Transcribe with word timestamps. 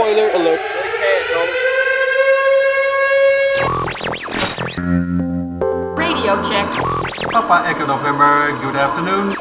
Spoiler 0.00 0.30
alert. 0.34 0.60
Radio 5.98 6.34
check. 6.48 6.68
Papa 7.32 7.70
Echo 7.70 7.86
November, 7.86 8.52
good 8.64 8.76
afternoon. 8.76 9.36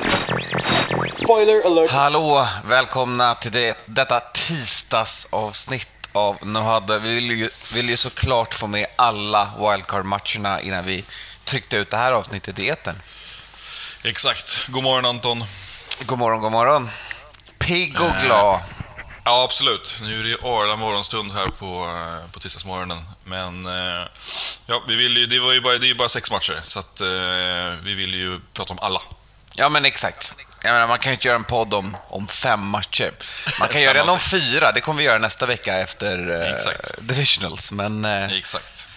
Spoiler 1.23 1.65
alert. 1.65 1.91
Hallå, 1.91 2.47
välkomna 2.65 3.35
till 3.35 3.51
det, 3.51 3.77
detta 3.85 4.19
tisdagsavsnitt 4.19 5.87
av 6.11 6.37
Nu 6.41 6.59
hade. 6.59 6.99
Vi 6.99 7.15
vill 7.15 7.31
ju, 7.31 7.49
vill 7.73 7.89
ju 7.89 7.97
såklart 7.97 8.53
få 8.53 8.67
med 8.67 8.85
alla 8.95 9.49
wildcard-matcherna 9.59 10.61
innan 10.61 10.85
vi 10.85 11.05
tryckte 11.45 11.77
ut 11.77 11.89
det 11.89 11.97
här 11.97 12.11
avsnittet 12.11 12.59
i 12.59 12.69
etern. 12.69 12.95
Exakt. 14.03 14.67
God 14.67 14.83
morgon 14.83 15.05
Anton. 15.05 15.43
God 16.05 16.19
morgon, 16.19 16.41
god 16.41 16.51
morgon. 16.51 16.89
Pigg 17.59 18.01
och 18.01 18.25
glad. 18.25 18.59
Ja, 19.29 19.43
absolut. 19.43 19.99
Nu 20.01 20.19
är 20.19 20.23
det 20.23 20.47
Arla 20.47 20.75
morgonstund 20.75 21.31
här 21.31 21.47
på, 21.47 21.85
eh, 21.85 22.31
på 22.31 22.39
tisdagsmorgonen. 22.39 23.01
Men 23.23 23.65
eh, 23.65 24.07
ja, 24.65 24.83
vi 24.87 24.95
vill 24.95 25.17
ju, 25.17 25.25
det, 25.25 25.39
var 25.39 25.53
ju 25.53 25.61
bara, 25.61 25.77
det 25.77 25.85
är 25.85 25.87
ju 25.87 25.95
bara 25.95 26.09
sex 26.09 26.31
matcher, 26.31 26.59
så 26.63 26.79
att, 26.79 27.01
eh, 27.01 27.79
vi 27.83 27.93
vill 27.93 28.13
ju 28.13 28.39
prata 28.53 28.73
om 28.73 28.79
alla. 28.79 29.01
Ja, 29.53 29.69
men 29.69 29.85
exakt. 29.85 30.33
Jag 30.63 30.73
menar, 30.73 30.87
man 30.87 30.99
kan 30.99 31.11
ju 31.11 31.13
inte 31.13 31.27
göra 31.27 31.37
en 31.37 31.43
podd 31.43 31.73
om, 31.73 31.97
om 32.07 32.27
fem 32.27 32.67
matcher. 32.67 33.11
Man 33.59 33.69
kan 33.69 33.81
göra 33.87 33.99
en 33.99 34.09
av 34.09 34.13
om 34.13 34.19
fyra. 34.19 34.71
Det 34.71 34.81
kommer 34.81 34.97
vi 34.97 35.03
göra 35.03 35.17
nästa 35.17 35.45
vecka 35.45 35.77
efter 35.77 36.41
eh, 36.41 36.53
Exakt. 36.53 36.91
Divisionals. 36.99 37.71
Men 37.71 38.05
eh, 38.05 38.33
Exakt. 38.33 38.87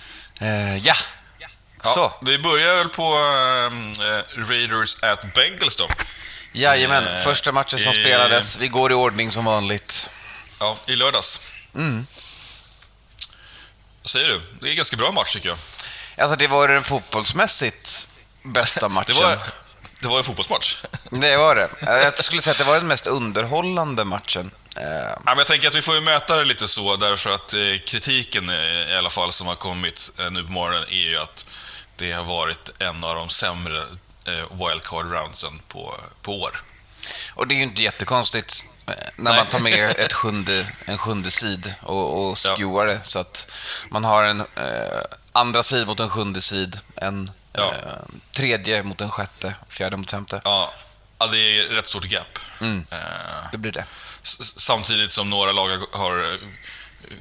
eh, 0.40 0.76
ja, 0.76 0.94
Ja, 1.38 1.48
så. 1.94 2.12
Vi 2.22 2.38
börjar 2.38 2.76
väl 2.76 2.88
på 2.88 3.02
eh, 3.02 4.48
Raiders 4.48 4.96
at 5.02 5.34
Bengals 5.34 5.76
då. 5.76 5.88
Jajamän, 6.52 7.04
Eh, 7.06 7.16
första 7.24 7.52
matchen 7.52 7.78
som 7.78 7.92
eh, 7.92 8.00
spelades. 8.00 8.58
Vi 8.58 8.68
går 8.68 8.92
i 8.92 8.94
ordning 8.94 9.30
som 9.30 9.44
vanligt. 9.44 10.10
Ja, 10.62 10.76
i 10.86 10.96
lördags. 10.96 11.40
Mm. 11.74 12.06
Vad 14.02 14.10
säger 14.10 14.28
du? 14.28 14.42
Det 14.60 14.66
är 14.66 14.70
en 14.70 14.76
ganska 14.76 14.96
bra 14.96 15.12
match 15.12 15.32
tycker 15.32 15.48
jag. 15.48 15.58
Alltså, 16.18 16.36
det 16.36 16.46
var 16.46 16.68
den 16.68 16.84
fotbollsmässigt 16.84 18.08
bästa 18.42 18.88
matchen. 18.88 19.16
Det 19.16 19.22
var, 19.22 19.38
det 20.00 20.08
var 20.08 20.18
en 20.18 20.24
fotbollsmatch. 20.24 20.78
Det 21.10 21.36
var 21.36 21.54
det. 21.54 21.68
Jag 21.80 22.24
skulle 22.24 22.42
säga 22.42 22.52
att 22.52 22.58
det 22.58 22.64
var 22.64 22.74
den 22.74 22.86
mest 22.86 23.06
underhållande 23.06 24.04
matchen. 24.04 24.50
Ja, 24.74 25.18
men 25.24 25.38
jag 25.38 25.46
tänker 25.46 25.68
att 25.68 25.74
vi 25.74 25.82
får 25.82 25.94
ju 25.94 26.00
möta 26.00 26.36
det 26.36 26.44
lite 26.44 26.68
så, 26.68 26.96
därför 26.96 27.30
att 27.30 27.54
eh, 27.54 27.78
kritiken 27.86 28.50
eh, 28.50 28.90
i 28.90 28.96
alla 28.96 29.10
fall 29.10 29.32
som 29.32 29.46
har 29.46 29.54
kommit 29.54 30.12
eh, 30.18 30.30
nu 30.30 30.44
på 30.44 30.52
morgonen 30.52 30.84
är 30.88 31.10
ju 31.10 31.18
att 31.18 31.48
det 31.96 32.12
har 32.12 32.24
varit 32.24 32.70
en 32.78 33.04
av 33.04 33.14
de 33.14 33.28
sämre 33.28 33.78
eh, 34.24 34.44
wildcard-roundsen 34.50 35.60
på, 35.68 35.94
på 36.22 36.40
år. 36.40 36.62
Och 37.34 37.46
det 37.46 37.54
är 37.54 37.56
ju 37.56 37.62
inte 37.62 37.82
jättekonstigt 37.82 38.64
när 38.86 38.96
Nej. 39.16 39.36
man 39.36 39.46
tar 39.46 39.58
med 39.60 39.90
ett 39.98 40.12
sjunde, 40.12 40.66
en 40.84 40.98
sjunde 40.98 41.30
sid 41.30 41.74
och, 41.80 42.28
och 42.30 42.38
Ja. 42.44 42.56
skewar 42.56 42.86
det. 42.86 43.00
Så 43.04 43.18
att 43.18 43.50
man 43.90 44.04
har 44.04 44.24
en 44.24 44.40
eh, 44.40 45.00
andra 45.32 45.62
sid 45.62 45.86
mot 45.86 46.00
en 46.00 46.10
sjunde 46.10 46.42
sid, 46.42 46.78
en 46.96 47.30
Ja. 47.52 47.74
eh, 47.74 47.92
tredje 48.32 48.82
mot 48.82 49.00
en 49.00 49.10
sjätte, 49.10 49.54
fjärde 49.68 49.96
mot 49.96 50.10
femte. 50.10 50.40
Ja, 50.44 50.74
ja, 51.18 51.26
det 51.26 51.38
är 51.38 51.64
rätt 51.64 51.86
stort 51.86 52.04
gap. 52.04 52.38
Mm. 52.60 52.86
Eh, 52.90 52.98
Det 53.52 53.58
blir 53.58 53.72
det. 53.72 53.84
samtidigt 54.22 55.12
som 55.12 55.30
några 55.30 55.52
lag 55.52 55.68
har- 55.92 56.32
eh, 56.32 56.38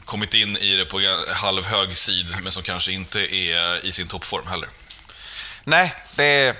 kommit 0.05 0.33
in 0.33 0.57
i 0.57 0.75
det 0.75 0.85
på 0.85 1.01
halvhög 1.33 1.97
sid, 1.97 2.35
men 2.43 2.51
som 2.51 2.63
kanske 2.63 2.91
inte 2.91 3.35
är 3.35 3.85
i 3.85 3.91
sin 3.91 4.07
toppform 4.07 4.47
heller. 4.47 4.69
Nej, 5.63 5.93
det, 6.15 6.55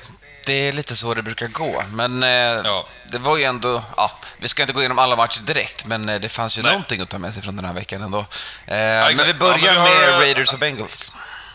det 0.45 0.53
är 0.67 0.71
lite 0.71 0.95
så 0.95 1.13
det 1.13 1.21
brukar 1.21 1.47
gå. 1.47 1.83
Men 1.93 2.23
eh, 2.23 2.29
Ja. 2.63 2.87
det 3.11 3.17
var 3.17 3.37
ju 3.37 3.43
ändå... 3.43 3.83
Ja, 3.97 4.11
vi 4.37 4.47
ska 4.47 4.63
inte 4.63 4.73
gå 4.73 4.79
igenom 4.79 4.99
alla 4.99 5.15
matcher 5.15 5.41
direkt, 5.41 5.85
men 5.85 6.09
eh, 6.09 6.19
det 6.19 6.29
fanns 6.29 6.57
ju 6.57 6.61
Nej. 6.61 6.71
någonting 6.71 7.01
att 7.01 7.09
ta 7.09 7.17
med 7.17 7.33
sig 7.33 7.43
från 7.43 7.55
den 7.55 7.65
här 7.65 7.73
veckan 7.73 8.01
ändå. 8.01 8.19
Eh, 8.19 8.25
men 8.65 9.07
exakt. 9.07 9.29
vi 9.29 9.33
börjar 9.33 9.57
Ja, 9.57 9.73
men 9.73 9.81
har, 9.81 9.89
med 9.89 10.19
Raiders 10.19 10.53
och 10.53 10.59
Bengals. 10.59 11.11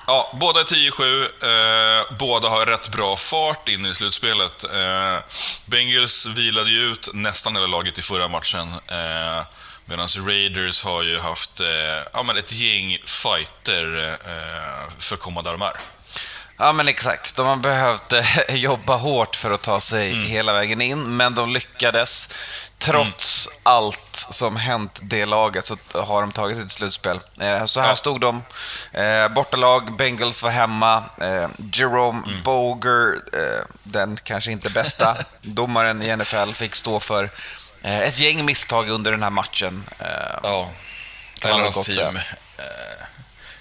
Ja, 0.06 0.30
båda 0.40 0.60
är 0.60 0.64
10-7. 0.64 2.00
Eh, 2.02 2.16
båda 2.18 2.48
har 2.48 2.66
rätt 2.66 2.88
bra 2.88 3.16
fart 3.16 3.68
in 3.68 3.86
i 3.86 3.94
slutspelet. 3.94 4.64
Eh, 4.64 5.18
Bengals 5.66 6.26
vilade 6.26 6.70
ju 6.70 6.80
ut 6.92 7.08
nästan 7.12 7.54
hela 7.56 7.66
laget 7.66 7.98
i 7.98 8.02
förra 8.02 8.28
matchen. 8.28 8.72
Eh, 8.86 9.44
Medan 9.88 10.08
Raiders 10.26 10.84
har 10.84 11.02
ju 11.02 11.18
haft 11.20 11.60
eh, 11.60 11.66
ja, 12.12 12.22
men 12.22 12.36
ett 12.36 12.52
gäng 12.52 12.98
fighter 13.04 14.18
eh, 14.26 14.92
för 14.98 15.16
kommande 15.16 15.50
armar. 15.50 15.72
Ja, 16.58 16.72
men 16.72 16.88
exakt. 16.88 17.36
De 17.36 17.46
har 17.46 17.56
behövt 17.56 18.12
eh, 18.12 18.26
jobba 18.56 18.96
hårt 18.96 19.36
för 19.36 19.50
att 19.50 19.62
ta 19.62 19.80
sig 19.80 20.12
Mm. 20.12 20.26
hela 20.26 20.52
vägen 20.52 20.80
in, 20.80 21.16
men 21.16 21.34
de 21.34 21.52
lyckades. 21.52 22.28
Trots 22.78 23.46
Mm. 23.48 23.60
allt 23.62 24.26
som 24.30 24.56
hänt 24.56 24.98
det 25.02 25.26
laget 25.26 25.66
så 25.66 25.76
har 25.92 26.20
de 26.20 26.32
tagit 26.32 26.56
sitt 26.58 26.70
slutspel. 26.72 27.20
Eh, 27.40 27.64
så 27.64 27.80
här 27.80 27.88
Ja. 27.88 27.96
stod 27.96 28.20
de. 28.20 28.42
Eh, 28.92 29.28
bortalag, 29.28 29.96
Bengals 29.96 30.42
var 30.42 30.50
hemma. 30.50 31.04
Jerome 31.72 32.22
Mm. 32.26 32.42
Boger, 32.42 33.18
den 33.82 34.18
kanske 34.24 34.52
inte 34.52 34.70
bästa 34.70 35.16
domaren 35.42 36.02
i 36.02 36.16
NFL, 36.16 36.52
fick 36.52 36.74
stå 36.74 37.00
för 37.00 37.30
ett 37.82 38.18
gäng 38.18 38.44
misstag 38.44 38.88
under 38.88 39.10
den 39.10 39.22
här 39.22 39.30
matchen. 39.30 39.84
Ja, 40.42 40.68
eller 41.42 41.58
hans 41.62 41.86
team. 41.86 42.18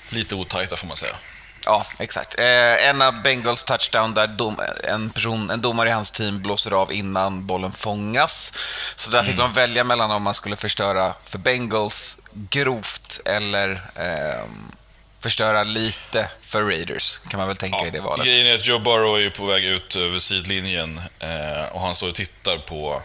Lite 0.10 0.36
otajta 0.36 0.78
får 0.78 0.88
man 0.88 0.98
säga. 0.98 1.16
Ja, 1.66 1.86
exakt. 2.00 2.40
Eh, 2.40 2.88
en 2.88 3.02
av 3.02 3.22
Bengals 3.22 3.64
touchdown 3.64 4.14
där 4.14 4.28
dom, 4.28 4.60
en, 4.84 5.10
person, 5.10 5.50
en 5.50 5.62
domare 5.62 5.90
i 5.90 5.92
hans 5.92 6.12
team 6.12 6.42
blåser 6.42 6.72
av 6.72 6.94
innan 6.94 7.48
bollen 7.48 7.72
fångas. 7.72 8.54
Så 8.96 9.12
där 9.12 9.24
fick 9.24 9.38
man 9.38 9.54
välja 9.54 9.84
mellan 9.84 10.12
om 10.12 10.24
man 10.24 10.34
skulle 10.34 10.56
förstöra 10.56 11.14
för 11.26 11.38
Bengals 11.38 12.18
grovt 12.34 13.22
eller 13.26 13.82
ehm, 13.96 14.72
förstöra 15.20 15.64
lite 15.64 16.30
för 16.42 16.64
Raiders, 16.64 17.18
kan 17.18 17.38
man 17.38 17.48
väl 17.48 17.58
tänka 17.58 17.88
i 17.88 17.90
det 17.90 18.02
valet. 18.02 18.26
Grejen 18.26 18.48
är 18.48 18.56
att 18.56 18.68
Joe 18.68 18.80
Burrow 18.80 19.16
är 19.16 19.20
ju 19.20 19.32
på 19.32 19.46
väg 19.46 19.64
ut 19.64 19.96
över 19.96 20.20
sidlinjen 20.20 21.02
eh, 21.20 21.72
och 21.72 21.82
han 21.82 21.96
står 21.96 22.10
och 22.10 22.16
tittar 22.16 22.58
på, 22.58 23.02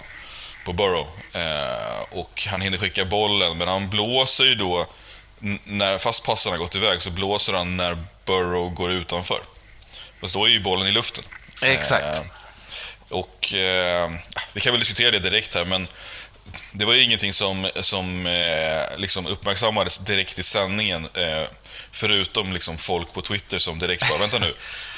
på 0.65 0.73
Burrow. 0.73 1.07
Eh, 1.33 2.19
och 2.19 2.47
han 2.51 2.61
hinner 2.61 2.79
skicka 2.79 3.05
bollen, 3.05 3.59
men 3.59 3.69
han 3.69 3.91
blåser 3.91 4.45
ju 4.45 4.55
då, 4.55 4.87
när, 5.65 5.99
fast 5.99 6.23
passen 6.23 6.53
har 6.53 6.59
gått 6.59 6.77
iväg, 6.77 7.03
så 7.03 7.11
blåser 7.11 7.53
han 7.53 7.77
när 7.77 7.99
Burrow 8.25 8.71
går 8.71 8.93
utanför. 8.93 9.41
Fast 10.21 10.35
då 10.35 10.45
är 10.45 10.49
ju 10.49 10.61
bollen 10.61 10.87
i 10.87 10.91
luften. 10.91 11.25
Exakt. 11.63 12.19
Eh, 12.19 12.23
och 13.09 13.55
eh, 13.55 14.11
vi 14.53 14.61
kan 14.61 14.73
väl 14.73 14.81
diskutera 14.81 15.11
det 15.11 15.19
direkt 15.19 15.55
här, 15.55 15.65
men 15.65 15.89
det 16.73 16.85
var 16.85 16.95
ju 16.95 17.03
ingenting 17.03 17.33
som, 17.33 17.71
som 17.81 18.27
eh, 18.27 18.99
liksom 18.99 19.27
uppmärksammades 19.27 19.99
direkt 19.99 20.39
i 20.39 20.43
sändningen. 20.43 21.09
Eh, 21.15 21.45
förutom 21.93 22.53
liksom 22.53 22.79
folk 22.79 23.13
på 23.13 23.23
Twitter 23.23 23.59
som 23.59 23.79
direkt 23.79 24.09
bara, 24.09 24.19
vänta 24.19 24.39
nu. 24.39 24.55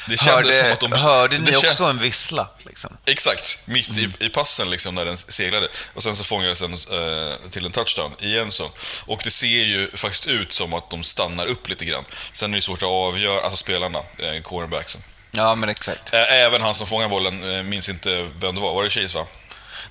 Det 0.08 0.16
kändes 0.16 0.46
Hörde, 0.46 0.52
som 0.52 0.72
att 0.72 0.80
de... 0.80 0.92
hörde 0.92 1.38
ni 1.38 1.44
det 1.44 1.56
kän- 1.56 1.68
också 1.68 1.84
en 1.84 1.98
vissla? 1.98 2.48
Liksom? 2.66 2.96
Exakt, 3.06 3.58
mitt 3.64 3.98
i, 3.98 4.08
i 4.20 4.28
passen 4.28 4.70
liksom 4.70 4.94
när 4.94 5.04
den 5.04 5.16
seglade. 5.16 5.68
Och 5.94 6.02
sen 6.02 6.16
så 6.16 6.24
fångades 6.24 6.60
den 6.60 6.72
eh, 6.72 7.50
till 7.50 7.66
en 7.66 7.72
touchdown 7.72 8.12
igen 8.20 8.52
så. 8.52 8.70
Och 9.06 9.20
det 9.24 9.30
ser 9.30 9.46
ju 9.46 9.90
faktiskt 9.94 10.26
ut 10.26 10.52
som 10.52 10.74
att 10.74 10.90
de 10.90 11.04
stannar 11.04 11.46
upp 11.46 11.69
lite 11.69 11.84
grann. 11.84 12.04
Sen 12.32 12.52
är 12.52 12.56
det 12.56 12.62
svårt 12.62 12.82
att 12.82 12.88
avgöra, 12.88 13.40
alltså 13.40 13.56
spelarna, 13.56 13.98
eh, 13.98 14.42
cornerbacksen. 14.42 15.02
Ja, 15.30 15.54
men 15.54 15.69
exakt. 15.69 16.14
Även 16.14 16.62
han 16.62 16.74
som 16.74 16.86
fångade 16.86 17.08
bollen, 17.10 17.54
eh, 17.56 17.62
minns 17.62 17.88
inte 17.88 18.28
vem 18.40 18.54
det 18.54 18.60
var. 18.60 18.74
Var 18.74 18.84
det 18.84 18.90
Chase 18.90 19.19
va? 19.19 19.26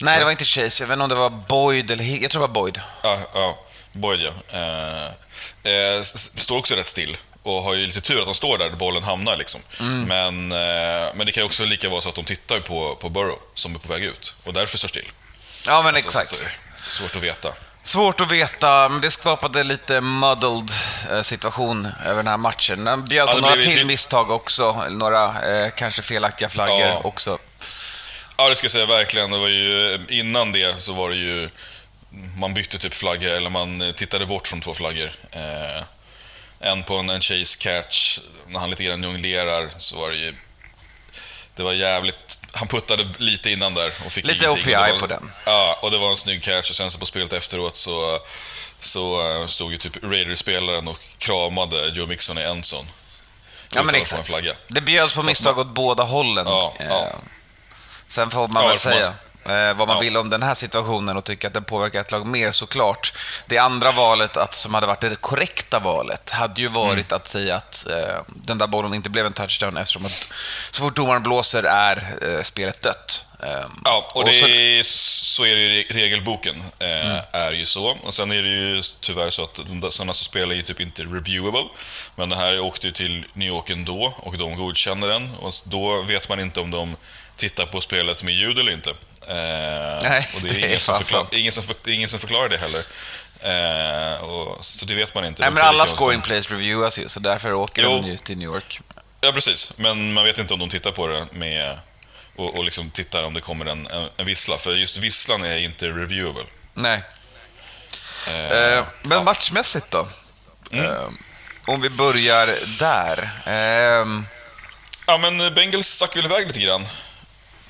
Nej, 0.01 0.19
det 0.19 0.23
var 0.25 0.31
inte 0.31 0.45
Chase. 0.45 0.84
Jag 0.84 0.88
vet 0.88 0.94
inte 0.94 1.03
om 1.03 1.09
det 1.09 1.16
var 1.16 1.29
Boyd 1.29 1.91
eller... 1.91 2.03
Jag 2.03 2.31
tror 2.31 2.41
det 2.41 2.47
var 2.47 2.53
Boyd. 2.53 2.81
Ja, 3.03 3.19
ja. 3.34 3.57
Boyd 3.91 4.19
ja. 4.22 4.31
Eh, 4.59 5.06
eh, 5.73 6.01
står 6.01 6.57
också 6.57 6.75
rätt 6.75 6.88
still. 6.88 7.17
Och 7.44 7.53
har 7.63 7.73
ju 7.73 7.85
lite 7.85 8.01
tur 8.01 8.19
att 8.19 8.25
de 8.25 8.35
står 8.35 8.57
där 8.57 8.69
bollen 8.69 9.03
hamnar 9.03 9.35
liksom. 9.35 9.61
Men, 10.07 10.51
eh, 10.51 11.07
men 11.16 11.25
det 11.25 11.31
kan 11.31 11.44
också 11.44 11.63
lika 11.66 11.90
vara 11.90 12.01
så 12.01 12.09
att 12.09 12.16
de 12.16 12.25
tittar 12.25 12.59
på, 12.59 12.95
på 12.95 13.09
Burrow 13.09 13.40
som 13.53 13.75
är 13.75 13.79
på 13.79 13.94
väg 13.94 14.03
ut. 14.03 14.35
Och 14.44 14.53
därför 14.53 14.78
står 14.78 14.88
still. 14.88 15.11
Ja, 15.67 15.81
men 15.81 15.95
Alltså, 15.95 16.19
exakt. 16.19 16.44
svårt 16.88 17.16
att 17.16 17.22
veta. 17.22 17.53
Svårt 17.84 18.22
att 18.22 18.31
veta, 18.31 18.90
men 18.90 19.02
det 19.02 19.11
skapade 19.11 19.64
lite 19.64 20.02
muddled 20.02 20.72
eh, 21.11 21.22
situation 21.22 21.87
över 22.05 22.16
den 22.16 22.28
här 22.28 22.37
matchen. 22.37 22.84
Den 22.85 23.03
bjöd 23.03 23.28
Ja, 23.28 23.31
på 23.31 23.40
det 23.40 23.41
några 23.41 23.61
till 23.61 23.73
till- 23.73 23.85
misstag 23.85 24.31
också, 24.31 24.85
några 24.90 25.25
eh, 25.66 25.72
kanske 25.75 26.02
felaktiga 26.02 26.49
flaggor 26.49 26.79
Ja. 26.81 27.02
också. 27.03 27.37
Ja, 28.41 28.49
det 28.49 28.55
ska 28.55 28.66
jag 28.66 28.72
säga 28.72 28.85
verkligen. 28.85 29.32
Det 29.32 29.38
var 29.38 29.47
ju, 29.47 29.99
innan 30.09 30.52
det 30.52 30.82
så 30.82 30.93
var 30.93 31.09
det 31.09 31.16
ju... 31.16 31.49
Man 32.38 32.53
bytte 32.53 32.78
typ 32.78 32.93
flaggor, 32.93 33.29
eller 33.29 33.49
man 33.49 33.82
eh, 33.82 33.91
tittade 33.91 34.26
bort 34.26 34.47
från 34.47 34.61
två 34.61 34.73
flaggor. 34.73 35.11
Eh, 35.32 35.84
en 36.59 36.84
på 36.84 36.96
en, 36.96 37.09
en 37.09 37.22
chase 37.22 37.58
catch, 37.59 38.20
när 38.47 38.59
han 38.59 38.70
lite 38.70 38.84
grann 38.84 39.03
jonglerar, 39.03 39.70
så 39.78 39.97
var 39.97 40.09
det 40.09 40.16
ju... 40.16 40.34
Det 41.55 41.64
var 41.64 41.73
jävligt... 41.73 42.40
Han 42.53 42.67
puttade 42.67 43.09
lite 43.17 43.52
innan 43.52 43.73
där 43.73 43.91
och 44.05 44.11
fick 44.11 44.26
Lite 44.26 44.46
ingenting. 44.46 44.76
OPI 44.76 44.99
på 44.99 45.08
den. 45.08 45.32
Ja, 45.46 45.79
och 45.82 45.91
det 45.91 45.97
var 45.97 46.09
en 46.09 46.17
snygg 46.17 46.44
catch 46.44 46.70
och 46.70 46.76
sen 46.76 46.91
så 46.91 46.99
på 46.99 47.05
spelet 47.05 47.34
efteråt 47.34 47.76
så, 47.76 48.20
så 48.79 49.32
eh, 49.41 49.47
stod 49.47 49.72
ju 49.72 49.78
typ 49.78 50.03
Raiders-spelaren 50.03 50.87
och 50.87 50.99
kramade 51.17 51.87
Joe 51.90 52.08
Mixon 52.08 52.37
i 52.37 52.41
endzone. 52.41 52.90
Ja, 53.73 53.84
men 53.84 53.96
en 53.96 54.02
exakt. 54.02 54.26
flagga. 54.28 54.55
Det 54.67 54.82
bjöds 54.82 55.16
på 55.16 55.22
misstag 55.22 55.58
åt 55.58 55.67
båda 55.67 56.03
hållen. 56.03 56.47
Ja, 56.47 56.73
Eh, 56.79 56.85
ja. 56.90 57.11
Sen 58.11 58.31
får 58.31 58.47
man 58.47 58.61
Ja, 58.63 58.67
väl 58.67 58.75
det 58.75 58.79
säga, 58.81 59.13
Eh, 59.46 59.73
vad 59.78 59.87
man 59.87 59.97
Ja. 59.97 59.99
vill 60.02 60.17
om 60.17 60.29
den 60.29 60.43
här 60.43 60.53
situationen 60.53 61.17
och 61.17 61.23
tycker 61.23 61.47
att 61.47 61.53
den 61.53 61.63
påverkar 61.63 61.99
ett 62.02 62.11
lag 62.11 62.25
mer 62.28 62.52
såklart. 62.52 63.13
Det 63.46 63.58
andra 63.58 63.91
valet, 63.91 64.37
att, 64.37 64.53
som 64.53 64.73
hade 64.73 64.87
varit 64.87 65.02
det 65.02 65.16
korrekta 65.16 65.79
valet, 65.79 66.29
hade 66.29 66.61
ju 66.61 66.67
varit 66.67 66.91
Mm. 67.11 67.16
att 67.16 67.28
säga 67.28 67.55
att 67.55 67.87
eh, 67.90 68.16
den 68.28 68.58
där 68.58 68.67
bollen 68.67 68.93
inte 68.93 69.09
blev 69.09 69.25
en 69.25 69.34
touchdown 69.34 69.78
eftersom 69.78 70.05
att 70.05 70.31
så 70.72 70.81
fort 70.84 70.96
domaren 70.96 71.23
blåser 71.23 71.63
är 71.63 72.13
eh, 72.22 72.41
spelet 72.43 72.81
dött. 72.81 73.25
Eh, 73.43 73.66
Ja, 73.85 74.11
och, 74.16 74.25
det 74.25 74.40
så- 74.40 74.47
är, 74.47 74.84
så 74.84 75.46
är 75.46 75.55
det 75.55 75.67
re- 75.69 75.93
regelboken. 75.93 76.63
Eh, 76.79 77.35
är 77.35 77.52
ju 77.52 77.66
så. 77.66 77.85
Och 78.03 78.13
sen 78.13 78.31
är 78.31 78.41
det 78.43 78.49
ju 78.49 78.81
tyvärr 78.99 79.29
så 79.29 79.43
att 79.43 79.55
sådana 79.93 80.13
som 80.13 80.25
spelar 80.25 80.52
är 80.52 80.55
ju 80.55 80.61
typ 80.61 80.79
inte 80.79 81.02
reviewable. 81.03 81.63
Men 82.16 82.29
den 82.29 82.40
här 82.40 82.59
åkte 82.59 82.87
ju 82.87 82.93
till 82.93 83.25
New 83.34 83.47
York 83.47 83.69
ändå 83.69 84.13
och 84.17 84.37
de 84.37 84.55
godkänner 84.58 85.08
den. 85.08 85.35
Och 85.35 85.53
då 85.63 86.02
vet 86.02 86.29
man 86.29 86.40
inte 86.40 86.59
om 86.59 86.72
de 86.72 86.96
tittar 87.37 87.66
på 87.66 87.81
spelet 87.81 88.23
med 88.23 88.33
ljud 88.33 88.59
eller 88.59 88.72
inte. 88.72 88.89
Eh, 88.89 90.03
Nej, 90.03 90.29
och 90.35 90.41
det 90.41 90.49
är, 90.49 90.53
det 90.53 90.61
är 90.61 90.67
ingen, 90.67 90.79
som 90.79 90.95
förklar, 90.95 91.28
ingen, 91.31 91.51
som 91.51 91.63
för, 91.63 91.89
ingen 91.89 92.09
som 92.09 92.19
förklarar 92.19 92.49
det 92.49 92.57
heller. 92.57 92.83
Eh, 93.43 94.23
och, 94.23 94.66
så 94.66 94.85
det 94.85 94.95
vet 94.95 95.16
man 95.16 95.25
inte. 95.25 95.41
Nej, 95.41 95.51
men 95.51 95.63
alla 95.63 95.87
scoring 95.87 96.22
plays 96.22 96.49
reviewas 96.51 96.99
ju, 96.99 97.09
så 97.09 97.19
därför 97.19 97.53
åker 97.53 97.83
Jo. 97.83 97.89
de 98.01 98.07
ju 98.07 98.17
till 98.17 98.37
New 98.37 98.45
York. 98.49 98.79
Ja, 99.22 99.31
precis. 99.31 99.73
Men 99.75 100.13
man 100.13 100.23
vet 100.25 100.37
inte 100.37 100.53
om 100.53 100.59
de 100.59 100.69
tittar 100.69 100.91
på 100.91 101.07
det 101.07 101.28
med 101.31 101.78
och, 102.35 102.55
och 102.55 102.63
liksom 102.63 102.91
tittar 102.91 103.23
om 103.23 103.34
det 103.34 103.41
kommer 103.41 103.66
en, 103.66 103.87
en, 103.87 104.09
en 104.17 104.25
vissla. 104.25 104.57
För 104.57 104.75
just 104.75 104.97
visslan 104.97 105.43
är 105.45 105.57
inte 105.57 105.87
reviewable. 105.87 106.43
Nej. 106.73 107.03
Eh, 108.27 108.51
Eh, 108.51 108.84
men 109.01 109.23
matchmässigt 109.23 109.91
då? 109.91 110.07
Mm. 110.72 110.85
Eh, 110.85 111.09
om 111.67 111.81
vi 111.81 111.89
börjar 111.89 112.49
där. 112.79 113.29
Ehm, 113.45 114.25
Ja, 115.07 115.17
men 115.17 115.53
Bengals 115.53 115.87
stack 115.87 116.17
väl 116.17 116.25
iväg 116.25 116.47
lite 116.47 116.59
grann. 116.59 116.87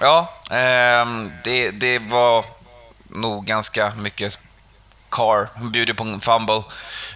Ja, 0.01 0.33
ehm, 0.49 1.31
det, 1.43 1.71
det 1.71 1.99
var 1.99 2.45
nog 3.09 3.45
ganska 3.45 3.93
mycket 3.97 4.39
Carr. 5.11 5.49
Han 5.55 5.71
bjuder 5.71 5.93
på 5.93 6.03
en 6.03 6.21
fumble. 6.21 6.63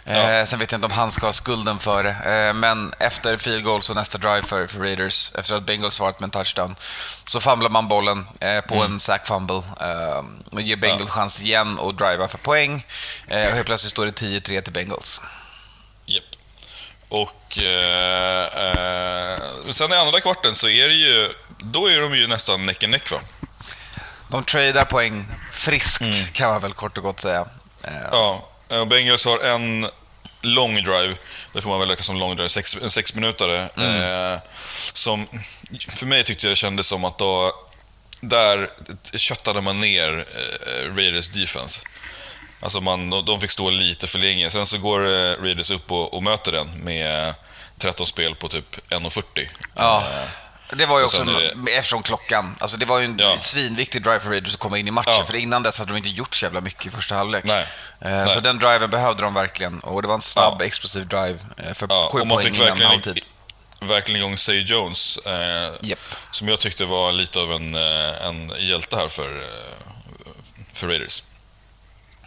Eh, 0.05 0.17
Ja. 0.17 0.45
Sen 0.45 0.59
vet 0.59 0.71
jag 0.71 0.77
inte 0.77 0.85
om 0.85 0.91
han 0.91 1.11
ska 1.11 1.25
ha 1.25 1.33
skulden 1.33 1.79
för 1.79 2.03
det. 2.03 2.09
Eh, 2.09 2.53
men 2.53 2.93
efter 2.99 3.37
field 3.37 3.63
goal 3.63 3.81
så 3.81 3.93
nästa 3.93 4.17
drive 4.17 4.43
för, 4.43 4.67
för 4.67 4.79
Raiders, 4.79 5.31
efter 5.35 5.55
att 5.55 5.63
Bengals 5.63 5.95
svarat 5.95 6.19
med 6.19 6.27
en 6.27 6.31
touchdown, 6.31 6.75
så 7.27 7.39
fumblar 7.39 7.69
man 7.69 7.87
bollen 7.87 8.27
eh, 8.39 8.61
på 8.61 8.75
en 8.75 8.99
sack 8.99 9.27
fumble 9.27 9.61
eh, 9.81 10.23
och 10.51 10.61
ger 10.61 10.75
Bengals 10.75 11.09
chans 11.09 11.41
igen 11.41 11.79
att 11.79 11.97
driva 11.97 12.27
för 12.27 12.37
poäng. 12.37 12.85
Eh, 13.27 13.47
och 13.47 13.53
helt 13.53 13.65
plötsligt 13.65 13.91
står 13.91 14.05
det 14.05 14.11
10-3 14.11 14.61
till 14.61 14.73
Bengals. 14.73 15.21
Japp. 16.05 16.23
Och 17.09 17.57
eh, 17.57 18.45
eh, 18.45 19.39
sen 19.71 19.93
i 19.93 19.95
andra 19.95 20.21
kvarten 20.21 20.55
så 20.55 20.69
är 20.69 20.87
det 20.87 20.95
ju, 20.95 21.33
då 21.71 21.87
är 21.87 21.99
de 21.99 22.15
ju 22.15 22.27
nästan 22.27 22.65
neck 22.65 22.83
and 22.83 22.91
neck 22.91 23.11
va? 23.11 23.19
De 24.27 24.43
tradar 24.43 24.85
poäng 24.85 25.25
friskt, 25.51 26.33
kan 26.33 26.49
man 26.49 26.61
väl 26.61 26.73
kort 26.73 26.97
och 26.97 27.03
gott 27.03 27.19
säga. 27.19 27.45
Eh, 27.83 27.93
Ja, 28.11 28.49
och 28.67 28.87
Bengals 28.87 29.25
har 29.25 29.39
en 29.39 29.89
lång 30.41 30.75
drive, 30.75 31.15
det 31.53 31.61
får 31.61 31.69
man 31.69 31.79
väl 31.79 31.89
räkna 31.89 32.03
som 32.03 32.17
lång 32.17 32.35
drive, 32.35 32.49
sex, 32.49 32.77
en 32.81 32.89
sexminutare. 32.89 33.61
Eh, 33.61 34.39
som, 34.93 35.27
för 35.89 36.05
mig 36.05 36.23
tyckte 36.23 36.45
jag 36.47 36.51
det 36.51 36.55
kändes 36.55 36.87
som 36.87 37.05
att 37.05 37.17
då, 37.17 37.53
där 38.21 38.69
köttade 39.13 39.61
man 39.61 39.81
ner 39.81 40.25
eh, 40.35 40.95
Raiders 40.95 41.29
defense. 41.29 41.85
Alltså 42.59 42.81
man, 42.81 43.09
de 43.09 43.41
fick 43.41 43.51
stå 43.51 43.69
lite 43.69 44.07
för 44.07 44.19
länge. 44.19 44.49
Sen 44.49 44.65
så 44.65 44.77
går 44.77 45.07
eh, 45.07 45.31
Raiders 45.41 45.71
upp 45.71 45.91
och, 45.91 46.13
och 46.13 46.23
möter 46.23 46.51
den 46.51 46.67
med 46.83 47.35
13 47.77 48.05
spel 48.07 48.35
på 48.35 48.47
typ 48.47 48.75
1.40. 48.89 49.23
Ja. 49.75 50.03
Eh, 50.21 50.27
Det 50.73 50.85
var 50.85 50.99
ju 50.99 51.05
också, 51.05 51.21
en, 51.21 51.67
eftersom 51.67 52.03
klockan, 52.03 52.55
alltså 52.59 52.77
det 52.77 52.85
var 52.85 52.99
ju 52.99 53.05
en 53.05 53.17
Ja. 53.19 53.37
svinviktig 53.39 54.03
drive 54.03 54.19
för 54.19 54.29
Raiders 54.29 54.53
att 54.53 54.59
komma 54.59 54.77
in 54.77 54.87
i 54.87 54.91
matchen, 54.91 55.13
Ja. 55.13 55.25
för 55.25 55.35
innan 55.35 55.63
dess 55.63 55.79
hade 55.79 55.91
de 55.91 55.97
inte 55.97 56.09
gjort 56.09 56.35
så 56.35 56.45
jävla 56.45 56.61
mycket 56.61 56.85
i 56.85 56.89
första 56.89 57.15
halvlek. 57.15 57.43
Nej. 57.43 57.61
Eh, 58.01 58.09
Nej. 58.11 58.33
Så 58.33 58.39
den 58.39 58.57
driven 58.57 58.89
behövde 58.89 59.23
de 59.23 59.33
verkligen, 59.33 59.79
och 59.79 60.01
det 60.01 60.07
var 60.07 60.15
en 60.15 60.21
snabb, 60.21 60.55
Ja. 60.59 60.65
explosiv 60.65 61.07
drive 61.07 61.37
eh, 61.57 61.73
för 61.73 61.87
Ja, 61.89 62.09
sju 62.11 62.19
och 62.19 62.27
man 62.27 62.37
poäng 62.37 62.47
fick 62.47 62.55
innan 62.55 62.67
verkligen, 62.67 62.91
halvtid. 62.91 63.19
verkligen 63.81 64.21
igång 64.21 64.37
Say 64.37 64.61
Jones. 64.61 65.17
Eh, 65.17 65.71
Japp. 65.81 65.99
Som 66.31 66.47
jag 66.47 66.59
tyckte 66.59 66.85
var 66.85 67.11
lite 67.11 67.39
av 67.39 67.51
en, 67.51 67.75
eh, 67.75 68.25
en 68.25 68.53
hjälte 68.59 68.95
här 68.97 69.07
för, 69.07 69.41
eh, 69.41 70.31
för 70.73 70.87
Raiders. 70.87 71.23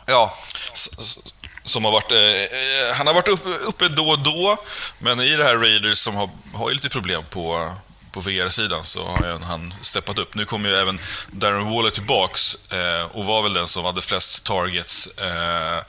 Ja, 0.06 0.34
S- 0.74 1.18
Som 1.64 1.84
har 1.84 1.92
varit, 1.92 2.12
eh, 2.12 2.96
han 2.96 3.06
har 3.06 3.14
varit 3.14 3.28
uppe, 3.28 3.48
uppe 3.48 3.88
då 3.88 4.08
och 4.08 4.18
då, 4.18 4.56
men 4.98 5.20
i 5.20 5.30
det 5.36 5.44
här 5.44 5.56
Raiders 5.56 5.98
som 5.98 6.14
har, 6.16 6.30
har 6.54 6.68
ju 6.68 6.74
lite 6.74 6.88
problem 6.88 7.24
på, 7.30 7.72
på 8.12 8.20
VR-sidan 8.20 8.84
så 8.84 9.04
har 9.06 9.38
han 9.44 9.74
steppat 9.82 10.18
upp. 10.18 10.34
Nu 10.34 10.44
kommer 10.44 10.68
ju 10.68 10.74
även 10.76 11.00
Darren 11.30 11.70
Waller 11.70 11.90
tillbaks 11.90 12.72
eh, 12.72 13.02
och 13.02 13.24
var 13.24 13.42
väl 13.42 13.52
den 13.52 13.66
som 13.66 13.84
hade 13.84 14.00
flest 14.02 14.44
targets 14.44 15.06
eh, 15.06 15.82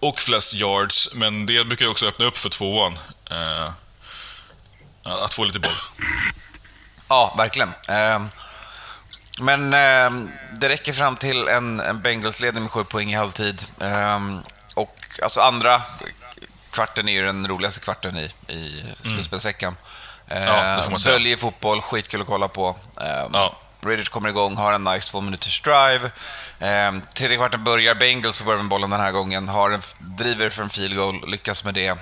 och 0.00 0.20
flest 0.20 0.54
yards, 0.54 1.08
men 1.14 1.46
det 1.46 1.64
brukar 1.64 1.84
ju 1.84 1.90
också 1.90 2.06
öppna 2.06 2.26
upp 2.26 2.36
för 2.38 2.48
tvåan. 2.50 2.98
Eh, 3.30 3.70
att 5.02 5.34
få 5.34 5.44
lite 5.44 5.58
boll. 5.58 5.72
ja 7.08 7.34
verkligen. 7.38 7.68
Eh, 7.88 8.22
Men 9.40 9.74
eh, 9.74 10.28
det 10.58 10.68
räcker 10.68 10.92
fram 10.92 11.16
till 11.16 11.48
en, 11.48 11.80
en 11.80 12.02
Bengals-ledning 12.02 12.62
med 12.62 12.70
sju 12.72 12.84
poäng 12.84 13.12
i 13.12 13.16
halvtid. 13.16 13.62
Eh, 13.80 14.20
Och 14.74 14.96
alltså 15.22 15.40
andra 15.40 15.82
kvarten 16.70 17.08
är 17.08 17.12
ju 17.12 17.26
den 17.26 17.48
roligaste 17.48 17.80
kvarten 17.80 18.16
i, 18.18 18.52
i 18.52 18.84
slutspelsveckan. 19.02 19.72
Mm. 19.72 19.82
Ja, 20.28 20.82
säga. 20.98 21.14
Bölje 21.14 21.36
fotboll, 21.36 21.80
skitkul 21.82 22.20
att 22.20 22.26
kolla 22.26 22.48
på. 22.48 22.76
Eh, 23.00 23.26
Ja. 23.32 23.56
Raiders 23.84 24.08
kommer 24.08 24.28
igång, 24.28 24.56
har 24.56 24.72
en 24.72 24.84
nice 24.84 25.10
två 25.10 25.20
minuters 25.20 25.60
drive. 25.62 26.10
Eh, 26.60 26.92
tredje 27.14 27.36
kvarten 27.36 27.64
börjar, 27.64 27.94
Bengals 27.94 28.38
får 28.38 28.44
börja 28.44 28.58
med 28.62 28.68
bollen 28.68 28.90
den 28.90 29.00
här 29.00 29.12
gången, 29.12 29.48
har 29.48 29.70
en, 29.70 29.82
driver 29.98 30.50
för 30.50 30.62
en 30.62 30.68
field 30.70 30.96
goal, 30.96 31.30
lyckas 31.30 31.64
med 31.64 31.74
det. 31.74 31.96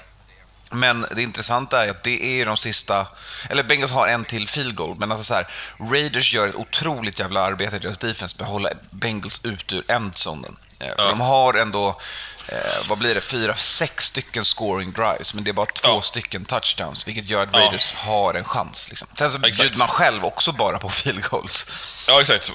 Men 0.71 1.07
det 1.17 1.23
intressanta 1.23 1.85
är 1.87 1.91
att 1.91 2.03
det 2.03 2.23
är 2.25 2.35
ju 2.35 2.45
de 2.45 2.57
sista, 2.57 3.07
eller 3.51 3.63
Bengals 3.63 3.93
har 3.93 4.09
en 4.09 4.25
till 4.25 4.49
field 4.49 4.75
goal, 4.75 4.97
men 4.99 5.11
alltså 5.13 5.25
så 5.25 5.35
här, 5.35 5.49
Raiders 5.91 6.33
gör 6.33 6.49
ett 6.49 6.55
otroligt 6.55 7.19
jävla 7.19 7.41
arbete 7.41 7.77
i 7.77 7.79
deras 7.79 7.99
defense 7.99 8.37
med 8.39 8.45
att 8.45 8.53
hålla 8.53 8.69
Bengals 8.91 9.41
ut 9.45 9.73
ur 9.73 9.91
endzonen. 9.91 10.57
Eh, 10.81 10.87
För 10.97 11.03
Ja. 11.03 11.09
de 11.09 11.21
har 11.21 11.55
ändå, 11.55 12.01
eh, 12.49 12.89
vad 12.89 12.99
blir 12.99 13.15
det, 13.15 13.21
fyra, 13.21 13.55
sex 13.55 14.05
stycken 14.05 14.45
scoring 14.45 14.93
drives, 14.93 15.35
men 15.35 15.45
det 15.45 15.51
är 15.51 15.53
bara 15.53 15.67
två 15.67 15.89
Ja. 15.89 16.03
stycken 16.03 16.45
touchdowns, 16.45 17.07
vilket 17.09 17.31
gör 17.31 17.43
att 17.43 17.49
Ja. 17.53 17.59
Raiders 17.59 17.93
har 17.95 18.35
en 18.35 18.45
chans. 18.45 18.89
Liksom. 18.89 19.09
Sen 19.19 19.31
så 19.31 19.39
Exakt. 19.39 19.59
bjuder 19.59 19.77
man 19.79 19.89
själv 19.89 20.25
också 20.25 20.53
bara 20.53 20.79
på 20.79 20.89
field 20.91 21.23
goals. 21.25 21.67
Ja, 22.09 22.21
exakt. 22.21 22.51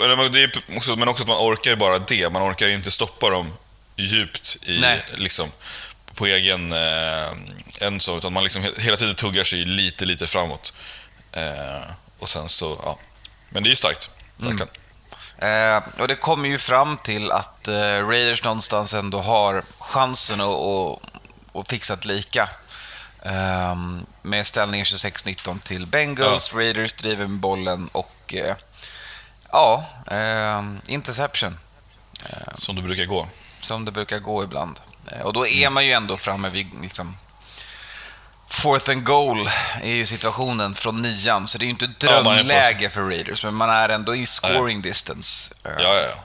Också, 0.77 0.95
men 0.95 1.07
också 1.07 1.23
att 1.23 1.27
man 1.29 1.37
orkar 1.37 1.71
ju 1.71 1.77
bara 1.77 1.99
det. 1.99 2.29
Man 2.29 2.51
orkar 2.51 2.67
ju 2.67 2.73
inte 2.73 2.91
stoppa 2.91 3.29
dem 3.29 3.53
djupt 3.95 4.57
i, 4.61 4.79
Nej. 4.79 5.05
liksom, 5.15 5.51
på 6.15 6.25
egen 6.25 6.71
eh, 6.71 7.29
en 7.79 7.99
så, 7.99 8.17
utan 8.17 8.33
man 8.33 8.43
liksom 8.43 8.61
he- 8.63 8.79
hela 8.79 8.97
tiden 8.97 9.15
tuggar 9.15 9.43
sig 9.43 9.65
lite, 9.65 10.05
lite 10.05 10.27
framåt. 10.27 10.73
Eh, 11.31 11.91
och 12.19 12.29
sen 12.29 12.49
så, 12.49 12.79
ja. 12.83 12.99
Men 13.49 13.63
det 13.63 13.67
är 13.67 13.71
ju 13.71 13.75
starkt, 13.75 14.09
verkligen. 14.37 14.67
Eh, 15.41 15.83
och 15.99 16.07
det 16.07 16.15
kommer 16.15 16.49
ju 16.49 16.57
fram 16.57 16.97
till 16.97 17.31
att 17.31 17.67
eh, 17.67 18.07
Raiders 18.07 18.43
någonstans 18.43 18.93
ändå 18.93 19.19
har 19.19 19.63
chansen 19.79 20.41
att, 20.41 20.47
att, 20.47 20.99
att 21.53 21.67
fixa 21.69 21.93
ett 21.93 22.05
lika. 22.05 22.49
Ehm, 23.23 24.05
med 24.21 24.47
ställningen 24.47 24.85
26-19 24.85 25.59
till 25.59 25.87
Bengals. 25.87 26.53
Raiders 26.53 26.93
driver 26.93 27.27
med 27.27 27.39
bollen 27.39 27.89
och 27.91 28.33
eh, 28.33 28.55
ja, 29.51 29.85
ehm, 30.07 30.81
interception. 30.87 31.59
Som 32.55 32.75
det 32.75 32.81
brukar 32.81 33.05
gå. 33.05 33.27
Som 33.61 33.85
det 33.85 33.91
brukar 33.91 34.19
gå 34.19 34.43
ibland. 34.43 34.79
Eh, 35.11 35.21
och 35.21 35.33
då 35.33 35.47
är 35.47 35.69
man 35.69 35.85
ju 35.85 35.91
ändå 35.91 36.17
framme 36.17 36.49
vid 36.49 36.67
liksom, 36.81 37.17
Fourth 38.51 38.89
and 38.89 39.03
goal 39.03 39.49
är 39.83 39.91
ju 39.93 40.05
situationen 40.05 40.75
från 40.75 41.01
nian, 41.01 41.47
så 41.47 41.57
det 41.57 41.63
är 41.63 41.65
ju 41.65 41.71
inte 41.71 41.89
Ja, 41.99 42.21
drömläge 42.21 42.89
för 42.89 43.01
Raiders, 43.01 43.43
men 43.43 43.53
man 43.55 43.69
är 43.69 43.89
ändå 43.89 44.15
i 44.15 44.25
scoring 44.25 44.81
distance. 44.81 45.53
Eh, 45.65 45.71
Ja, 45.79 45.95
ja, 45.95 46.01
ja. 46.01 46.23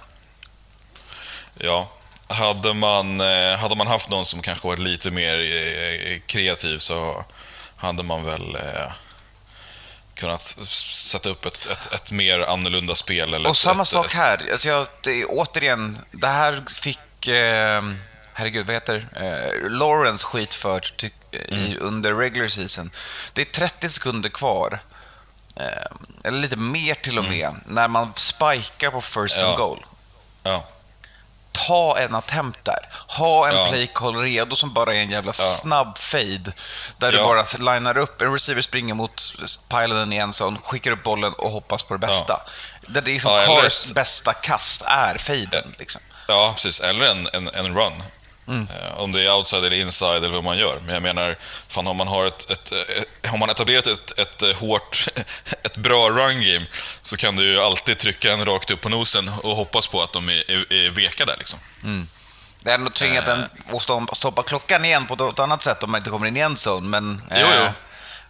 Ja. 1.58 1.90
Hade 2.34 2.74
man, 2.74 3.20
eh, 3.20 3.56
hade 3.58 3.76
man 3.76 3.86
haft 3.86 4.10
någon 4.10 4.26
som 4.26 4.42
kanske 4.42 4.66
varit 4.68 4.78
lite 4.78 5.10
mer 5.10 5.38
eh, 5.38 6.20
kreativ 6.26 6.78
så 6.78 7.24
hade 7.76 8.02
man 8.02 8.24
väl 8.24 8.56
kunnat 10.14 10.42
sätta 10.92 11.28
upp 11.28 11.44
ett, 11.44 11.66
ett, 11.66 11.92
ett 11.92 12.10
mer 12.10 12.40
annorlunda 12.40 12.94
spel. 12.94 13.34
Eller 13.34 13.48
Och 13.48 13.54
ett, 13.54 13.60
samma 13.60 13.82
ett, 13.82 13.88
sak 13.88 14.12
här. 14.14 14.40
Alltså 14.52 14.68
jag, 14.68 14.86
det, 15.02 15.24
återigen, 15.24 15.98
det 16.10 16.26
här 16.26 16.62
fick, 16.74 17.28
eh, 17.28 17.82
herregud, 18.32 18.66
vad 18.66 18.74
heter 18.74 19.06
eh, 19.16 19.70
Lawrence 19.70 20.26
skit 20.26 20.54
för 20.54 20.80
ty, 20.80 21.10
Mm. 21.48 21.72
i, 21.72 21.76
under 21.78 22.12
regular 22.14 22.48
season. 22.48 22.90
Det 23.32 23.40
är 23.40 23.44
30 23.44 23.90
sekunder 23.90 24.28
kvar, 24.28 24.82
eh, 25.56 25.64
eller 26.24 26.38
lite 26.38 26.56
mer 26.56 26.94
till 26.94 27.18
och 27.18 27.24
med, 27.24 27.50
när 27.66 27.88
man 27.88 28.12
spikar 28.14 28.90
på 28.90 29.00
first 29.00 29.36
Mm. 29.36 29.46
Ja. 29.46 29.48
and 29.48 29.56
goal. 29.58 29.84
Ja. 30.42 30.68
Ta 31.52 31.98
en 31.98 32.14
attempt 32.14 32.64
där. 32.64 32.88
Ha 33.08 33.48
en 33.48 33.56
Ja. 33.56 33.68
play 33.68 33.86
call 33.94 34.16
redo 34.16 34.56
som 34.56 34.72
bara 34.74 34.94
är 34.94 34.98
en 34.98 35.10
jävla 35.10 35.32
Ja. 35.38 35.44
snabb 35.44 35.98
fade. 35.98 36.52
Där 36.98 37.12
du 37.12 37.18
bara 37.18 37.74
linar 37.74 37.98
upp, 37.98 38.22
en 38.22 38.32
receiver 38.32 38.62
springer 38.62 38.94
mot 38.94 39.34
piloten 39.70 40.12
i 40.12 40.16
en 40.16 40.30
zone, 40.32 40.58
skickar 40.64 40.90
upp 40.90 41.02
bollen 41.02 41.32
och 41.32 41.50
hoppas 41.50 41.82
på 41.82 41.94
det 41.94 42.06
bästa. 42.06 42.40
Där 42.88 43.00
det 43.00 43.10
är 43.10 43.12
liksom 43.14 43.44
Cars 43.46 43.92
bästa 43.92 44.32
kast 44.32 44.82
är 44.86 45.18
faden. 45.18 45.74
Liksom. 45.78 46.00
Ja, 46.28 46.52
precis. 46.54 46.80
Eller 46.80 47.04
en, 47.10 47.28
en, 47.32 47.48
en 47.48 47.74
run. 47.74 48.02
Mm. 48.48 48.68
Eh, 48.70 49.00
om 49.00 49.12
det 49.12 49.22
är 49.22 49.34
outside 49.34 49.64
eller 49.64 49.76
inside 49.76 50.16
eller 50.16 50.28
vad 50.28 50.44
man 50.44 50.58
gör. 50.58 50.78
Men 50.84 50.94
jag 50.94 51.02
menar, 51.02 51.36
fan 51.68 51.86
om 51.86 51.96
man 51.96 52.08
har 52.08 52.26
ett, 52.26 52.50
ett, 52.50 52.72
eh, 52.72 53.30
har 53.30 53.38
man 53.38 53.50
etablerat 53.50 53.86
ett, 53.86 54.18
ett 54.18 54.42
eh, 54.42 54.52
hårt, 54.52 55.06
ett 55.62 55.76
bra 55.76 56.10
run 56.10 56.40
game 56.40 56.66
så 57.02 57.16
kan 57.16 57.36
du 57.36 57.52
ju 57.52 57.60
alltid 57.60 57.98
trycka 57.98 58.32
en 58.32 58.44
rakt 58.44 58.70
upp 58.70 58.80
på 58.80 58.88
nosen 58.88 59.28
och 59.28 59.56
hoppas 59.56 59.86
på 59.86 60.02
att 60.02 60.12
de 60.12 60.28
är, 60.28 60.50
är, 60.50 60.72
är 60.72 60.90
veka 60.90 61.24
där 61.24 61.36
liksom. 61.38 61.58
Det 62.60 62.70
är 62.70 62.74
ändå 62.74 62.90
tvingat 62.90 63.28
en 63.28 63.46
att 64.10 64.16
stoppa 64.16 64.42
klockan 64.42 64.84
igen 64.84 65.06
på 65.06 65.30
ett 65.30 65.38
annat 65.38 65.62
sätt 65.62 65.82
om 65.82 65.90
man 65.90 65.98
inte 65.98 66.10
kommer 66.10 66.26
in 66.26 66.36
i 66.36 66.40
en 66.40 66.56
zone, 66.56 66.88
men 66.88 67.22
eh, 67.30 67.40
Jo, 67.40 67.46
jo. 67.54 67.68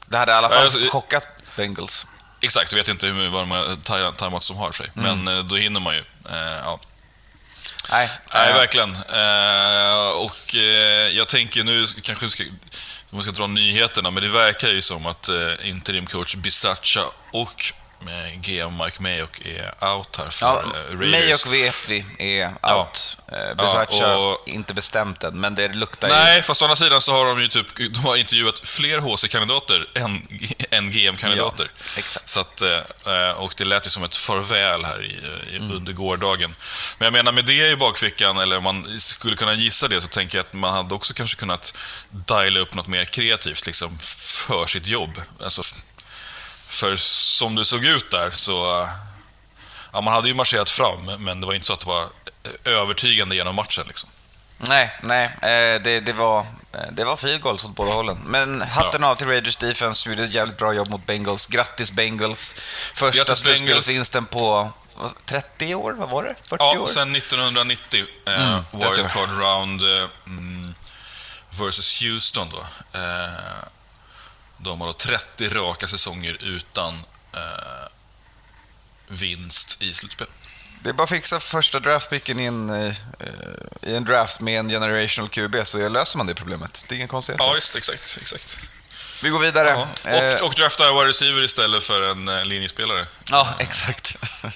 det 0.07 0.17
hade 0.17 0.33
i 0.33 0.35
alla 0.35 0.49
fall 0.49 0.65
Alltså, 0.65 0.89
chockat 0.89 1.27
Bengals. 1.57 2.07
Exakt, 2.41 2.73
jag 2.73 2.77
vet 2.77 2.89
inte 2.89 3.07
hur 3.07 3.29
vad 3.29 3.43
de 3.43 3.51
har 3.51 4.73
för 4.73 4.73
sig. 4.73 4.91
Mm. 4.97 5.25
Men 5.25 5.49
då 5.49 5.57
hinner 5.57 5.81
man 5.81 5.95
ju. 5.95 6.01
Eh, 6.31 6.59
ja. 6.65 6.81
Nej, 7.91 8.11
Nej, 8.35 8.53
verkligen. 8.53 8.91
Eh, 8.95 10.09
och 10.09 10.55
eh, 10.55 11.09
jag 11.09 11.29
tänker 11.29 11.65
nu, 11.65 11.87
kanske 12.03 12.25
vi 12.25 12.31
ska, 12.31 12.45
om 13.11 13.19
vi 13.19 13.23
ska 13.23 13.33
dra 13.33 13.47
nyheterna, 13.47 14.11
men 14.11 14.23
det 14.23 14.29
verkar 14.29 14.69
ju 14.69 14.83
som 14.83 15.07
att 15.07 15.29
eh, 15.29 15.69
interimcoach 15.69 16.35
Bisaccia 16.37 17.03
och 17.33 17.73
GM 18.41 18.77
Mike 18.85 19.03
Mayock 19.03 19.41
är 19.45 19.85
out 19.95 20.17
här 20.17 20.31
för 20.31 20.47
Ja, 20.47 20.63
eh, 20.91 20.99
Raiders. 20.99 21.45
och 21.47 21.53
vet 21.55 21.89
vi 21.89 22.05
är 22.19 22.53
Ja. 22.63 22.77
out. 22.81 23.17
Ja, 23.33 23.55
Besatcha 23.55 24.17
och- 24.17 24.49
inte 24.49 24.75
bestämt 24.75 25.25
än, 25.25 25.41
men 25.41 25.55
det 25.55 25.69
luktar 25.69 26.09
ju... 26.09 26.15
Nej, 26.15 26.43
fast 26.43 26.63
å 26.63 26.65
andra 26.65 26.77
sidan 26.77 27.01
så 27.01 27.13
har 27.13 27.27
de 27.27 27.41
ju 27.43 27.49
typ, 27.49 27.67
de 27.77 28.05
har 28.05 28.17
intervjuat 28.17 28.61
fler 28.69 28.99
HC-kandidater 28.99 29.89
än, 29.95 30.29
än 30.71 30.91
GM-kandidater. 30.91 31.71
Ja, 31.75 31.83
exakt. 31.99 32.29
Så 32.29 32.41
att, 32.41 32.63
eh, 32.63 33.31
och 33.37 33.55
det 33.57 33.65
lät 33.65 33.87
ju 33.87 33.91
som 33.91 34.05
ett 34.05 34.17
farväl 34.17 34.85
här 34.85 35.05
i, 35.05 35.09
i, 35.55 35.57
Mm. 35.57 35.71
under 35.77 35.93
gårdagen. 35.93 36.55
Men 36.99 37.07
jag 37.07 37.13
menar 37.13 37.33
med 37.33 37.45
det 37.45 37.69
i 37.71 37.77
bakfickan, 37.77 38.39
eller 38.39 38.57
om 38.57 38.65
man 38.65 39.01
skulle 39.01 39.37
kunna 39.37 39.55
gissa 39.55 39.89
det, 39.89 40.01
så 40.01 40.09
tänker 40.09 40.39
jag 40.39 40.47
att 40.47 40.53
man 40.53 40.75
hade 40.75 40.95
också 40.95 41.15
kanske 41.15 41.37
kunnat 41.37 41.77
diala 42.11 42.61
upp 42.61 42.75
något 42.75 42.87
mer 42.87 43.05
kreativt 43.05 43.67
liksom, 43.67 43.99
för 43.99 44.67
sitt 44.67 44.87
jobb. 44.87 45.23
Alltså, 45.45 45.63
för 46.69 46.97
som 46.97 47.55
det 47.55 47.65
såg 47.65 47.85
ut 47.85 48.11
där 48.11 48.31
så... 48.31 48.89
Ja, 49.93 50.01
man 50.01 50.15
hade 50.15 50.29
ju 50.29 50.35
marscherat 50.35 50.71
fram, 50.71 51.05
men 51.19 51.41
det 51.41 51.47
var 51.47 51.55
inte 51.55 51.67
så 51.67 51.73
att 51.73 51.81
det 51.81 51.87
var 51.87 52.03
eh, 52.03 52.73
övertygande 52.73 53.37
genom 53.37 53.55
matchen. 53.55 53.85
Liksom. 53.87 54.09
Nej, 54.59 54.91
nej. 55.03 55.25
eh, 55.25 55.83
Det, 55.83 56.01
det, 56.01 56.13
var, 56.13 56.39
eh, 56.73 56.81
det 56.93 57.05
var 57.05 57.17
field 57.17 57.41
goals 57.41 57.65
åt 57.65 57.75
båda 57.77 57.93
hållen. 57.93 58.19
Men 58.27 58.63
hatten 58.63 59.05
av 59.05 59.15
till 59.15 59.27
Raiders 59.27 59.57
defense, 59.57 60.01
som 60.03 60.13
gjorde 60.13 60.25
ett 60.25 60.33
jävligt 60.35 60.57
bra 60.59 60.73
jobb 60.73 60.89
mot 60.91 61.07
Bengals. 61.07 61.47
Grattis 61.47 61.93
Bengals! 61.93 62.55
Första 62.95 63.35
slutspelsvinsten 63.35 64.27
på 64.27 64.71
vad, 64.95 65.13
30 65.27 65.75
år, 65.75 65.93
vad 65.93 66.09
var 66.09 66.23
det? 66.23 66.35
40 66.49 66.57
Ja, 66.65 66.79
år? 66.79 66.87
sen 66.87 67.17
1990, 67.17 68.05
eh, 68.27 68.35
Mm, 68.53 68.65
wildcard 68.73 69.31
round 69.39 69.83
eh, 69.83 70.09
mm, 70.27 70.75
versus 71.51 72.03
Houston 72.03 72.51
då. 72.51 72.59
Eh, 72.99 73.29
de 74.59 74.81
har 74.81 74.87
då 74.89 74.93
30 74.93 75.49
raka 75.49 75.87
säsonger 75.87 76.37
utan 76.41 76.95
eh, 77.33 77.41
vinst 79.09 79.83
i 79.83 79.93
slutspel. 79.93 80.27
Det 80.83 80.89
är 80.91 80.93
bara 80.95 81.03
att 81.03 81.09
fixa 81.11 81.41
första 81.41 81.81
draftpicken 81.81 82.41
i 82.41 82.45
en, 82.45 82.71
eh, 82.71 82.95
i 83.83 83.97
en 83.97 84.05
draft 84.05 84.41
med 84.41 84.59
en 84.59 84.69
generational 84.69 85.29
QB 85.29 85.57
så 85.67 85.89
löser 85.89 86.19
man 86.19 86.27
det 86.27 86.35
problemet. 86.35 86.85
Det 86.89 86.95
är 86.95 86.97
ingen 86.97 87.09
konstighet. 87.09 87.39
Ja, 87.41 87.55
just 87.55 87.77
exakt. 87.77 88.19
exakt. 88.21 88.59
Vi 89.23 89.29
går 89.31 89.39
vidare. 89.39 89.87
Ja. 90.05 90.11
Eh, 90.11 90.35
Och, 90.41 90.47
och 90.47 90.55
drafta 90.55 90.93
wide 90.95 91.09
receiver 91.09 91.43
istället 91.43 91.85
för 91.85 92.11
en 92.11 92.29
eh, 92.29 92.45
linjespelare. 92.45 93.07
ja, 93.31 93.55
exakt. 93.59 94.17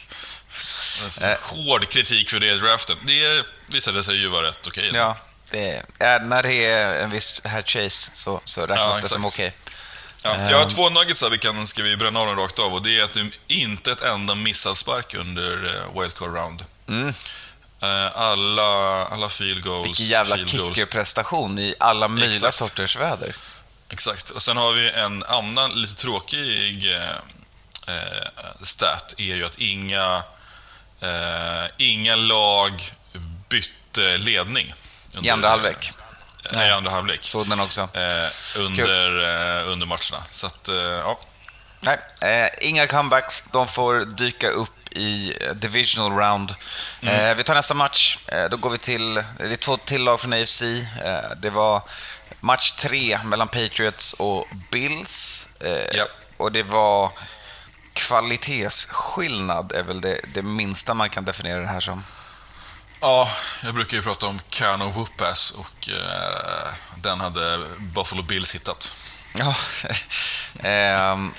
Eh. 1.21 1.37
Hård 1.43 1.89
kritik 1.89 2.31
för 2.31 2.41
det 2.41 2.55
draften. 2.57 2.97
Det 3.03 3.45
visade 3.67 4.05
sig 4.05 4.17
ju 4.17 4.29
vara 4.29 4.47
rätt 4.47 4.67
okej. 4.67 4.91
ja, 4.95 5.17
det 5.51 5.83
är, 5.99 6.21
när 6.21 6.43
det 6.43 6.65
är 6.65 7.03
en 7.03 7.11
viss 7.11 7.41
herr 7.45 7.63
Chase 7.63 8.11
så, 8.15 8.41
så 8.45 8.61
räknas 8.67 8.97
Ja, 8.97 9.01
det 9.03 9.09
som 9.09 9.27
okej. 9.27 9.57
Ja, 10.23 10.51
jag 10.51 10.59
har 10.59 10.71
två 10.71 10.91
nuggets 10.91 11.23
här 11.23 11.31
vi 11.31 11.39
kan, 11.39 11.67
ska 11.67 11.83
vi 11.83 11.97
bränna 11.97 12.21
av 12.21 12.27
dem 12.27 12.37
rakt 12.37 12.59
av 12.59 12.75
och 12.75 12.83
det 12.83 12.99
är 12.99 13.05
att 13.05 13.15
det 13.15 13.31
inte 13.47 13.93
ett 13.93 14.03
enda 14.03 14.35
missad 14.35 14.77
spark 14.77 15.15
under 15.15 15.75
eh, 15.75 16.01
wildcard 16.01 16.35
round. 16.35 16.65
Mm. 16.89 17.15
Eh, 17.81 18.17
alla, 18.17 19.05
alla 19.05 19.29
field 19.29 19.65
goals. 19.65 19.89
Vilken 19.89 20.07
jävla 20.07 20.37
kickerprestation 20.37 21.59
i 21.59 21.75
alla 21.81 22.09
möjliga 22.09 22.53
sorters 22.53 22.97
väder. 22.97 23.37
Exakt. 23.89 24.31
Och 24.31 24.43
sen 24.43 24.57
har 24.57 24.73
vi 24.73 24.91
en 24.91 25.25
annan 25.25 25.73
lite 25.73 25.95
tråkig 25.95 26.95
eh, 26.95 27.97
eh, 27.97 28.63
stat, 28.63 29.15
är 29.19 29.35
ju 29.35 29.45
att 29.45 29.59
inga, 29.59 30.23
eh, 31.01 31.65
inga 31.77 32.17
lag 32.17 32.93
bytte 33.49 34.19
ledning. 34.19 34.75
I 35.23 35.31
andra 35.31 35.49
halvlek. 35.49 35.93
Nej, 36.53 36.69
i 36.69 36.73
andra 36.73 36.91
halvlek. 36.91 37.25
Såg 37.25 37.49
den 37.49 37.61
också. 37.61 37.81
Eh, 37.81 38.61
under, 38.61 39.61
eh, 39.61 39.73
under 39.73 39.87
matcherna. 39.87 40.25
Så 40.31 40.47
att, 40.47 40.69
eh, 40.69 40.77
ja. 40.77 41.19
Nej, 41.81 41.99
eh, 42.23 42.69
inga 42.69 42.87
comebacks. 42.87 43.45
De 43.53 43.69
får 43.69 44.05
dyka 44.05 44.49
upp 44.49 44.71
i 44.91 45.35
eh, 45.41 45.55
divisional 45.55 46.13
round. 46.13 46.55
Mm. 47.01 47.15
Eh, 47.15 47.35
vi 47.37 47.45
tar 47.45 47.55
nästa 47.55 47.75
match. 47.75 48.19
Då 48.51 48.57
går 48.57 48.71
vi 48.71 48.79
till, 48.79 49.15
det 49.15 49.53
är 49.53 49.57
två 49.57 49.77
till 49.77 50.05
lag 50.05 50.21
från 50.21 50.33
AFC. 50.33 50.63
Det 51.37 51.51
var 51.51 51.83
match 52.41 52.73
tre 52.73 53.19
mellan 53.25 53.49
Patriots 53.49 54.13
och 54.13 54.47
Bills. 54.71 55.49
Ja. 55.93 56.07
Och 56.37 56.53
det 56.53 56.63
var 56.63 57.13
kvalitetsskillnad 57.93 59.73
är 59.73 59.83
väl 59.83 60.01
det, 60.01 60.21
det 60.35 60.43
minsta 60.43 60.95
man 60.95 61.11
kan 61.11 61.25
definiera 61.25 61.61
det 61.61 61.67
här 61.67 61.81
som. 61.81 62.05
Ja, 63.01 63.29
jag 63.65 63.75
brukar 63.75 63.97
ju 63.97 64.03
prata 64.03 64.27
om 64.27 64.41
Kano 64.51 64.91
Whoopass 64.91 65.51
och 65.51 65.89
eh, 65.89 66.69
den 66.97 67.21
hade 67.21 67.65
Buffalo 67.79 68.23
Bills 68.23 68.55
hittat. 68.55 68.93
Ja, 69.35 69.55
ehm, 70.69 71.33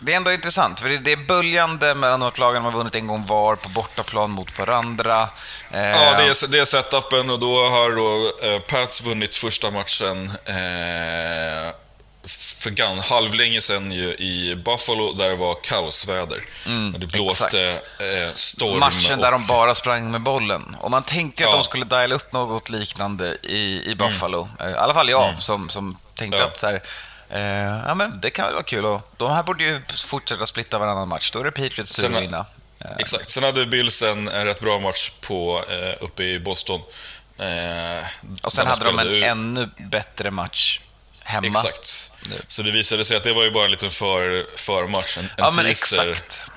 det 0.00 0.12
är 0.12 0.16
ändå 0.16 0.32
intressant, 0.32 0.80
för 0.80 0.88
det- 0.88 1.12
är 1.12 1.16
böljande 1.16 1.94
mellan 1.94 2.20
de 2.20 2.30
lagen 2.36 2.62
har 2.62 2.70
vunnit 2.72 2.94
en 2.94 3.06
gång 3.06 3.26
var 3.26 3.56
på 3.56 3.68
bortaplan 3.68 4.30
mot 4.30 4.58
varandra. 4.58 5.28
Ja, 5.70 5.78
Ehm, 5.78 6.16
det 6.16 6.22
är, 6.30 6.48
det 6.48 6.58
är 6.58 6.64
setupen 6.64 7.30
och 7.30 7.38
då 7.38 7.68
har 7.68 7.90
då 7.96 8.32
eh, 8.48 8.58
Pats 8.60 9.02
vunnit 9.02 9.36
första 9.36 9.70
matchen 9.70 10.32
eh, 10.44 11.72
för 12.58 12.70
gan, 12.70 12.98
halvlänge 12.98 13.60
sedan 13.60 13.92
ju 13.92 14.14
i 14.14 14.56
Buffalo 14.64 15.12
där 15.12 15.28
det 15.28 15.36
var 15.36 15.54
kaosväder. 15.62 16.42
Och 16.94 17.00
det 17.00 17.06
blåste 17.06 17.62
eh, 17.64 18.34
storm. 18.34 18.78
Matchen 18.80 19.14
och, 19.18 19.22
där 19.24 19.32
de 19.32 19.46
bara 19.46 19.74
sprang 19.74 20.10
med 20.10 20.20
bollen. 20.22 20.76
Och 20.80 20.90
man 20.90 21.02
tänkte 21.02 21.44
att 21.44 21.50
Ja. 21.50 21.56
de 21.56 21.64
skulle 21.64 21.84
diala 21.84 22.14
upp 22.14 22.32
något 22.32 22.68
liknande 22.68 23.36
i, 23.42 23.82
i 23.90 23.94
Buffalo. 23.94 24.48
Eh, 24.60 24.70
I 24.70 24.74
alla 24.74 24.94
fall 24.94 25.08
jag 25.08 25.34
som, 25.42 25.68
som 25.68 25.96
tänkte 26.14 26.36
Mm. 26.38 26.38
Ja. 26.40 26.46
att 26.46 26.58
så 26.58 26.66
här, 26.66 26.82
eh, 27.30 27.82
ja, 27.88 27.94
men 27.94 28.20
det 28.20 28.30
kan 28.30 28.44
väl 28.44 28.54
vara 28.54 28.64
kul. 28.64 28.86
Och 28.86 29.12
de 29.16 29.30
här 29.30 29.42
borde 29.42 29.64
ju 29.64 29.80
fortsätta 30.06 30.46
splitta 30.46 30.78
varannan 30.78 31.08
match. 31.08 31.30
Då 31.30 31.38
är 31.40 31.44
det 31.44 31.50
Patriots 31.50 31.96
tur 31.96 32.16
att 32.16 32.22
vinna. 32.22 32.46
Eh, 32.84 32.90
Exakt. 32.98 33.30
Sen 33.30 33.42
hade 33.42 33.66
Bills 33.66 34.02
en, 34.02 34.28
en 34.28 34.44
rätt 34.44 34.60
bra 34.60 34.78
match 34.78 35.10
på, 35.20 35.64
eh, 35.70 36.04
uppe 36.04 36.22
i 36.24 36.40
Boston. 36.40 36.80
Eh, 37.38 38.06
och 38.42 38.52
sen 38.52 38.66
hade 38.66 38.84
de 38.84 38.98
en 38.98 39.06
ut- 39.06 39.24
ännu 39.24 39.68
bättre 39.90 40.30
match 40.30 40.80
hemma. 41.28 41.46
Exakt. 41.48 42.12
Nu. 42.22 42.36
Så 42.48 42.62
det 42.62 42.70
visade 42.70 43.04
sig 43.04 43.16
att 43.16 43.24
det 43.24 43.32
var 43.32 43.44
ju 43.44 43.50
bara 43.50 43.64
en 43.64 43.70
liten 43.70 43.90
för, 43.90 44.46
förmatch, 44.56 45.18
en, 45.18 45.24
en 45.24 45.30
Ja, 45.36 45.50
men 45.56 45.64
teaser. 45.64 46.10
exakt. 46.12 46.50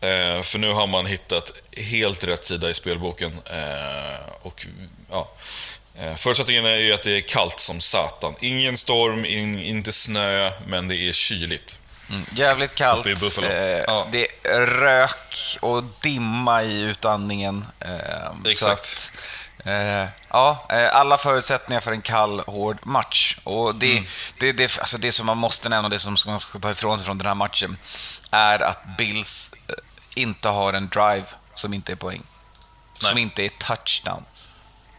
Eh, 0.00 0.42
för 0.42 0.58
nu 0.58 0.72
har 0.72 0.86
man 0.86 1.06
hittat 1.06 1.52
helt 1.76 2.24
rätt 2.24 2.44
sida 2.44 2.70
i 2.70 2.74
spelboken. 2.74 3.40
Eh, 3.44 4.28
och, 4.42 4.66
ja. 5.10 5.30
eh, 6.00 6.14
förutsättningen 6.16 6.66
är 6.66 6.76
ju 6.76 6.92
att 6.92 7.02
det 7.02 7.16
är 7.16 7.20
kallt 7.20 7.60
som 7.60 7.80
satan. 7.80 8.34
Ingen 8.40 8.76
storm, 8.76 9.24
in, 9.24 9.58
inte 9.58 9.92
snö, 9.92 10.50
men 10.66 10.88
det 10.88 10.96
är 10.96 11.12
kyligt. 11.12 11.78
Mm, 12.10 12.24
jävligt 12.32 12.74
kallt. 12.74 13.00
Uppe 13.00 13.10
i 13.10 13.14
Buffalo. 13.14 13.46
Eh, 13.46 13.84
Ja. 13.86 14.06
Det 14.12 14.26
är 14.42 14.60
rök 14.66 15.56
och 15.60 15.84
dimma 16.02 16.62
i 16.62 16.82
utandningen. 16.82 17.66
Eh, 17.80 18.50
Exakt. 18.50 19.12
Eh, 19.64 20.08
ja, 20.28 20.66
eh, 20.70 20.96
alla 20.96 21.18
förutsättningar 21.18 21.80
för 21.80 21.92
en 21.92 22.02
kall, 22.02 22.40
hård 22.40 22.78
match. 22.82 23.38
Och 23.44 23.74
det, 23.74 23.92
Mm. 23.92 24.04
det, 24.38 24.52
det, 24.52 24.78
alltså 24.78 24.98
det 24.98 25.12
som 25.12 25.26
man 25.26 25.38
måste 25.38 25.68
nämna, 25.68 25.88
det 25.88 25.98
som 25.98 26.16
man 26.26 26.40
ska 26.40 26.58
ta 26.58 26.70
ifrån 26.70 26.98
sig 26.98 27.06
från 27.06 27.18
den 27.18 27.26
här 27.26 27.34
matchen, 27.34 27.78
är 28.30 28.62
att 28.62 28.78
Bills 28.98 29.54
eh, 29.68 29.74
inte 30.22 30.48
har 30.48 30.72
en 30.72 30.88
drive 30.88 31.24
som 31.54 31.74
inte 31.74 31.92
är 31.92 31.96
poäng. 31.96 32.22
Som 32.94 33.14
Nej. 33.14 33.22
inte 33.22 33.44
är 33.44 33.48
touchdown. 33.48 34.24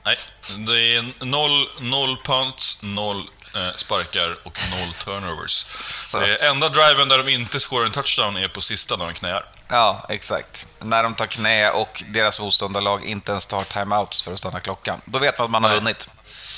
Nej, 0.05 0.17
det 0.57 0.95
är 0.95 1.25
noll, 1.25 1.69
noll 1.79 2.17
punts, 2.23 2.77
noll 2.81 3.29
sparkar 3.75 4.37
och 4.43 4.59
noll 4.71 4.93
turnovers. 4.93 5.65
Så. 6.03 6.21
Eh, 6.21 6.49
enda 6.49 6.69
driven 6.69 7.09
där 7.09 7.17
de 7.17 7.29
inte 7.29 7.59
scorar 7.59 7.85
en 7.85 7.91
touchdown 7.91 8.37
är 8.37 8.47
på 8.47 8.61
sista 8.61 8.95
när 8.95 9.05
de 9.05 9.13
knäar. 9.13 9.45
Ja, 9.67 10.05
exakt. 10.09 10.65
När 10.79 11.03
de 11.03 11.13
tar 11.15 11.25
knä 11.25 11.69
och 11.69 12.03
deras 12.07 12.39
motståndarlag 12.39 13.05
inte 13.05 13.31
ens 13.31 13.45
tar 13.45 13.63
timeouts 13.63 14.21
för 14.21 14.33
att 14.33 14.39
stanna 14.39 14.59
klockan. 14.59 15.01
Då 15.05 15.19
vet 15.19 15.37
man 15.39 15.45
att 15.45 15.51
man 15.51 15.63
har 15.63 15.75
vunnit. 15.75 16.07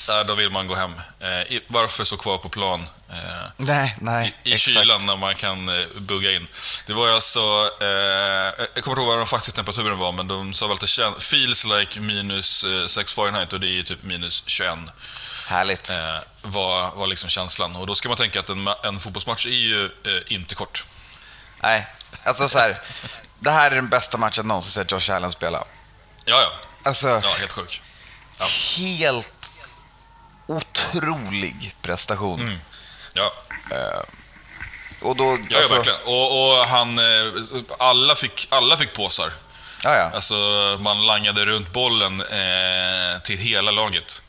Där, 0.07 0.24
då 0.24 0.36
vill 0.36 0.50
man 0.50 0.67
gå 0.67 0.75
hem. 0.75 0.93
Eh, 1.19 1.60
varför 1.67 2.03
stå 2.03 2.17
kvar 2.17 2.38
på 2.38 2.50
plan? 2.50 2.81
Eh, 3.10 3.17
Nej, 3.57 3.95
nej. 4.00 4.38
I, 4.43 4.50
i 4.50 4.53
exakt. 4.53 4.74
kylan 4.77 5.05
när 5.05 5.15
man 5.17 5.36
kan 5.36 5.69
eh, 5.69 5.88
bugga 5.98 6.31
in. 6.31 6.48
Det 6.86 6.93
var 6.93 7.07
ju 7.07 7.13
alltså, 7.13 7.39
eh, 7.81 7.88
jag 7.88 8.83
kommer 8.83 8.89
inte 8.89 9.01
ihåg 9.01 9.07
vad 9.07 9.17
den 9.17 9.25
faktiska 9.25 9.55
temperaturen 9.55 9.98
var, 9.98 10.12
men 10.12 10.27
de 10.27 10.53
sa 10.53 10.67
väl 10.67 10.74
att 10.75 10.81
det 10.81 11.13
feels 11.19 11.65
like 11.65 12.00
minus 12.00 12.63
eh, 12.63 12.88
6 12.88 13.13
Fahrenheit 13.13 13.53
och 13.53 13.60
det 13.60 13.79
är 13.79 13.83
typ 13.83 14.03
minus 14.03 14.43
21. 14.45 14.74
Härligt. 15.51 15.89
Eh, 15.89 16.17
var, 16.41 16.91
var 16.96 17.08
liksom 17.08 17.29
känslan. 17.29 17.75
Och 17.75 17.88
då 17.88 17.96
ska 17.96 18.08
man 18.10 18.17
tänka 18.17 18.39
att 18.39 18.50
en, 18.50 18.67
en 18.84 19.00
fotbollsmatch 19.00 19.46
är 19.46 19.50
ju 19.50 19.86
eh, 19.86 20.22
inte 20.27 20.55
kort. 20.55 20.86
Nej, 21.63 21.88
alltså 22.24 22.50
så 22.50 22.60
här. 22.60 22.81
Det 23.39 23.51
här 23.51 23.72
är 23.72 23.75
den 23.75 23.89
bästa 23.89 24.17
matchen 24.17 24.48
någonsin 24.48 24.72
sett 24.72 24.91
Josh 24.91 25.12
Allen 25.15 25.31
spela. 25.31 25.63
Ja, 26.25 26.41
ja. 26.41 26.51
Alltså, 26.84 27.08
Ja, 27.08 27.29
helt 27.39 27.51
sjuk. 27.51 27.81
Ja. 28.39 28.48
helt 28.77 29.51
otrolig 30.48 31.75
prestation. 31.81 32.41
Mm. 32.41 32.60
Ja, 33.13 33.34
Och 35.01 35.15
då, 35.15 35.24
ja, 35.50 35.58
alltså, 35.60 35.74
ja 35.74 35.77
verkligen. 35.77 36.00
Och, 36.05 36.60
och 36.60 36.67
han, 36.67 37.00
eh, 37.00 37.34
alla 37.79 38.15
fick, 38.15 38.48
alla 38.50 38.77
fick 38.77 38.93
påsar. 38.93 39.31
Ja, 39.84 39.96
ja. 39.96 40.12
Alltså, 40.15 40.36
man 40.79 41.05
langade 41.05 41.46
runt 41.46 41.74
bollen 41.74 42.22
eh, 42.22 43.22
till 43.24 43.38
hela 43.38 43.72
laget. 43.72 44.22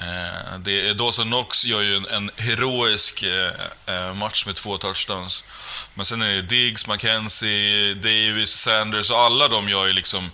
Eh, 0.00 0.58
det, 0.58 0.92
Dawson 0.92 1.26
Knox 1.26 1.64
gör 1.64 1.80
ju 1.82 1.96
en, 1.96 2.06
en 2.06 2.30
heroisk 2.36 3.22
eh, 3.22 3.52
eh, 3.86 4.14
match 4.14 4.46
med 4.46 4.56
två 4.56 4.78
touchdowns. 4.78 5.44
Men 5.94 6.06
sen 6.06 6.22
är 6.22 6.32
det 6.32 6.42
Diggs, 6.42 6.86
McKenzie, 6.86 7.94
Davis, 7.94 8.50
Sanders 8.50 9.10
och 9.10 9.18
alla 9.20 9.48
de 9.48 9.68
gör 9.68 9.86
ju 9.86 9.92
liksom 9.92 10.30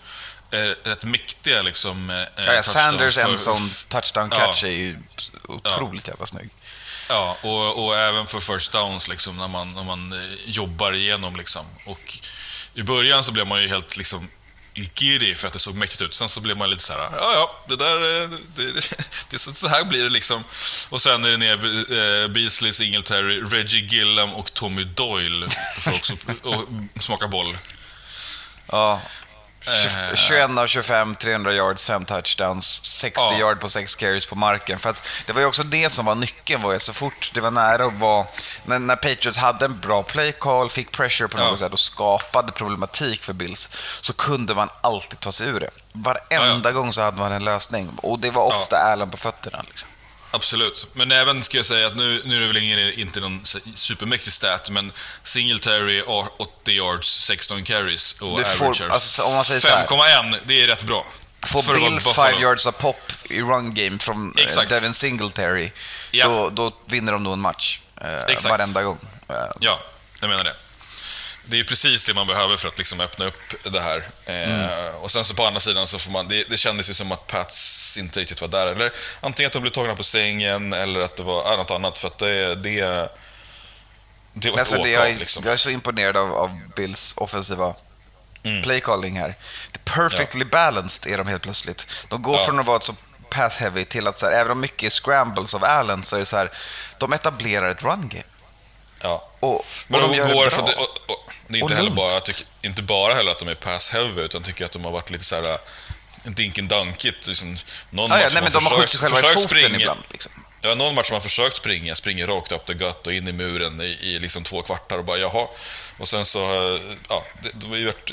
eh, 0.51 0.89
rätt 0.89 1.05
mäktiga 1.05 1.63
liksom, 1.63 2.11
eh, 2.11 2.17
ja, 2.17 2.25
ja 2.37 2.63
touchdowns 2.63 2.67
Sanders 2.67 3.19
en 3.19 3.39
sån 3.39 3.69
touchdown 3.89 4.31
catch 4.31 4.63
Ja. 4.63 4.69
är 4.69 4.73
ju 4.73 4.99
otroligt 5.49 6.09
jävla 6.09 6.27
snygg. 6.27 6.51
Ja, 7.09 7.37
och, 7.43 7.85
och 7.85 7.97
även 7.99 8.27
för 8.27 8.41
first 8.41 8.73
downs 8.73 9.09
liksom, 9.09 9.37
när 9.37 9.49
man, 9.49 9.69
när 9.69 9.85
man 9.85 10.13
eh, 10.13 10.39
jobbar 10.47 10.93
igenom. 10.93 11.37
Liksom. 11.37 11.67
Och 11.87 12.19
I 12.75 12.83
början 12.83 13.25
så 13.25 13.33
blev 13.33 13.47
man 13.47 13.63
ju 13.63 13.69
helt 13.69 13.97
liksom, 13.97 14.29
giddy 14.75 15.35
för 15.35 15.47
att 15.47 15.53
det 15.53 15.59
såg 15.59 15.75
mäktigt 15.75 16.03
ut. 16.03 16.15
Sen 16.15 16.29
så 16.29 16.41
blev 16.41 16.57
man 16.57 16.71
lite 16.71 16.83
så 16.83 16.93
här, 16.93 17.01
ja 17.01 17.33
ja, 17.35 17.65
det 17.69 17.77
där, 17.77 18.23
eh, 18.23 18.29
det, 18.57 18.73
det, 18.73 18.97
det, 19.31 19.39
så- 19.39 19.69
här 19.69 19.85
blir 19.85 20.03
det 20.03 20.09
liksom. 20.09 20.45
Och 20.89 21.03
sen 21.03 21.25
är 21.25 21.31
det 21.31 21.37
ner 21.37 21.53
eh, 22.23 22.29
Beasley, 22.29 22.73
Singletary, 22.73 23.41
Reggie 23.41 23.81
Gillam 23.87 24.33
och 24.35 24.55
Tommy 24.55 24.85
Doyle 24.85 25.49
för 25.79 25.95
också 25.95 26.13
och 26.43 26.69
smaka 27.03 27.29
boll. 27.29 27.59
Ja. 28.67 29.01
Eh. 29.67 30.15
21 30.15 30.59
av 30.59 30.67
25, 30.67 31.15
300 31.15 31.53
yards, 31.55 31.87
5 31.87 32.05
touchdowns, 32.05 32.81
60 32.85 33.21
Ja. 33.31 33.39
yard 33.39 33.61
på 33.61 33.69
6 33.69 33.97
carries 33.97 34.27
på 34.27 34.35
marken. 34.35 34.79
För 34.79 34.91
att 34.91 35.09
det 35.27 35.33
var 35.33 35.41
ju 35.41 35.47
också 35.47 35.63
det 35.63 35.91
som 35.91 36.05
var 36.07 36.15
nyckeln, 36.15 36.63
var 36.63 36.73
ju 36.73 36.81
så 36.81 36.93
fort 36.93 37.31
det 37.35 37.41
var 37.41 37.51
nära 37.51 37.85
att 37.87 37.93
vara... 37.99 38.27
När, 38.65 38.79
när 38.79 38.97
Patriots 38.97 39.39
hade 39.39 39.65
en 39.65 39.81
bra 39.81 40.03
play 40.03 40.33
call, 40.33 40.71
fick 40.71 40.91
pressure 40.93 41.29
på 41.29 41.39
något 41.39 41.49
Ja. 41.51 41.57
sätt 41.67 41.73
och 41.73 41.81
skapade 41.81 42.53
problematik 42.53 43.23
för 43.23 43.33
Bills, 43.33 43.69
så 44.01 44.13
kunde 44.13 44.55
man 44.55 44.69
alltid 44.81 45.21
ta 45.21 45.33
sig 45.33 45.49
ur 45.49 45.61
det. 45.61 45.71
Varenda 45.93 46.73
gång 46.73 46.93
så 46.93 47.03
hade 47.03 47.17
man 47.19 47.33
en 47.33 47.45
lösning. 47.45 47.91
Och 47.97 48.19
det 48.19 48.31
var 48.31 48.43
ofta 48.43 48.77
Allen 48.79 49.11
på 49.11 49.17
fötterna. 49.17 49.65
Liksom. 49.69 49.89
Absolut. 50.35 50.87
Men 50.93 51.13
även 51.13 51.45
ska 51.45 51.57
jag 51.57 51.67
säga 51.67 51.87
att 51.87 51.97
nu, 51.97 52.23
nu 52.25 52.37
är 52.37 52.41
det 52.41 52.47
väl 52.47 52.57
ingen, 52.57 52.79
inte 52.93 53.21
någon 53.21 53.45
supermäktig 53.75 54.33
stat, 54.33 54.71
men 54.71 54.93
Singletary 55.23 56.03
har 56.07 56.29
80 56.43 56.73
yards, 56.73 57.09
16 57.25 57.65
carries 57.65 58.13
och 58.21 58.39
Du 58.39 58.45
får- 58.45 58.65
averager 58.65 58.89
alltså, 58.89 59.23
om 59.23 59.35
man 59.35 59.45
säger 59.45 59.61
så 59.61 59.69
här. 59.69 59.87
5,1. 59.87 60.39
Det 60.47 60.63
är 60.63 60.67
rätt 60.67 60.85
bra. 60.85 61.07
Får 61.47 61.75
Bills 61.75 62.05
Buffalo. 62.05 62.33
5 62.33 62.43
yards 62.43 62.67
av 62.67 62.73
pop 62.73 63.13
i 63.25 63.41
run 63.41 63.75
game 63.75 63.99
från 63.99 64.35
eh, 64.39 64.45
Exakt. 64.45 64.69
Devin 64.69 64.95
Singletary, 64.95 65.73
Ja. 66.11 66.27
då, 66.29 66.51
då 66.51 66.73
vinner 66.87 67.13
de 67.13 67.23
nog 67.23 67.33
en 67.33 67.41
match. 67.41 67.81
Eh, 68.01 68.19
Exakt. 68.29 68.51
Varenda 68.51 68.83
gång. 68.83 68.99
Eh, 69.29 69.35
Ja, 69.61 69.81
jag 70.21 70.29
menar 70.31 70.45
det. 70.45 70.55
Det 71.47 71.61
är 71.61 71.65
precis 71.65 72.05
det 72.05 72.15
man 72.15 72.27
behöver 72.27 72.57
för 72.57 72.69
att 72.69 72.79
liksom 72.79 73.01
öppna 73.01 73.25
upp 73.25 73.55
det 73.73 73.81
här. 73.81 74.03
Eh, 74.27 74.95
Och 74.95 75.11
sen 75.11 75.25
så 75.25 75.35
på 75.35 75.47
andra 75.47 75.61
sidan 75.61 75.87
så 75.87 75.99
får 75.99 76.11
man, 76.11 76.29
det, 76.29 76.45
det 76.51 76.57
kändes 76.57 76.91
ju 76.91 76.95
som 76.95 77.13
att 77.13 77.27
Pats 77.27 77.97
inte 77.99 78.21
riktigt 78.21 78.41
var 78.41 78.49
där. 78.49 78.67
Eller 78.67 78.93
antingen 79.21 79.47
att 79.47 79.53
de 79.53 79.61
blev 79.63 79.71
tagna 79.71 79.95
på 79.97 80.03
sängen 80.05 80.73
eller 80.73 81.01
att 81.01 81.17
det 81.17 81.23
var 81.23 81.57
något 81.57 81.71
annat. 81.71 81.99
För 81.99 82.09
att 82.09 82.19
det, 82.19 82.55
det, 82.55 83.09
det 84.33 84.51
var 84.51 84.55
ett 84.55 84.59
Alltså, 84.61 84.75
det, 84.75 84.81
åka 84.81 84.91
jag, 84.91 85.11
är, 85.11 85.15
liksom. 85.15 85.43
jag 85.45 85.53
är 85.53 85.57
så 85.57 85.71
imponerad 85.71 86.17
av, 86.17 86.35
av 86.35 86.61
Bills 86.77 87.15
offensiva 87.17 87.75
Mm. 88.47 88.63
playcalling 88.63 89.19
här. 89.19 89.35
Det 89.73 89.85
perfectly 89.85 90.45
balanced 90.45 91.13
är 91.13 91.19
de 91.19 91.27
helt 91.29 91.43
plötsligt. 91.43 92.07
De 92.09 92.23
går 92.23 92.37
Ja. 92.37 92.45
från 92.45 92.61
att 92.61 92.67
vara 92.67 92.81
så 92.81 92.95
pass 93.31 93.57
heavy 93.57 93.85
till 93.85 94.07
att, 94.07 94.19
så 94.19 94.27
här, 94.27 94.33
även 94.33 94.53
om 94.53 94.61
mycket 94.61 94.83
är 94.87 94.91
scrambles 94.91 95.55
av 95.55 95.65
Allen, 95.65 96.03
så 96.03 96.17
är 96.17 96.21
det 96.21 96.27
så 96.27 96.37
här, 96.37 96.51
de 96.99 97.13
etablerar 97.13 97.69
ett 97.71 97.83
run 97.83 98.09
game. 98.09 98.25
Ja. 99.01 99.31
Och, 99.41 99.67
Men 99.89 100.03
och 100.03 100.09
de 100.09 100.13
de 100.17 100.19
gör 100.19 100.35
går 100.35 100.47
och, 100.63 100.69
och, 101.11 101.24
det 101.49 101.59
är 101.59 101.63
inte 101.63 101.75
heller 101.75 101.91
bara, 101.91 102.21
tycker, 102.21 102.47
inte 102.63 102.83
bara 102.83 103.15
heller 103.15 103.31
att 103.31 103.39
de 103.39 103.49
är 103.49 103.55
pass 103.55 103.91
heavy, 103.91 104.23
utan 104.23 104.41
jag 104.41 104.47
tycker 104.47 104.65
att 104.65 104.73
de 104.73 104.85
har 104.85 104.93
varit 104.93 105.11
lite 105.11 105.25
så 105.25 105.35
här 105.35 105.53
äh, 105.53 105.59
dinken 106.25 106.69
dankigt. 106.69 107.27
Liksom, 107.27 107.57
någon 107.91 108.13
Ah, 108.13 108.17
ja, 108.19 108.25
match 108.25 108.35
nej, 108.35 108.43
men 108.43 108.53
de 108.53 108.67
har 108.67 108.77
skjutit 108.81 109.01
själva 109.01 109.19
i 109.19 109.23
foten 109.35 109.43
springa, 109.49 109.81
ibland. 109.81 110.01
Liksom. 110.11 110.33
Ja, 110.61 110.75
någon 110.75 110.95
match 110.95 111.09
har 111.11 111.15
man 111.15 111.23
försökt 111.23 111.57
springa, 111.57 111.95
springer 111.95 112.27
rakt 112.27 112.53
upp 112.53 112.67
the 112.67 112.75
gut 112.75 113.07
och 113.07 113.13
in 113.13 113.29
i 113.29 113.33
muren 113.33 113.81
i, 113.81 113.85
i 113.85 114.19
liksom 114.19 114.45
två 114.45 114.63
kvartar 114.63 114.99
och 114.99 115.05
bara 115.05 115.19
jaha. 115.19 115.47
Och 115.99 116.09
sen 116.09 116.25
så, 116.25 116.75
eh, 116.75 116.81
ja, 117.09 117.25
de 117.55 117.71
har 117.71 117.77
ju 117.77 117.85
varit, 117.87 118.13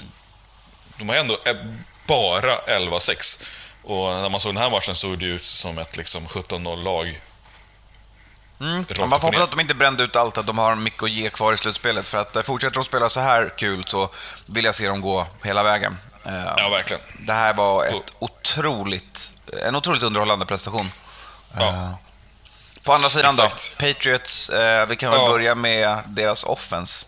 de 0.97 1.09
har 1.09 1.15
ändå 1.15 1.37
eh, 1.45 1.55
bara 2.05 2.57
11-6. 2.57 3.41
Och 3.83 4.13
när 4.13 4.29
man 4.29 4.39
såg 4.39 4.53
den 4.53 4.63
här 4.63 4.69
matchen 4.69 4.95
såg 4.95 5.19
det 5.19 5.25
ut 5.25 5.43
som 5.43 5.77
ett 5.79 5.97
liksom 5.97 6.27
17-0-lag. 6.27 7.21
Mm. 8.61 8.85
Man 9.09 9.19
får 9.19 9.27
hoppas 9.27 9.41
att 9.41 9.51
de 9.51 9.59
inte 9.59 9.73
brände 9.73 10.03
ut 10.03 10.15
allt, 10.15 10.37
att 10.37 10.47
de 10.47 10.57
har 10.57 10.75
mycket 10.75 11.03
att 11.03 11.09
ge 11.11 11.29
kvar 11.29 11.53
i 11.53 11.57
slutspelet. 11.57 12.07
För 12.07 12.17
att 12.17 12.35
eh, 12.35 12.43
fortsätter 12.43 12.75
de 12.75 12.83
spela 12.83 13.09
så 13.09 13.19
här 13.19 13.53
kul 13.57 13.83
så 13.87 14.09
vill 14.45 14.65
jag 14.65 14.75
se 14.75 14.87
dem 14.87 15.01
gå 15.01 15.27
hela 15.43 15.63
vägen. 15.63 15.97
Eh, 16.25 16.53
Ja, 16.57 16.69
verkligen. 16.69 17.01
Det 17.19 17.33
här 17.33 17.53
var 17.53 17.85
ett 17.85 18.13
otroligt, 18.19 19.33
en 19.65 19.75
otroligt 19.75 20.03
underhållande 20.03 20.45
prestation. 20.45 20.91
Ja. 21.57 21.67
Eh, 21.69 21.91
På 22.83 22.93
andra 22.93 23.09
sidan 23.09 23.29
Exakt. 23.29 23.75
då, 23.77 23.85
Patriots, 23.87 24.49
vi 24.87 24.95
kan 24.95 25.11
väl 25.11 25.19
Ja. 25.21 25.29
börja 25.29 25.55
med 25.55 25.99
deras 26.07 26.43
offense. 26.43 27.05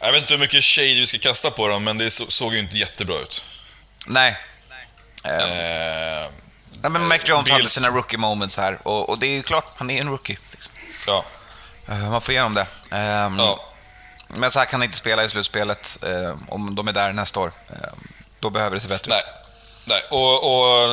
Jag 0.00 0.12
vet 0.12 0.22
inte 0.22 0.34
hur 0.34 0.40
mycket 0.40 0.64
shade 0.64 0.88
vi 0.94 1.06
ska 1.06 1.18
kasta 1.18 1.50
på 1.50 1.68
dem, 1.68 1.84
men 1.84 1.98
det 1.98 2.10
så, 2.10 2.30
såg 2.30 2.54
ju 2.54 2.60
inte 2.60 2.78
jättebra 2.78 3.16
ut. 3.18 3.44
Nej. 4.06 4.36
Eh, 5.24 5.32
Eh, 5.34 6.26
nej, 6.82 6.90
men 6.90 7.08
Mac 7.08 7.18
Jones 7.24 7.50
hade 7.50 7.62
Bills- 7.62 7.68
sina 7.68 7.88
rookie 7.88 8.18
moments 8.18 8.56
här 8.56 8.78
och, 8.82 9.08
och 9.08 9.18
det 9.18 9.26
är 9.26 9.30
ju 9.30 9.42
klart, 9.42 9.72
han 9.76 9.90
är 9.90 10.00
en 10.00 10.08
rookie. 10.08 10.38
Liksom. 10.52 10.72
ja, 11.06 11.24
Eh, 11.88 12.10
man 12.10 12.20
får 12.20 12.32
igenom 12.32 12.54
det. 12.54 12.66
Ehm, 12.90 13.38
ja. 13.38 13.66
Men 14.28 14.50
så 14.50 14.58
här 14.58 14.66
kan 14.66 14.80
han 14.80 14.84
inte 14.86 14.98
spela 14.98 15.24
i 15.24 15.28
slutspelet 15.28 15.98
eh, 16.04 16.34
om 16.48 16.74
de 16.74 16.88
är 16.88 16.92
där 16.92 17.12
nästa 17.12 17.40
år. 17.40 17.52
Eh, 17.70 17.76
då 18.40 18.50
behöver 18.50 18.76
det 18.76 18.80
se 18.80 18.88
bättre 18.88 19.10
Nej. 19.10 19.18
ut. 19.20 19.50
Nej, 19.84 20.02
och, 20.10 20.34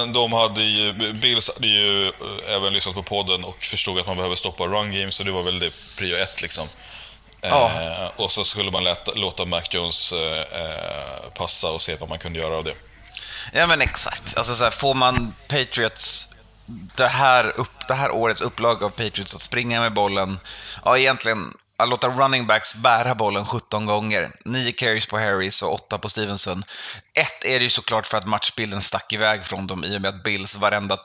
och 0.02 0.08
de 0.10 0.34
hade 0.34 0.62
ju, 0.64 1.14
Bills 1.14 1.50
hade 1.54 1.68
ju 1.68 2.08
eh, 2.08 2.56
även 2.56 2.74
lyssnat 2.74 2.96
på 2.96 3.04
podden 3.04 3.44
och 3.44 3.64
förstod 3.64 4.00
att 4.00 4.08
man 4.08 4.16
behöver 4.16 4.36
stoppa 4.36 4.64
run 4.64 4.92
game, 4.92 5.12
så 5.12 5.24
det 5.24 5.32
var 5.32 5.44
väl 5.44 5.60
det 5.60 5.72
prio 5.98 6.16
ett 6.18 6.42
liksom. 6.42 6.68
Ja. 7.42 7.72
Eh, 7.82 8.12
och 8.16 8.32
så 8.32 8.44
skulle 8.44 8.72
man 8.72 8.84
lät, 8.84 9.18
låta 9.18 9.46
Mac 9.46 9.62
Jones 9.72 10.12
eh, 10.12 11.30
passa 11.36 11.70
och 11.70 11.82
se 11.82 11.96
vad 11.96 12.10
man 12.10 12.20
kunde 12.20 12.40
göra 12.40 12.58
av 12.58 12.64
det. 12.64 12.74
Ja 13.54 13.68
men 13.68 13.82
exakt. 13.82 14.38
Alltså 14.38 14.56
så 14.56 14.64
här, 14.64 14.72
får 14.72 14.94
man 14.94 15.34
Patriots, 15.48 16.34
det 16.96 17.08
här, 17.08 17.60
upp, 17.60 17.88
det 17.88 17.94
här 17.94 18.12
årets 18.12 18.42
upplag 18.42 18.84
av 18.84 18.90
Patriots 18.90 19.36
att 19.36 19.42
springa 19.42 19.82
med 19.82 19.94
bollen, 19.94 20.40
ja 20.86 20.98
egentligen 20.98 21.54
att 21.78 21.90
låta 21.90 22.08
running 22.08 22.48
backs 22.48 22.76
bära 22.76 23.16
bollen 23.16 23.46
17 23.46 23.86
gånger. 23.86 24.32
9 24.46 24.72
carries 24.72 25.08
på 25.08 25.18
Harris 25.18 25.62
och 25.62 25.74
8 25.74 25.98
på 25.98 26.10
Stevenson. 26.10 26.64
Ett 27.14 27.46
är 27.46 27.60
det 27.60 27.64
ju 27.64 27.70
såklart 27.70 28.08
för 28.08 28.18
att 28.18 28.28
matchbilden 28.28 28.82
stack 28.82 29.14
iväg 29.14 29.44
från 29.46 29.68
dem 29.68 29.84
i 29.84 29.98
och 29.98 30.02
med 30.02 30.10
att 30.10 30.24
Bills 30.24 30.56
varenda 30.56 30.98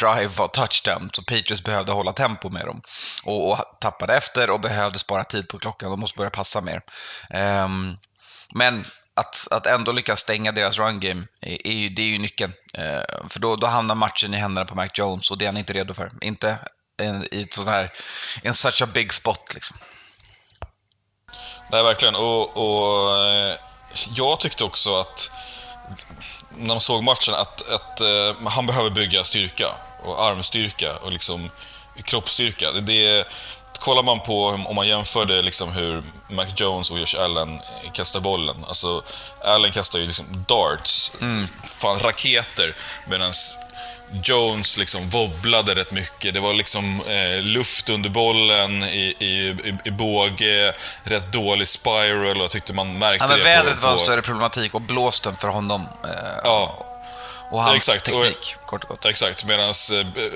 drive 0.00 0.26
var 0.26 0.48
touchdown, 0.48 1.10
så 1.12 1.22
Patriots 1.22 1.64
behövde 1.64 1.92
hålla 1.92 2.12
tempo 2.12 2.50
med 2.50 2.66
dem. 2.66 2.82
Och, 3.22 3.50
och 3.50 3.58
tappade 3.80 4.16
efter 4.16 4.50
och 4.50 4.60
behövde 4.60 4.98
spara 4.98 5.24
tid 5.24 5.48
på 5.48 5.58
klockan, 5.58 5.90
de 5.90 6.00
måste 6.00 6.16
börja 6.16 6.30
passa 6.30 6.60
mer. 6.60 6.80
Um, 7.64 7.96
men 8.54 8.84
att, 9.18 9.48
att 9.50 9.66
ändå 9.66 9.92
lyckas 9.92 10.20
stänga 10.20 10.52
deras 10.52 10.78
run 10.78 11.00
game, 11.00 11.22
är, 11.40 11.66
är 11.66 11.72
ju, 11.72 11.88
det 11.88 12.02
är 12.02 12.06
ju 12.06 12.18
nyckeln. 12.18 12.52
Eh, 12.74 13.28
för 13.28 13.40
då, 13.40 13.56
då 13.56 13.66
hamnar 13.66 13.94
matchen 13.94 14.34
i 14.34 14.36
händerna 14.36 14.66
på 14.66 14.74
Mac 14.74 14.88
Jones 14.94 15.30
och 15.30 15.38
det 15.38 15.44
är 15.44 15.48
han 15.48 15.56
inte 15.56 15.72
redo 15.72 15.94
för. 15.94 16.10
Inte 16.20 16.58
en, 17.02 17.28
i 17.34 17.42
ett 17.42 17.54
sånt 17.54 17.68
här, 17.68 17.92
En 18.42 18.54
such 18.54 18.82
a 18.82 18.86
big 18.86 19.12
spot 19.12 19.54
liksom. 19.54 19.76
Nej, 21.70 21.82
verkligen. 21.82 22.14
Och, 22.16 22.56
och 22.56 23.16
eh, 23.16 23.56
jag 24.14 24.40
tyckte 24.40 24.64
också 24.64 25.00
att 25.00 25.30
när 26.50 26.68
man 26.68 26.80
såg 26.80 27.02
matchen 27.04 27.34
att, 27.34 27.70
att 27.70 28.00
eh, 28.00 28.48
han 28.48 28.66
behöver 28.66 28.90
bygga 28.90 29.24
styrka. 29.24 29.68
och 30.02 30.24
armstyrka 30.24 30.96
och 30.96 31.12
liksom 31.12 31.50
kroppsstyrka. 32.04 32.72
Det, 32.72 32.80
det, 32.80 33.26
kollar 33.80 34.02
man 34.02 34.20
på, 34.20 34.46
om 34.46 34.76
man 34.76 34.88
jämför 34.88 35.24
det 35.24 35.42
liksom 35.42 35.72
hur 35.72 36.02
Mac 36.28 36.46
Jones 36.56 36.90
och 36.90 36.98
Josh 36.98 37.20
Allen 37.20 37.60
kastar 37.92 38.20
bollen. 38.20 38.64
Alltså, 38.68 39.02
Allen 39.44 39.72
kastar 39.72 39.98
ju 39.98 40.06
liksom 40.06 40.44
darts, 40.48 41.12
fan 41.64 41.98
raketer, 41.98 42.74
medan 43.06 43.32
Jones 44.24 44.78
liksom 44.78 45.08
wobblade 45.08 45.74
rätt 45.74 45.90
mycket. 45.92 46.34
Det 46.34 46.40
var 46.40 46.52
liksom 46.54 47.02
eh, 47.06 47.42
luft 47.42 47.90
under 47.90 48.10
bollen 48.10 48.82
i, 48.82 49.16
i, 49.18 49.26
i, 49.48 49.74
i 49.84 49.90
båge, 49.90 50.72
rätt 51.04 51.32
dålig 51.32 51.68
spiral 51.68 52.36
och 52.36 52.42
jag 52.44 52.50
tyckte 52.50 52.72
man 52.72 52.98
märkte 52.98 53.24
Ja, 53.24 53.28
men 53.28 53.38
det 53.38 53.44
vädret 53.44 53.80
på, 53.80 53.86
var 53.86 53.92
en 53.92 53.98
större 53.98 54.22
problematik 54.22 54.74
och 54.74 54.80
blåsten 54.80 55.36
för 55.36 55.48
honom. 55.48 55.88
Eh, 56.04 56.10
Ja, 56.44 56.84
och 57.50 57.62
hans 57.62 57.76
exakt. 57.76 58.08
Och- 58.08 58.14
teknik, 58.22 58.54
kort 58.66 58.82
och 58.84 58.88
gott. 58.90 59.04
Exakt, 59.06 59.44
medan 59.44 59.72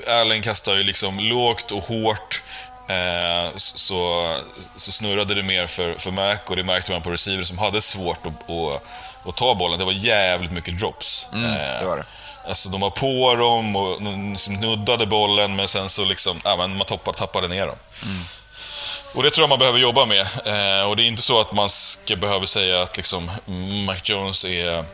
Allen 0.07 0.41
kastar 0.41 0.75
ju 0.75 0.83
liksom 0.83 1.19
lågt 1.19 1.71
och 1.71 1.83
hårt. 1.83 2.43
Eh, 2.89 3.51
så, 3.55 4.33
så 4.75 4.91
snurrade 4.91 5.35
det 5.35 5.43
mer 5.43 5.67
för, 5.67 5.95
för 5.95 6.11
Mac 6.11 6.37
och 6.47 6.55
det 6.55 6.63
märkte 6.63 6.91
man 6.91 7.01
på 7.01 7.09
receiver 7.09 7.43
som 7.43 7.57
hade 7.57 7.81
svårt 7.81 8.25
att, 8.25 8.49
att, 8.49 8.83
att 9.27 9.35
ta 9.35 9.55
bollen. 9.55 9.79
Det 9.79 9.85
var 9.85 9.91
jävligt 9.91 10.51
mycket 10.51 10.79
drops. 10.79 11.27
Mm, 11.33 11.51
det 11.79 11.85
var 11.85 11.97
det. 11.97 12.05
Alltså 12.47 12.69
de 12.69 12.81
var 12.81 12.89
på 12.89 13.35
dem 13.35 13.75
och 13.75 14.01
liksom 14.31 14.53
nuddade 14.53 15.05
bollen 15.05 15.55
men 15.55 15.67
sen 15.67 15.89
så 15.89 16.05
liksom, 16.05 16.41
ja, 16.43 16.57
men 16.57 16.77
man 16.77 16.87
tappade, 16.87 17.17
tappade 17.17 17.47
ner 17.47 17.67
dem. 17.67 17.75
Mm. 18.03 18.21
Och 19.13 19.23
det 19.23 19.29
tror 19.29 19.43
jag 19.43 19.49
man 19.49 19.59
behöver 19.59 19.79
jobba 19.79 20.05
med. 20.05 20.21
Eh, 20.21 20.89
och 20.89 20.95
det 20.95 21.03
är 21.03 21.07
inte 21.07 21.21
så 21.21 21.41
att 21.41 21.53
man 21.53 21.69
ska 21.69 22.15
behöva 22.15 22.47
säga 22.47 22.81
att 22.81 22.97
liksom 22.97 23.31
Mac 23.85 23.95
Jones 24.03 24.45
är 24.45 24.85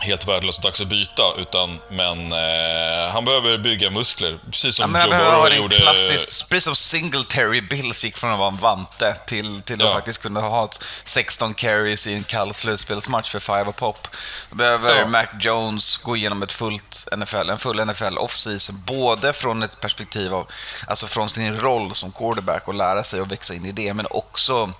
helt 0.00 0.28
värdelös 0.28 0.56
och 0.58 0.62
dags 0.64 0.80
att 0.80 0.86
byta, 0.88 1.22
utan, 1.38 1.78
men 1.90 2.32
eh, 2.32 3.12
han 3.12 3.24
behöver 3.24 3.58
bygga 3.58 3.90
muskler. 3.90 4.38
Precis 4.50 4.78
Ja, 4.78 4.84
som 4.84 4.94
han 4.94 5.10
Joe 5.10 5.18
Burrow 5.18 5.54
gjorde. 5.56 5.76
klassisk, 5.76 6.48
precis 6.48 6.64
som 6.64 6.76
Singletary 6.76 7.60
Bills 7.60 8.04
gick 8.04 8.16
från 8.16 8.32
att 8.32 8.38
vara 8.38 8.48
en 8.48 8.56
vante 8.56 9.14
till, 9.26 9.62
till 9.62 9.74
att 9.82 9.88
Ja. 9.88 9.94
faktiskt 9.94 10.22
kunna 10.22 10.40
ha 10.40 10.64
ett 10.64 10.84
16 11.04 11.54
carries 11.54 12.06
i 12.06 12.14
en 12.14 12.24
kall 12.24 12.54
slutspelsmatch 12.54 13.30
för 13.30 13.40
five 13.40 13.62
och 13.64 13.76
pop. 13.76 14.08
Då 14.50 14.56
behöver 14.56 14.98
Ja. 14.98 15.06
Mac 15.06 15.26
Jones 15.40 15.96
gå 15.96 16.16
igenom 16.16 16.42
ett 16.42 16.52
fullt 16.52 17.08
NFL, 17.16 17.50
en 17.50 17.58
full 17.58 17.84
NFL 17.86 18.18
off-season, 18.18 18.82
både 18.86 19.32
från 19.32 19.62
ett 19.62 19.80
perspektiv 19.80 20.34
av, 20.34 20.46
alltså 20.86 21.06
från 21.06 21.28
sin 21.30 21.60
roll 21.60 21.94
som 21.94 22.12
quarterback 22.12 22.68
och 22.68 22.74
lära 22.74 23.04
sig 23.04 23.20
att 23.20 23.32
växa 23.32 23.54
in 23.54 23.64
i 23.66 23.72
det, 23.72 23.94
men 23.94 24.06
också 24.10 24.72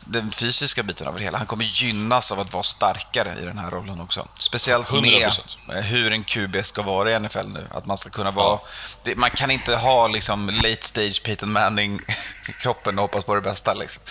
den 0.00 0.30
fysiska 0.30 0.82
biten 0.82 1.06
av 1.06 1.14
det 1.18 1.24
hela. 1.24 1.38
Han 1.38 1.46
kommer 1.46 1.64
gynnas 1.64 2.32
av 2.32 2.40
att 2.40 2.52
vara 2.52 2.62
starkare 2.62 3.36
i 3.42 3.44
den 3.44 3.58
här 3.58 3.70
rollen 3.70 4.00
också. 4.00 4.26
Speciellt 4.38 4.63
speciellt 4.64 4.88
100%. 4.88 5.58
med 5.66 5.84
hur 5.84 6.12
en 6.12 6.24
QB 6.24 6.64
ska 6.64 6.82
vara 6.82 7.12
i 7.12 7.18
NFL 7.20 7.46
nu. 7.46 7.66
Att 7.70 7.86
man 7.86 7.98
ska 7.98 8.10
kunna 8.10 8.30
vara... 8.30 8.46
Ja. 8.46 8.62
Det, 9.02 9.16
man 9.16 9.30
kan 9.30 9.50
inte 9.50 9.76
ha 9.76 10.08
liksom 10.08 10.50
late 10.50 10.86
stage 10.86 11.22
Peyton 11.22 11.52
Manning 11.52 12.00
i 12.48 12.52
kroppen 12.52 12.98
och 12.98 13.02
hoppas 13.02 13.24
på 13.24 13.34
det 13.34 13.40
bästa. 13.40 13.74
Liksom. 13.74 14.02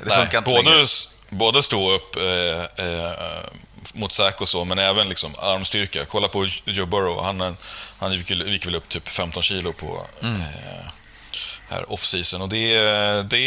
Det 0.00 0.08
Nej, 0.08 0.18
funkar 0.18 0.38
inte 0.38 0.50
både, 0.50 0.70
längre. 0.70 0.86
både 1.28 1.62
stå 1.62 1.92
upp 1.92 2.16
eh, 2.16 2.86
eh, 2.86 3.12
mot 3.92 4.12
säk 4.12 4.40
och 4.40 4.48
så, 4.48 4.64
men 4.64 4.78
även 4.78 5.08
liksom 5.08 5.34
armstyrka. 5.38 6.04
Kolla 6.04 6.28
på 6.28 6.46
Joe 6.64 6.86
Burrow. 6.86 7.24
Han, 7.24 7.40
eh, 7.40 7.52
han 7.98 8.12
gick, 8.12 8.30
gick 8.30 8.66
väl 8.66 8.74
upp 8.74 8.88
typ 8.88 9.08
15 9.08 9.42
kilo 9.42 9.72
på 9.72 10.06
mm. 10.22 10.40
eh, 10.40 10.46
här 11.68 11.92
off-season 11.92 12.42
och 12.42 12.48
det, 12.48 12.76
eh, 12.76 13.24
det 13.24 13.38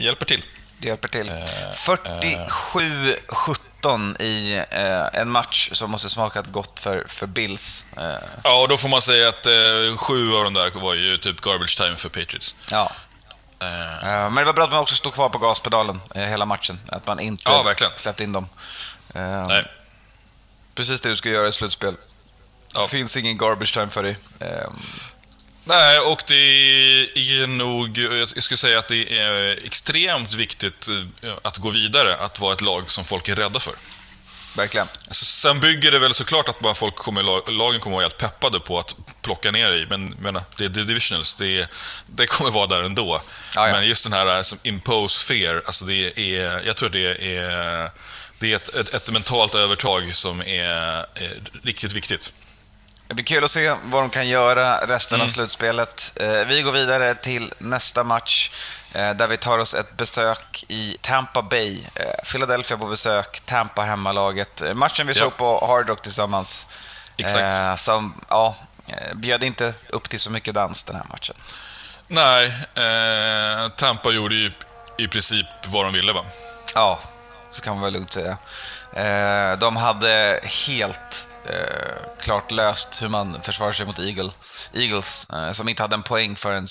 hjälper 0.00 0.26
till. 0.26 0.42
Det 0.78 0.88
hjälper 0.88 1.08
till. 1.08 1.28
Eh, 1.28 1.34
47-17 1.74 3.56
17 3.82 4.16
i 4.18 4.64
eh, 4.70 5.20
en 5.20 5.30
match 5.30 5.70
som 5.72 5.90
måste 5.90 6.10
smakat 6.10 6.46
gott 6.46 6.80
för, 6.80 7.04
för 7.08 7.26
Bills. 7.26 7.84
Eh. 7.96 8.28
Ja, 8.44 8.62
och 8.62 8.68
då 8.68 8.76
får 8.76 8.88
man 8.88 9.02
säga 9.02 9.28
att 9.28 9.46
eh, 9.46 9.96
sju 9.96 10.34
av 10.34 10.44
de 10.44 10.54
där 10.54 10.70
var 10.80 10.94
ju 10.94 11.16
typ 11.18 11.40
garbage 11.40 11.76
time 11.76 11.96
för 11.96 12.08
Patriots. 12.08 12.56
Ja. 12.70 12.92
Eh. 13.60 14.24
Eh, 14.24 14.30
men 14.30 14.34
det 14.34 14.44
var 14.44 14.52
bra 14.52 14.64
att 14.64 14.70
man 14.70 14.80
också 14.80 14.94
stod 14.94 15.12
kvar 15.12 15.28
på 15.28 15.38
gaspedalen 15.38 16.00
eh, 16.14 16.22
hela 16.22 16.46
matchen. 16.46 16.80
Att 16.88 17.06
man 17.06 17.20
inte 17.20 17.42
ja, 17.50 17.62
verkligen. 17.62 17.92
släppte 17.96 18.24
in 18.24 18.32
dem. 18.32 18.48
Nej. 19.48 19.66
Precis 20.74 21.00
det 21.00 21.08
du 21.08 21.16
ska 21.16 21.28
göra 21.28 21.48
i 21.48 21.52
slutspel. 21.52 21.94
Ja. 22.74 22.82
Det 22.82 22.88
finns 22.88 23.16
ingen 23.16 23.38
garbage 23.38 23.74
time 23.74 23.86
för 23.88 24.02
dig. 24.02 24.16
Eh, 25.66 25.68
Nej, 25.68 25.98
och 25.98 26.22
det 26.26 26.34
är 26.34 27.46
nog, 27.46 27.98
jag 27.98 28.28
skulle 28.28 28.58
säga 28.58 28.78
att 28.78 28.88
det 28.88 29.18
är 29.18 29.64
extremt 29.66 30.34
viktigt 30.34 30.88
eh, 31.22 31.32
att 31.42 31.58
gå 31.58 31.70
vidare, 31.70 32.16
att 32.16 32.40
vara 32.40 32.52
ett 32.52 32.60
lag 32.60 32.90
som 32.90 33.04
folk 33.04 33.28
är 33.28 33.36
rädda 33.36 33.60
för. 33.60 33.74
Verkligen. 34.56 34.86
Alltså, 35.06 35.24
Sen 35.24 35.60
bygger 35.60 35.90
det 35.90 35.98
väl 35.98 36.14
såklart 36.14 36.48
att 36.48 36.60
bara 36.60 36.74
folk 36.74 36.96
kommer, 36.96 37.50
lagen 37.50 37.80
kommer 37.80 37.96
vara 37.96 38.04
helt 38.04 38.18
peppade 38.18 38.60
på 38.60 38.78
att 38.78 38.94
plocka 39.22 39.50
ner 39.50 39.72
i, 39.72 39.86
men 39.90 40.08
menar, 40.08 40.42
det 40.56 40.64
är 40.64 40.68
divisionals, 40.68 41.34
det, 41.34 41.68
det 42.06 42.26
kommer 42.26 42.50
vara 42.50 42.66
där 42.66 42.82
ändå. 42.82 43.22
Ja, 43.54 43.68
ja. 43.68 43.72
Men 43.72 43.86
just 43.86 44.04
den 44.04 44.12
här 44.12 44.42
som 44.42 44.58
impose 44.62 45.24
fear, 45.24 45.62
alltså 45.66 45.84
det 45.84 46.20
är, 46.20 46.66
jag 46.66 46.76
tror 46.76 46.88
det 46.88 47.36
är, 47.36 47.90
det 48.38 48.52
är 48.52 48.56
ett, 48.56 48.68
ett, 48.68 48.94
ett 48.94 49.10
mentalt 49.10 49.54
övertag 49.54 50.14
som 50.14 50.40
är, 50.40 51.06
är 51.14 51.40
riktigt 51.62 51.92
viktigt. 51.92 52.32
Det 53.12 53.16
blir 53.16 53.24
kul 53.24 53.44
att 53.44 53.50
se 53.50 53.74
vad 53.84 54.02
de 54.02 54.10
kan 54.10 54.28
göra 54.28 54.86
resten 54.86 55.16
Mm. 55.16 55.26
av 55.28 55.32
slutspelet. 55.32 56.12
Eh, 56.20 56.28
Vi 56.46 56.62
går 56.62 56.72
vidare 56.72 57.14
till 57.14 57.52
nästa 57.58 58.04
match 58.04 58.50
eh, 58.92 59.10
där 59.10 59.26
vi 59.28 59.36
tar 59.36 59.58
oss 59.58 59.74
ett 59.74 59.96
besök 59.96 60.64
i 60.68 60.96
Tampa 61.00 61.42
Bay. 61.42 61.80
Eh, 61.94 62.24
Philadelphia 62.30 62.76
på 62.78 62.86
besök, 62.86 63.40
Tampa 63.44 63.82
hemmalaget. 63.82 64.62
Matchen 64.74 65.06
vi 65.06 65.12
Ja. 65.12 65.18
såg 65.18 65.36
på 65.36 65.66
Hard 65.66 65.88
Rock 65.88 66.02
tillsammans. 66.02 66.66
Exakt. 67.16 67.80
Som, 67.80 68.14
ja, 68.28 68.56
bjöd 69.14 69.44
inte 69.44 69.74
upp 69.88 70.08
till 70.08 70.20
så 70.20 70.30
mycket 70.30 70.54
dans 70.54 70.82
den 70.84 70.96
här 70.96 71.04
matchen. 71.08 71.36
Nej, 72.06 72.46
eh, 72.74 73.68
Tampa 73.68 74.10
gjorde 74.10 74.34
ju 74.34 74.52
i 74.98 75.08
princip 75.08 75.46
vad 75.66 75.84
de 75.86 75.92
ville 75.92 76.12
va? 76.12 76.20
Ja, 76.74 77.00
så 77.50 77.62
kan 77.62 77.74
man 77.74 77.82
väl 77.84 77.92
lugnt 77.92 78.12
säga. 78.12 78.36
Eh, 78.96 79.58
De 79.58 79.76
hade 79.76 80.40
helt 80.68 81.28
eh, 81.46 81.96
klart 82.20 82.50
löst 82.50 83.02
hur 83.02 83.08
man 83.08 83.42
försvarar 83.42 83.72
sig 83.72 83.86
mot 83.86 83.98
Eagle, 83.98 84.30
Eagles, 84.74 85.30
eh, 85.30 85.52
som 85.52 85.68
inte 85.68 85.82
hade 85.82 85.94
en 85.96 86.02
poäng 86.02 86.36
förrän, 86.36 86.66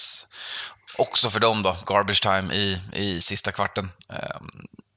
också 0.98 1.30
för 1.30 1.40
dem 1.40 1.64
då, 1.64 1.78
garbage 1.86 2.22
time 2.22 2.54
i, 2.54 2.82
i 2.94 3.22
sista 3.22 3.52
kvarten. 3.52 3.92
Eh, 4.14 4.38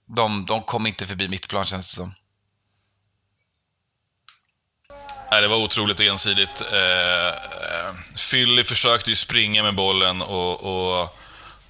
De, 0.07 0.45
de 0.47 0.63
kom 0.63 0.87
inte 0.87 1.07
förbi 1.07 1.29
mittplan 1.29 1.65
känns 1.65 1.91
det 1.91 1.97
som. 1.97 2.15
Nej, 5.31 5.41
det 5.43 5.49
var 5.49 5.57
otroligt 5.57 6.01
ensidigt. 6.01 6.63
Eh, 6.73 7.29
eh, 7.29 7.95
Philly 8.31 8.65
försökte 8.65 9.11
ju 9.11 9.17
springa 9.17 9.63
med 9.63 9.75
bollen 9.75 10.23
och, 10.23 10.61
och 10.63 11.17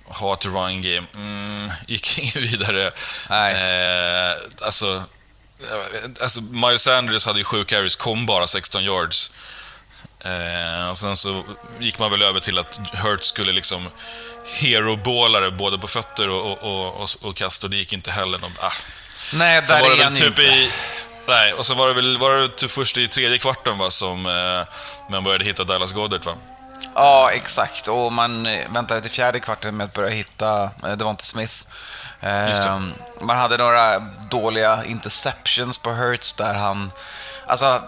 ha 0.05 0.35
ett 0.35 0.45
run 0.47 0.83
game. 0.83 1.07
Mm, 1.15 1.71
gick 1.89 2.19
inget 2.23 2.37
vidare. 2.37 2.91
Nej. 3.31 3.55
Eh, 3.55 4.37
alltså, 4.65 5.03
alltså, 6.21 6.41
Miles 6.41 6.83
Sanders 6.83 7.27
hade 7.27 7.39
ju 7.39 7.45
sju 7.45 7.65
carries, 7.65 7.97
kom 7.97 8.27
bara 8.27 8.47
16 8.47 8.85
yards. 8.85 9.31
Eh, 10.25 10.91
och 10.91 10.99
sen 10.99 11.17
så 11.17 11.45
gick 11.79 11.99
man 11.99 12.11
väl 12.11 12.23
över 12.23 12.41
till 12.41 12.59
att 12.59 12.81
Hurts 12.93 13.29
skulle 13.29 13.53
liksom 13.53 13.89
hero-bålare 14.45 15.51
både 15.51 15.79
på 15.79 15.87
fötter 15.87 16.29
och, 16.29 16.59
och, 16.63 17.03
och, 17.03 17.11
och, 17.21 17.37
kast 17.37 17.65
och 17.65 17.71
det 17.71 17.77
gick 17.77 17.93
inte 17.93 18.11
heller. 18.11 18.39
De, 18.39 18.53
ah. 18.61 18.73
Nej, 19.35 19.65
Sen 19.65 19.77
där 19.77 19.83
var 19.83 19.89
det 19.89 19.95
är 19.95 19.99
väl 19.99 20.05
han 20.05 20.15
typ 20.15 20.27
inte. 20.27 20.43
i... 20.43 20.71
Nej, 21.27 21.53
och 21.53 21.67
så 21.67 21.75
var 21.75 21.89
det 21.89 21.95
väl 21.95 22.19
var 22.19 22.37
det 22.37 22.49
typ 22.49 22.71
först 22.71 22.99
i 22.99 23.09
tredje 23.09 23.39
kvarten 23.39 23.79
va, 23.79 23.91
som 23.91 24.27
eh, 24.27 24.75
man 25.11 25.25
började 25.25 25.45
hitta 25.45 25.65
Dallas 25.65 25.93
Goddard 25.93 26.25
va? 26.25 26.35
Ja, 26.95 27.31
exakt. 27.31 27.89
Och 27.89 28.13
man 28.13 28.47
eh, 28.47 28.73
väntade 28.73 29.01
till 29.01 29.11
fjärde 29.11 29.41
kvarten 29.41 29.77
med 29.77 29.85
att 29.85 29.93
börja 29.93 30.11
hitta 30.11 30.71
eh, 30.87 30.93
Devonta 30.97 31.25
Smith. 31.25 31.67
Eh, 32.25 32.47
det. 32.47 32.93
Man 33.21 33.37
hade 33.37 33.57
några 33.57 33.99
dåliga 34.31 34.85
interceptions 34.85 35.79
på 35.79 35.93
Hurts 35.93 36.33
där 36.35 36.55
han... 36.55 36.93
Alltså, 37.47 37.83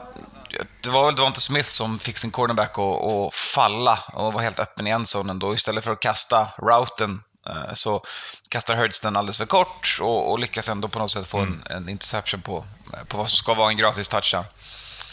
det 0.80 0.88
var 0.90 1.06
väl 1.06 1.14
Devonta 1.14 1.40
Smith 1.40 1.68
som 1.68 1.98
fick 1.98 2.18
sin 2.18 2.30
cornerback 2.30 2.78
att, 2.78 3.34
falla 3.34 3.98
och 4.12 4.32
var 4.32 4.42
helt 4.42 4.58
öppen 4.58 4.86
i 4.86 4.90
enzonen 4.90 5.38
då. 5.38 5.54
Istället 5.54 5.84
för 5.84 5.92
att 5.92 6.00
kasta 6.00 6.48
routen 6.58 7.22
eh, 7.46 7.74
så 7.74 8.04
kastar 8.48 8.76
Hurts 8.76 9.00
den 9.00 9.16
alldeles 9.16 9.36
för 9.36 9.46
kort 9.46 9.98
och, 10.00 10.30
och 10.30 10.38
lyckas 10.38 10.68
ändå 10.68 10.88
på 10.88 10.98
något 10.98 11.10
sätt 11.10 11.26
få 11.26 11.38
en, 11.38 11.62
en 11.70 11.88
interception 11.88 12.40
på, 12.42 12.64
på 13.08 13.16
vad 13.16 13.28
som 13.28 13.36
ska 13.36 13.54
vara 13.54 13.70
en 13.70 13.76
gratis 13.76 14.08
touchdown. 14.08 14.44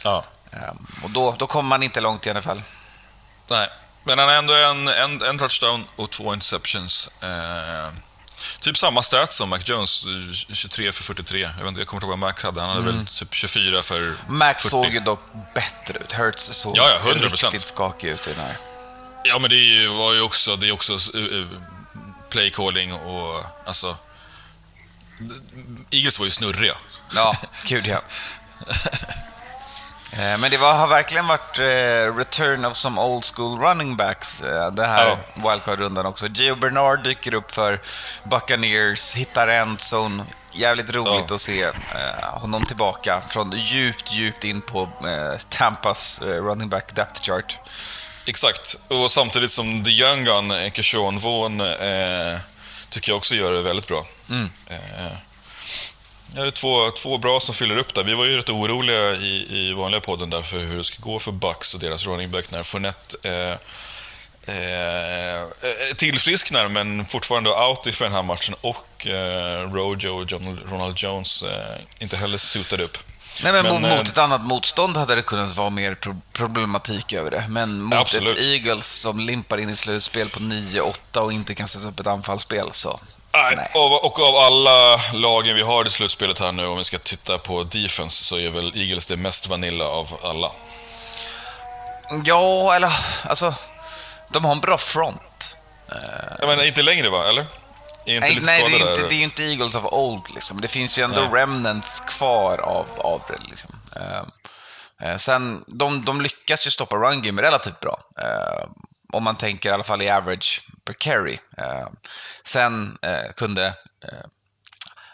Ja. 0.03 0.23
Eh, 0.51 0.59
Och 1.03 1.09
då, 1.09 1.35
då 1.37 1.47
kommer 1.47 1.69
man 1.69 1.83
inte 1.83 2.01
långt 2.01 2.27
i 2.27 2.33
NFL. 2.33 2.59
Nej, 3.47 3.69
men 4.03 4.19
han 4.19 4.27
har 4.27 4.35
ändå 4.35 4.53
en, 4.53 4.87
en, 4.87 5.21
en 5.21 5.37
touchdown 5.37 5.85
och 5.95 6.09
två 6.09 6.33
interceptions. 6.33 7.09
Eh, 7.21 7.93
typ 8.59 8.77
samma 8.77 9.03
stats 9.03 9.37
som 9.37 9.49
Mac 9.49 9.59
Jones, 9.65 10.05
eh, 10.05 10.53
23 10.53 10.91
för 10.91 11.03
43. 11.03 11.41
Jag, 11.41 11.49
vet 11.49 11.67
inte, 11.67 11.81
jag 11.81 11.87
kommer 11.87 11.97
inte 11.97 12.05
ihåg 12.05 12.09
vad 12.09 12.19
Max 12.19 12.43
hade, 12.43 12.61
han 12.61 12.69
hade 12.69 12.81
väl 12.81 13.05
typ 13.05 13.33
24 13.33 13.81
för 13.83 14.15
Max 14.27 14.63
40. 14.63 14.69
såg 14.69 14.93
ju 14.93 14.99
dock 14.99 15.19
bättre 15.55 15.99
ut. 15.99 16.11
Hurts 16.13 16.43
såg 16.51 16.77
Ja, 16.77 16.89
ja, 17.05 17.11
100%. 17.11 17.43
riktigt 17.43 17.61
skakig 17.61 18.07
ut 18.09 18.27
i 18.27 18.33
den 18.33 18.39
här. 18.45 18.57
Ja, 19.23 19.39
men 19.39 19.49
det 19.49 19.55
ju, 19.55 19.87
var 19.87 20.13
ju 20.13 20.21
också, 20.21 20.55
det 20.55 20.67
är 20.67 20.71
också 20.71 20.93
uh, 21.15 21.47
play 22.29 22.51
calling 22.51 22.93
och 22.93 23.45
alltså... 23.65 23.97
Eagles 25.91 26.19
var 26.19 26.25
ju 26.25 26.31
snurriga. 26.31 26.75
Ja, 27.15 27.35
gud 27.65 27.87
ja. 27.87 28.01
Eh, 30.17 30.37
Men 30.37 30.51
det 30.51 30.57
var, 30.57 30.73
har 30.73 30.87
verkligen 30.87 31.27
varit 31.27 31.59
eh, 31.59 32.15
return 32.17 32.65
of 32.65 32.77
some 32.77 33.01
old 33.01 33.25
school 33.25 33.59
running 33.59 33.95
backs 33.97 34.41
eh, 34.41 34.71
det 34.71 34.85
här 34.85 35.07
Ja. 35.07 35.17
wildcard-rundan 35.51 36.05
också. 36.05 36.27
Gio 36.27 36.55
Bernard 36.55 37.03
dyker 37.03 37.33
upp 37.33 37.51
för 37.51 37.81
Buccaneers, 38.23 39.15
hittar 39.15 39.47
endzone. 39.47 40.23
Jävligt 40.51 40.89
roligt 40.89 41.25
Ja. 41.29 41.35
att 41.35 41.41
se 41.41 41.71
honom 42.23 42.65
tillbaka 42.65 43.21
från 43.29 43.51
djupt, 43.51 44.11
djupt 44.11 44.43
in 44.43 44.61
på 44.61 44.89
Tampas 45.49 46.21
running 46.21 46.69
back 46.69 46.95
depth 46.95 47.21
chart. 47.21 47.59
Exakt, 48.25 48.75
och 48.87 49.11
samtidigt 49.11 49.51
som 49.51 49.83
The 49.83 49.89
Young 49.91 50.23
Gun, 50.23 50.71
Kershawn 50.73 51.17
Vaughn, 51.17 51.61
eh, 51.61 52.39
tycker 52.89 53.11
jag 53.11 53.17
också 53.17 53.35
gör 53.35 53.51
det 53.53 53.61
väldigt 53.61 53.87
bra. 53.87 54.05
Eh, 54.69 55.11
ja, 56.35 56.41
det 56.41 56.47
är 56.47 56.51
två, 56.51 56.91
två 56.91 57.17
bra 57.17 57.39
som 57.39 57.55
fyller 57.55 57.77
upp 57.77 57.93
där. 57.93 58.03
Vi 58.03 58.13
var 58.13 58.25
ju 58.25 58.37
rätt 58.37 58.49
oroliga 58.49 59.11
i, 59.15 59.47
i 59.49 59.73
vanliga 59.73 60.01
podden 60.01 60.29
där 60.29 60.41
för 60.41 60.59
hur 60.59 60.77
det 60.77 60.83
ska 60.83 60.97
gå 60.99 61.19
för 61.19 61.31
Bucks 61.31 61.73
och 61.73 61.79
deras 61.79 62.05
running 62.07 62.31
back 62.31 62.51
när 62.51 62.63
Fournette 62.63 63.17
eh, 63.29 63.57
eh, 64.55 65.41
eh, 65.41 65.95
tillfrisknar 65.97 66.67
men 66.67 67.05
fortfarande 67.05 67.49
out 67.49 67.95
för 67.95 68.05
den 68.05 68.13
här 68.13 68.23
matchen 68.23 68.55
och 68.61 69.07
eh, 69.07 69.71
Rojo 69.71 70.09
och 70.21 70.31
John, 70.31 70.59
Ronald 70.65 70.97
Jones 70.99 71.43
eh, 71.43 71.81
inte 71.99 72.17
heller 72.17 72.37
suitade 72.37 72.83
upp. 72.83 72.97
Nej, 73.43 73.53
men, 73.53 73.63
Men, 73.63 73.81
mot, 73.81 73.91
eh, 73.91 73.97
mot 73.97 74.07
ett 74.07 74.17
annat 74.17 74.41
motstånd 74.41 74.97
hade 74.97 75.15
det 75.15 75.21
kunnat 75.21 75.55
vara 75.55 75.69
mer 75.69 75.95
pro- 75.95 76.21
problematik 76.33 77.13
över 77.13 77.31
det. 77.31 77.45
Men 77.49 77.81
mot 77.81 77.99
Absolut. 77.99 78.37
ett 78.39 78.45
Eagles 78.45 78.87
som 78.99 79.19
limpar 79.19 79.57
in 79.57 79.69
i 79.69 79.75
slutspel 79.75 80.29
på 80.29 80.39
9-8 80.39 81.17
och 81.17 81.33
inte 81.33 81.55
kan 81.55 81.67
sätta 81.67 81.87
upp 81.87 81.99
ett 81.99 82.07
anfallsspel 82.07 82.69
så... 82.71 82.99
Nej. 83.33 83.55
Nej. 83.55 83.71
Och, 83.75 84.19
av 84.19 84.35
alla 84.35 85.01
lagen 85.13 85.55
vi 85.55 85.61
har 85.61 85.87
i 85.87 85.89
slutspelet 85.89 86.39
här 86.39 86.51
nu, 86.51 86.65
om 86.65 86.77
vi 86.77 86.83
ska 86.83 86.97
titta 86.97 87.37
på 87.37 87.63
defense, 87.63 88.23
så 88.23 88.37
är 88.37 88.49
väl 88.49 88.71
Eagles 88.75 89.05
det 89.05 89.17
mest 89.17 89.47
vanilla 89.47 89.85
av 89.85 90.07
alla. 90.23 90.51
Ja, 92.23 92.75
eller 92.75 92.91
alltså... 93.23 93.53
De 94.29 94.45
har 94.45 94.51
en 94.51 94.59
bra 94.59 94.77
front. 94.77 95.57
Jag 96.39 96.47
menar, 96.47 96.63
inte 96.63 96.81
längre 96.81 97.09
va, 97.09 97.29
eller? 97.29 97.45
Är 98.05 98.15
inte 98.15 98.27
Nej, 98.27 98.35
lite 98.35 98.45
nej 98.45 98.69
det, 98.69 98.75
är 98.75 98.89
inte, 98.89 99.01
där? 99.01 99.09
det 99.09 99.15
är 99.15 99.17
ju 99.17 99.23
inte 99.23 99.43
Eagles 99.43 99.75
of 99.75 99.85
old 99.85 100.29
liksom. 100.33 100.61
Det 100.61 100.67
finns 100.67 100.97
ju 100.97 101.03
ändå 101.03 101.21
Nej. 101.21 101.29
remnants 101.41 101.99
kvar 101.99 102.57
av, 102.57 102.87
av 102.97 103.21
det 103.27 103.49
liksom. 103.49 103.75
Ehm, 103.95 104.31
eh, 105.01 105.17
sen, 105.17 105.63
de, 105.67 106.05
de 106.05 106.21
lyckas 106.21 106.67
ju 106.67 106.71
stoppa 106.71 106.95
run 106.95 107.21
game 107.21 107.41
relativt 107.41 107.79
bra. 107.79 107.99
Om 109.13 109.23
man 109.23 109.35
tänker 109.35 109.69
i 109.69 109.71
alla 109.71 109.83
fall 109.83 110.01
i 110.01 110.09
average 110.09 110.61
per 110.85 110.93
carry. 110.93 111.37
Ehm, 111.57 111.93
sen 112.45 112.97
eh, 113.01 113.31
kunde... 113.35 113.65
eh, 113.67 114.09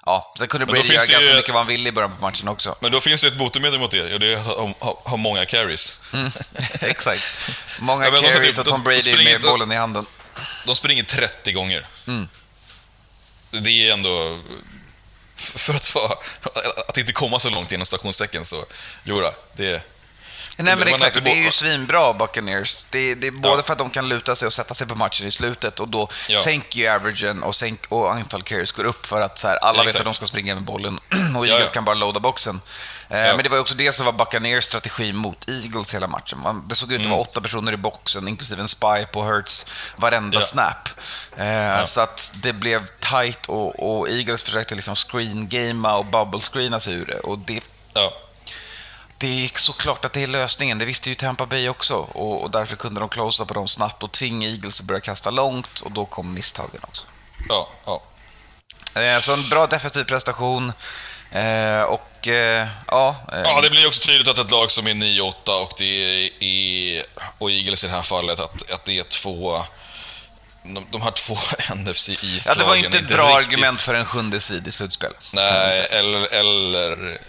ja, 0.06 0.34
sen 0.38 0.48
kunde 0.48 0.66
Brady 0.66 0.94
göra 0.94 1.06
ganska 1.06 1.30
ju- 1.32 1.36
mycket 1.36 1.54
vad 1.54 1.60
han 1.60 1.68
ville 1.68 1.90
i 1.90 1.92
början 1.92 2.16
på 2.16 2.22
matchen 2.22 2.48
också. 2.48 2.76
Men 2.82 2.92
då 2.92 3.00
finns 3.00 3.22
det 3.22 3.28
ett 3.28 3.38
botemedel 3.38 3.80
mot 3.80 3.92
det, 3.92 4.14
och 4.14 4.20
det 4.20 4.34
är 4.34 4.38
att 4.38 4.46
ha, 4.46 4.74
ha, 4.80 5.02
ha 5.06 5.18
många 5.18 5.46
carries. 5.46 6.00
Mm, 6.14 6.32
exakt. 6.82 7.24
Många 7.80 8.06
Ja, 8.06 8.12
de 8.12 8.22
carries 8.22 8.58
och 8.58 8.64
de- 8.66 8.70
Tom 8.72 8.80
de 8.80 8.84
Brady 8.84 9.02
springer- 9.02 9.24
med 9.24 9.42
de- 9.42 9.48
bollen 9.48 9.72
i 9.72 9.76
handen. 9.76 10.06
De 10.66 10.76
springer 10.76 11.04
30 11.04 11.52
gånger. 11.54 11.86
Mm. 12.08 12.28
Det 13.52 13.70
är 13.90 13.94
ändå... 13.94 14.40
För 15.36 15.74
att, 15.74 15.96
vara, 15.96 16.14
att 16.88 16.98
inte 16.98 17.12
komma 17.14 17.40
så 17.40 17.50
långt 17.50 17.72
inom 17.72 17.86
stationstecken 17.86 18.46
så, 18.46 18.66
jodå, 19.04 19.34
det 19.54 19.66
är... 19.72 19.82
Nej 20.64 20.76
men 20.76 20.88
exakt, 20.88 21.24
det 21.24 21.32
är 21.32 21.36
ju 21.36 21.52
svinbra 21.52 22.14
Buccaneers. 22.14 22.86
Det 22.90 23.12
är, 23.12 23.16
det 23.16 23.28
är 23.28 23.32
både 23.32 23.56
Ja. 23.58 23.64
för 23.64 23.74
att 23.74 23.80
de 23.80 23.90
kan 23.90 24.10
luta 24.10 24.36
sig 24.36 24.46
och 24.46 24.54
sätta 24.54 24.74
sig 24.74 24.88
på 24.88 24.96
matchen 24.96 25.28
i 25.28 25.32
slutet 25.32 25.80
och 25.80 25.88
då 25.88 26.10
Ja. 26.28 26.40
sänker 26.40 26.80
ju 26.80 26.88
averagen 26.88 27.44
och, 27.44 27.56
sänk, 27.56 27.80
och 27.90 28.14
antal 28.14 28.44
carries 28.44 28.72
går 28.72 28.84
upp 28.86 29.06
för 29.06 29.22
att 29.22 29.38
så 29.40 29.48
här, 29.48 29.56
alla 29.58 29.78
Ja, 29.78 29.84
vet 29.84 29.96
att 29.96 30.04
de 30.04 30.14
ska 30.14 30.28
springa 30.28 30.56
med 30.56 30.64
bollen 30.64 31.00
och 31.38 31.48
Eagles 31.48 31.70
kan 31.70 31.86
bara 31.86 31.96
loada 31.96 32.20
boxen. 32.20 32.62
Eh. 33.10 33.16
Men 33.22 33.38
det 33.44 33.50
var 33.50 33.60
också 33.60 33.74
det 33.76 33.92
som 33.92 34.06
var 34.06 34.14
Buccaneers 34.14 34.64
strategi 34.64 35.14
mot 35.14 35.50
Eagles 35.50 35.94
hela 35.94 36.08
matchen. 36.08 36.40
Man, 36.40 36.68
det 36.68 36.76
såg 36.76 36.92
ut 36.92 36.96
att 36.96 37.06
Mm. 37.06 37.12
vara 37.12 37.22
åtta 37.22 37.42
personer 37.42 37.74
i 37.74 37.78
boxen, 37.78 38.28
inklusive 38.28 38.62
en 38.62 38.68
spy 38.68 39.06
på 39.14 39.24
Hurts 39.24 39.66
varenda 39.96 40.42
snap. 40.42 40.90
Eh, 41.38 41.86
Så 41.86 42.02
att 42.02 42.32
det 42.36 42.54
blev 42.54 42.88
tight 43.00 43.46
och, 43.46 44.00
och 44.00 44.10
Eagles 44.10 44.44
försökte 44.44 44.76
liksom 44.76 44.96
screen-gamea 44.96 45.96
och 45.96 46.06
bubble 46.06 46.40
screena 46.40 46.80
sig 46.80 46.94
ur 46.94 47.06
det. 47.06 47.20
Och 47.20 47.40
det 47.40 47.62
det 49.20 49.46
är 49.46 49.52
såklart 49.56 50.06
att 50.06 50.14
det 50.14 50.24
är 50.24 50.28
lösningen. 50.28 50.78
Det 50.78 50.86
visste 50.86 51.10
ju 51.10 51.16
Tampa 51.16 51.46
Bay 51.46 51.70
också. 51.70 51.96
Och, 51.96 52.44
och 52.44 52.52
därför 52.52 52.76
kunde 52.76 53.00
de 53.00 53.10
closea 53.10 53.46
på 53.46 53.54
dem 53.54 53.68
snabbt 53.68 54.04
och 54.04 54.12
tvinga 54.12 54.48
Eagles 54.48 54.80
att 54.80 54.86
börja 54.86 55.00
kasta 55.00 55.30
långt. 55.30 55.80
Och 55.80 55.92
då 55.92 56.06
kom 56.06 56.34
misstagen 56.34 56.82
också. 56.84 57.04
ja, 57.50 57.70
ja. 57.86 58.02
Eh, 59.02 59.20
så 59.22 59.34
en 59.34 59.50
bra 59.50 59.68
defensiv 59.68 60.04
prestation. 60.04 60.74
Eh, 61.32 61.82
och 61.82 62.28
eh, 62.28 62.68
ja... 62.88 63.16
Eh, 63.34 63.42
Ja, 63.44 63.62
det 63.62 63.70
blir 63.70 63.88
också 63.88 64.08
tydligt 64.08 64.28
att 64.28 64.38
ett 64.38 64.52
lag 64.52 64.72
som 64.72 64.88
är 64.88 64.94
9-8 64.94 65.62
och 65.62 65.74
det 65.78 66.32
är, 66.40 67.04
och 67.38 67.52
Eagles 67.52 67.84
i 67.84 67.88
det 67.88 67.94
här 67.94 68.02
fallet, 68.02 68.40
att, 68.40 68.72
att 68.72 68.86
det 68.86 69.00
är 69.00 69.04
två... 69.04 69.62
De, 70.64 70.88
de 70.92 71.02
här 71.02 71.12
två 71.12 71.34
NFC 71.76 72.10
East-lagen 72.10 72.40
ja, 72.46 72.54
det 72.56 72.64
var 72.64 72.76
inte 72.76 72.98
ett 72.98 73.08
bra 73.08 73.40
riktigt, 73.40 73.54
argument 73.54 73.82
för 73.82 73.94
en 73.94 74.06
sjunde 74.06 74.40
sid 74.40 74.68
i 74.68 74.72
slutspel. 74.72 75.14
Nej, 75.34 75.88
eller, 75.92 76.34
eller 76.34 77.20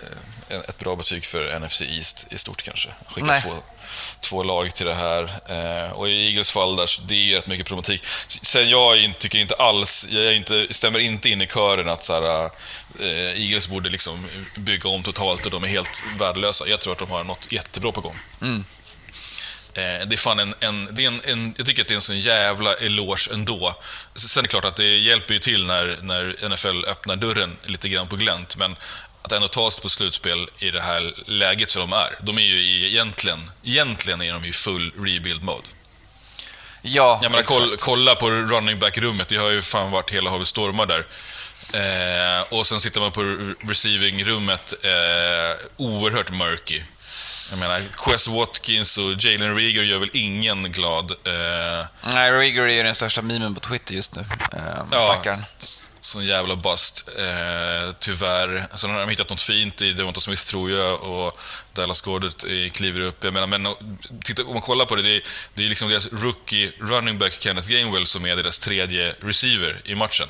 ett 0.51 0.79
bra 0.79 0.97
betyg 0.97 1.25
för 1.25 1.59
NFC 1.59 1.83
East 1.83 2.27
i 2.31 2.39
stort 2.39 2.63
kanske. 2.63 2.89
Skicka 3.07 3.41
två, 3.41 3.51
två 4.21 4.43
lag 4.43 4.75
till 4.75 4.87
det 4.87 4.95
här. 4.95 5.23
Eh, 5.49 5.93
och 5.93 6.09
i 6.09 6.27
Eagles 6.27 6.51
fall 6.51 6.77
där, 6.77 6.87
så 6.87 7.03
det 7.03 7.15
är 7.15 7.19
ju 7.19 7.35
rätt 7.35 7.47
mycket 7.47 7.67
problematik. 7.67 8.05
Sen 8.43 8.71
jag 8.71 9.15
tycker 9.19 9.39
inte 9.39 9.55
alls, 9.55 10.09
jag 10.11 10.37
inte, 10.37 10.67
stämmer 10.71 10.99
inte 10.99 11.29
in 11.29 11.43
i 11.43 11.47
kören 11.47 11.89
att 11.89 12.05
så 12.05 12.13
här, 12.15 12.45
eh, 13.01 13.43
Eagles 13.43 13.69
borde 13.69 13.91
liksom 13.91 14.27
bygga 14.57 14.89
om 14.89 15.03
totalt 15.03 15.45
och 15.47 15.51
de 15.51 15.65
är 15.65 15.69
helt 15.69 16.05
värdelösa. 16.19 16.69
Jag 16.69 16.81
tror 16.81 16.93
att 16.93 16.99
de 16.99 17.11
har 17.11 17.25
något 17.25 17.53
jättebra 17.53 17.93
på 17.93 18.01
gång. 18.01 18.17
Eh, 19.75 20.07
det 20.07 20.15
är 20.15 20.17
fan 20.17 20.39
en, 20.39 20.55
en, 20.61 20.89
det 20.95 21.05
är 21.05 21.09
en, 21.09 21.21
en, 21.25 21.55
jag 21.57 21.67
tycker 21.67 21.83
att 21.83 21.89
det 21.89 21.95
är 21.95 21.97
en 21.97 22.03
sån 22.03 22.21
jävla 22.21 22.75
eloge 22.75 23.29
ändå. 23.33 23.75
Sen 24.15 24.41
är 24.41 24.43
det 24.43 24.49
klart 24.49 24.65
att 24.65 24.77
det 24.77 24.99
hjälper 24.99 25.35
ju 25.35 25.41
till 25.41 25.67
när, 25.67 25.99
när 26.03 26.49
NFL 26.49 26.85
öppnar 26.85 27.17
dörren 27.17 27.57
lite 27.65 27.89
grann 27.89 28.09
på 28.09 28.17
glänt, 28.17 28.57
men 28.57 28.77
att 29.23 29.33
ändå 29.33 29.49
ta 29.49 29.71
sig 29.71 29.83
på 29.83 29.89
slutspel 29.89 30.49
i 30.59 30.71
det 30.71 30.81
här 30.81 31.15
läget 31.27 31.71
som 31.71 31.81
de 31.91 31.93
är. 31.97 32.19
De 32.23 32.39
är 32.39 32.43
ju 32.43 32.57
i, 32.63 32.87
egentligen, 32.87 33.51
egentligen 33.65 34.23
är 34.23 34.33
de 34.33 34.45
i 34.45 34.53
full 34.53 34.93
rebuild 34.99 35.43
mode. 35.43 35.67
Ja, 36.83 37.19
Jag 37.23 37.31
menar, 37.31 37.43
exakt. 37.43 37.59
koll, 37.61 37.77
kolla 37.79 38.15
på 38.15 38.31
running 38.31 38.79
back-rummet, 38.79 39.29
det 39.29 39.37
har 39.37 39.51
ju 39.51 39.63
fan 39.63 39.91
varit 39.91 40.11
hela 40.11 40.31
havet 40.31 40.49
stormar 40.49 40.87
där. 40.87 41.07
Eh, 41.73 42.43
och 42.53 42.67
sen 42.67 42.81
sitter 42.81 43.01
man 43.01 43.13
på 43.13 43.23
re- 43.23 43.55
receiving-rummet, 43.69 44.75
eh, 44.83 45.57
oerhört 45.77 46.31
murky. 46.31 46.83
Jag 47.51 47.59
menar, 47.59 47.83
Quest 47.97 48.29
Watkins 48.29 48.99
och 48.99 49.13
Jalen 49.19 49.55
Rieger 49.57 49.83
gör 49.83 49.99
väl 49.99 50.11
ingen 50.13 50.73
glad. 50.73 51.11
Eh, 51.11 51.87
Nej, 52.15 52.33
Rigger 52.33 52.63
är 52.63 52.69
ju 52.75 52.83
den 52.83 52.95
största 52.95 53.23
memen 53.23 53.55
på 53.55 53.61
Twitter 53.61 53.95
just 53.95 54.15
nu. 54.17 54.25
Eh, 54.53 54.87
Stackaren. 55.01 55.37
s- 55.59 55.95
sån 56.01 56.27
jävla 56.27 56.57
bust, 56.57 57.09
eh, 57.19 57.95
tyvärr. 58.01 58.67
Sen 58.77 58.91
har 58.91 59.01
de 59.01 59.09
hittat 59.09 59.31
något 59.31 59.41
fint 59.41 59.83
i 59.83 59.93
Devonta 59.93 60.21
Smith, 60.21 60.43
tror 60.47 60.71
jag, 60.71 61.03
och 61.03 61.41
Dallas 61.73 62.01
Goddard 62.01 62.33
eh, 62.45 62.71
kliver 62.71 63.01
upp. 63.01 63.25
Jag 63.25 63.33
menar, 63.35 63.47
men 63.47 63.67
titta, 64.25 64.45
om 64.45 64.53
man 64.53 64.63
kollar 64.63 64.85
på 64.85 64.97
det, 64.97 65.03
det 65.03 65.17
är, 65.17 65.23
det 65.55 65.65
är 65.65 65.69
liksom 65.69 65.89
deras 65.89 66.07
rookie 66.13 66.73
running 66.81 67.19
back 67.19 67.33
Kenneth 67.41 67.69
Gainwell 67.71 68.07
som 68.07 68.27
är 68.27 68.37
deras 68.37 68.59
tredje 68.59 69.15
receiver 69.21 69.81
i 69.85 69.95
matchen. 69.95 70.29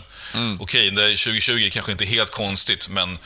Okej, 0.61 0.91
det 0.91 1.03
är 1.05 1.09
2020 1.25 1.71
kanske 1.73 1.93
inte 1.93 2.05
helt 2.05 2.31
konstigt, 2.31 2.89
men 2.89 3.19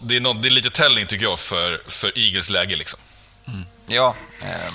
det 0.00 0.16
är, 0.16 0.20
nå- 0.20 0.32
det 0.32 0.48
är 0.48 0.50
lite 0.50 0.70
telling 0.70 1.06
tycker 1.06 1.24
jag 1.24 1.38
för, 1.40 1.82
för 1.86 2.18
Eagles 2.18 2.50
läge. 2.50 2.76
Liksom. 2.76 3.00
Ja. 3.86 4.14
Eh, 4.42 4.72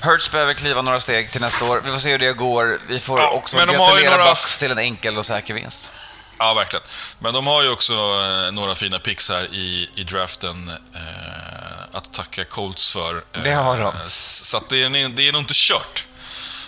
Hurts 0.00 0.30
behöver 0.30 0.54
kliva 0.54 0.82
några 0.82 1.00
steg 1.00 1.30
till 1.30 1.40
nästa 1.40 1.64
år. 1.64 1.80
Vi 1.84 1.90
får 1.92 1.98
se 1.98 2.10
hur 2.10 2.18
det 2.18 2.32
går. 2.32 2.80
Vi 2.88 3.00
får 3.00 3.20
Ja, 3.20 3.28
också 3.30 3.56
gratulera 3.56 4.10
några- 4.10 4.24
Bucks 4.24 4.58
till 4.58 4.70
en 4.72 4.78
enkel 4.78 5.18
och 5.18 5.26
säker 5.26 5.54
vinst. 5.54 5.92
Ja, 6.38 6.54
verkligen. 6.54 6.82
Men 7.18 7.34
de 7.34 7.46
har 7.46 7.62
ju 7.62 7.70
också 7.70 7.92
eh, 7.92 8.52
några 8.52 8.74
fina 8.74 8.98
picks 8.98 9.28
här 9.28 9.54
i, 9.54 9.90
i 9.94 10.04
draften 10.04 10.68
eh, 10.94 11.82
att 11.92 12.12
tacka 12.12 12.44
Colts 12.44 12.92
för. 12.92 13.24
Eh, 13.32 13.42
Det 13.42 13.52
har 13.52 13.78
de. 13.78 13.92
Så 14.10 14.62
det, 14.68 14.82
är, 14.84 15.08
det 15.08 15.28
är 15.28 15.32
nog 15.32 15.40
inte 15.42 15.54
kört 15.56 16.04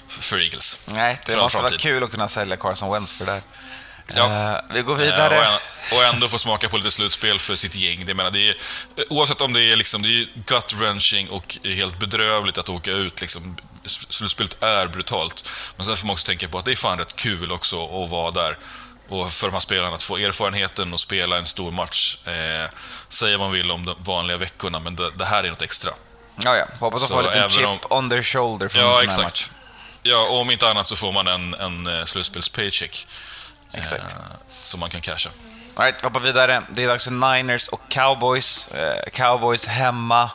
för 0.09 0.38
Eagles. 0.40 0.79
Nej, 0.85 1.20
det 1.27 1.37
måste 1.37 1.62
vara 1.62 1.79
kul 1.79 2.05
att 2.05 2.11
kunna 2.11 2.29
sälja 2.29 2.57
Carson 2.57 2.92
Wentz 2.92 3.12
för 3.12 3.27
det 3.27 3.33
där. 3.33 3.42
Ja. 4.14 4.53
Eh, 4.55 4.61
vi 4.75 4.83
går 4.83 4.92
Eh, 4.92 4.99
vidare. 4.99 5.38
Och, 5.38 5.45
än- 5.45 5.99
och 5.99 6.05
ändå 6.14 6.29
få 6.29 6.38
smaka 6.38 6.69
på 6.69 6.77
lite 6.77 6.90
slutspel 6.90 7.38
för 7.38 7.57
sitt 7.57 7.75
gäng. 7.75 8.07
Det, 8.07 8.14
menar, 8.14 8.31
det 8.31 8.49
är, 8.49 8.55
oavsett 9.11 9.40
om 9.40 9.53
det 9.53 9.62
är, 9.62 9.77
liksom, 9.77 10.03
det 10.03 10.09
är 10.09 10.27
gut-wrenching 10.47 11.29
och 11.29 11.59
helt 11.64 11.99
bedrövligt 11.99 12.59
att 12.59 12.69
åka 12.69 12.90
ut. 12.90 13.21
Liksom, 13.21 13.57
slutspelet 14.09 14.62
är 14.62 14.87
brutalt. 14.87 15.49
Men 15.77 15.87
sen 15.87 15.97
får 15.97 16.07
man 16.07 16.12
också 16.14 16.27
tänka 16.27 16.49
på 16.49 16.59
att 16.59 16.64
det 16.64 16.71
är 16.73 16.77
fan 16.77 16.99
rätt 16.99 17.16
kul 17.16 17.53
också 17.53 17.85
att 18.05 18.11
vara 18.11 18.31
där. 18.31 18.59
Och 19.09 19.33
för 19.33 19.47
de 19.47 19.53
här 19.53 19.61
spelarna 19.61 19.95
att 19.95 20.03
få 20.03 20.16
erfarenheten 20.16 20.92
och 20.92 21.01
spela 21.01 21.38
en 21.38 21.47
stor 21.47 21.71
match. 21.71 22.19
Eh, 22.27 22.71
säger 23.09 23.38
man 23.38 23.53
vill 23.53 23.71
om 23.71 23.85
de 23.85 23.97
vanliga 23.99 24.37
veckorna, 24.37 24.81
men 24.81 24.97
det, 24.97 25.11
det 25.11 25.25
här 25.25 25.45
är 25.45 25.49
något 25.51 25.62
extra. 25.62 25.90
Ja, 26.45 26.57
ja. 26.57 26.64
Hoppas 26.81 27.01
de 27.01 27.09
får 27.09 27.23
en 27.33 27.38
även 27.38 27.51
chip 27.51 27.66
om- 27.66 27.79
on 27.90 28.11
their 28.11 28.23
shoulder 28.23 28.69
från 28.69 28.81
en 28.83 28.87
Ja, 28.88 28.92
sån 28.92 28.99
här 28.99 29.05
exakt. 29.05 29.23
match. 29.25 29.51
Ja, 30.03 30.29
och 30.29 30.40
om 30.40 30.51
inte 30.51 30.69
annat 30.71 30.87
så 30.87 30.97
får 30.97 31.12
man 31.12 31.27
en, 31.29 31.55
en 31.55 31.87
eh, 31.87 32.05
slutspels-paycheck. 32.05 33.07
Exakt. 33.76 34.16
Eh, 34.74 34.78
man 34.78 34.90
kan 34.90 35.00
casha. 35.00 35.30
All 35.78 35.84
right, 35.84 36.02
vi 36.02 36.06
hoppar 36.06 36.20
vidare. 36.20 36.62
Det 36.70 36.82
är 36.84 36.88
dags 36.88 37.04
för 37.04 37.34
Niners 37.34 37.68
och 37.68 37.80
Cowboys. 37.88 38.68
Eh, 38.68 39.10
Cowboys 39.12 39.66
hemma. 39.66 40.30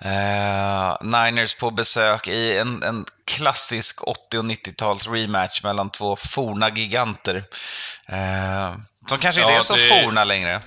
Eh, 0.00 0.96
Niners 1.00 1.54
på 1.54 1.70
besök 1.70 2.28
i 2.28 2.58
en, 2.58 2.82
en 2.82 3.04
klassisk 3.24 4.02
80 4.08 4.38
och 4.38 4.44
90-tals 4.44 5.06
rematch 5.08 5.62
mellan 5.62 5.90
två 5.90 6.16
forna 6.16 6.70
giganter. 6.70 7.36
Eh, 8.08 8.74
som 9.08 9.18
kanske 9.18 9.40
inte 9.40 9.52
Ja, 9.52 9.58
är 9.58 9.62
så 9.62 9.76
det- 9.76 10.02
forna 10.02 10.24
längre. 10.24 10.60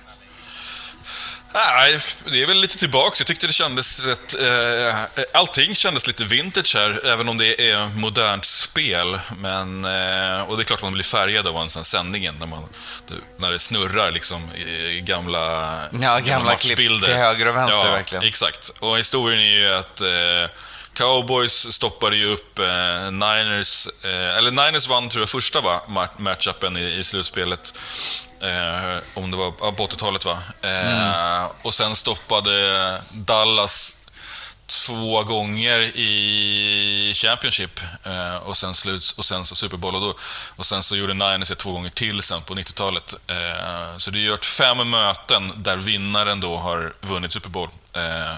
Nej, 1.54 1.98
det 2.30 2.42
är 2.42 2.46
väl 2.46 2.56
lite 2.60 2.78
tillbaks. 2.78 3.20
Jag 3.20 3.26
tyckte 3.26 3.46
det 3.46 3.52
kändes 3.52 4.00
rätt... 4.00 4.34
Eh, 4.40 4.94
allting 5.32 5.74
kändes 5.74 6.06
lite 6.06 6.24
vintage 6.24 6.74
här, 6.76 7.06
även 7.06 7.28
om 7.28 7.38
det 7.38 7.70
är 7.70 7.88
modernt 7.88 8.44
spel. 8.44 9.20
Men, 9.38 9.84
eh, 9.84 10.40
och 10.42 10.56
det 10.56 10.62
är 10.62 10.64
klart 10.64 10.82
man 10.82 10.92
blir 10.92 11.04
färgad 11.04 11.46
av 11.46 11.56
en 11.56 11.68
sån 11.70 11.84
sändningen, 11.84 12.34
när, 12.40 12.46
man, 12.46 12.64
när 13.36 13.50
det 13.50 13.58
snurrar 13.58 14.10
liksom 14.10 14.54
i, 14.54 15.00
gamla, 15.06 15.78
Ja, 16.02 16.18
gamla 16.18 16.54
klipp 16.56 16.76
till 16.76 17.04
höger 17.04 17.48
och 17.48 17.56
vänster, 17.56 17.86
ja, 17.86 17.90
verkligen. 17.92 18.24
Exakt. 18.24 18.68
Och 18.78 18.98
historien 18.98 19.40
är 19.40 19.52
ju 19.58 19.74
att 19.74 20.00
eh, 20.00 20.56
Cowboys 20.94 21.72
stoppade 21.74 22.16
ju 22.16 22.26
upp 22.32 22.58
eh, 22.58 23.10
Niners, 23.10 23.88
eh, 24.04 24.36
eller 24.38 24.50
Niners 24.50 24.88
vann 24.88 25.08
tror 25.08 25.22
jag 25.22 25.28
första 25.28 25.60
va, 25.60 25.82
ma- 25.88 26.08
matchupen 26.20 26.76
i, 26.76 26.84
i 26.98 27.04
slutspelet. 27.04 27.74
Eh, 28.42 28.98
om 29.14 29.30
det 29.30 29.36
var 29.36 29.50
på 29.72 29.86
80-talet 29.86 30.24
va. 30.24 30.38
Eh, 30.62 31.50
Och 31.62 31.74
sen 31.74 31.96
stoppade 31.96 33.02
Dallas 33.12 33.98
två 34.66 35.22
gånger 35.22 35.80
i 35.82 37.12
Championship 37.14 37.80
eh, 38.04 38.36
och 38.36 38.56
sen 38.56 38.74
sluts 38.74 39.12
och 39.12 39.24
sen 39.24 39.44
så 39.44 39.54
Super 39.54 39.76
Bowl 39.76 39.94
och, 39.94 40.00
då, 40.00 40.14
och 40.56 40.66
sen 40.66 40.82
så 40.82 40.96
gjorde 40.96 41.14
Niners 41.14 41.48
det 41.48 41.54
två 41.54 41.72
gånger 41.72 41.88
till 41.90 42.22
sen 42.22 42.42
på 42.42 42.54
90-talet. 42.54 43.14
Eh, 43.26 43.96
så 43.96 44.10
det 44.10 44.18
är 44.18 44.22
gjort 44.22 44.44
fem 44.44 44.90
möten 44.90 45.52
där 45.56 45.76
vinnaren 45.76 46.40
då 46.40 46.56
har 46.56 46.92
vunnit 47.00 47.32
Super 47.32 47.48
Bowl 47.50 47.68
eh, 47.94 48.34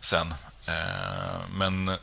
sen. 0.00 0.34
Eh, 0.66 1.40
men 1.54 1.96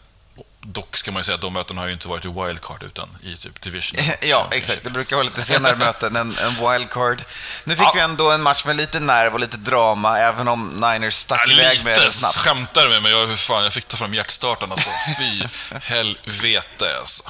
dock 0.62 0.98
ska 0.98 1.12
man 1.12 1.20
ju 1.20 1.24
säga 1.24 1.36
att 1.36 1.42
de 1.42 1.54
mötena 1.54 1.82
har 1.82 1.88
ju 1.88 1.94
inte 1.94 2.08
varit 2.08 2.26
i 2.26 2.28
wildcard 2.28 2.84
utan 2.84 3.10
i 3.24 3.38
typ 3.38 3.62
division. 3.62 4.00
Ja, 4.22 4.48
exakt. 4.52 4.84
Det 4.84 4.90
brukar 4.90 5.16
vara 5.16 5.24
lite 5.24 5.42
senare 5.42 5.76
möten 5.86 6.16
än, 6.16 6.38
än 6.38 6.72
wildcard. 6.72 7.24
Nu 7.64 7.76
fick 7.76 7.86
Ja. 7.86 7.92
vi 7.96 8.00
ändå 8.02 8.32
en 8.32 8.42
match 8.42 8.66
med 8.66 8.76
lite 8.76 9.00
nerv 9.00 9.34
och 9.34 9.40
lite 9.40 9.58
drama, 9.58 10.20
även 10.20 10.48
om 10.48 10.70
Niners 10.70 11.14
stack 11.14 11.44
Ja, 11.48 11.54
iväg 11.54 11.84
med 11.84 11.98
det 12.02 12.12
snabbt. 12.12 12.36
skämtar 12.36 12.84
du 12.84 12.90
med 12.90 13.02
mig? 13.04 13.12
Jag, 13.12 13.40
fan, 13.40 13.64
jag 13.64 13.74
fick 13.74 13.86
ta 13.88 13.98
fram 13.98 14.14
hjärtstartaren 14.14 14.72
alltså. 14.72 14.90
Fy 15.20 15.48
helvete 15.82 16.98
alltså. 17.00 17.24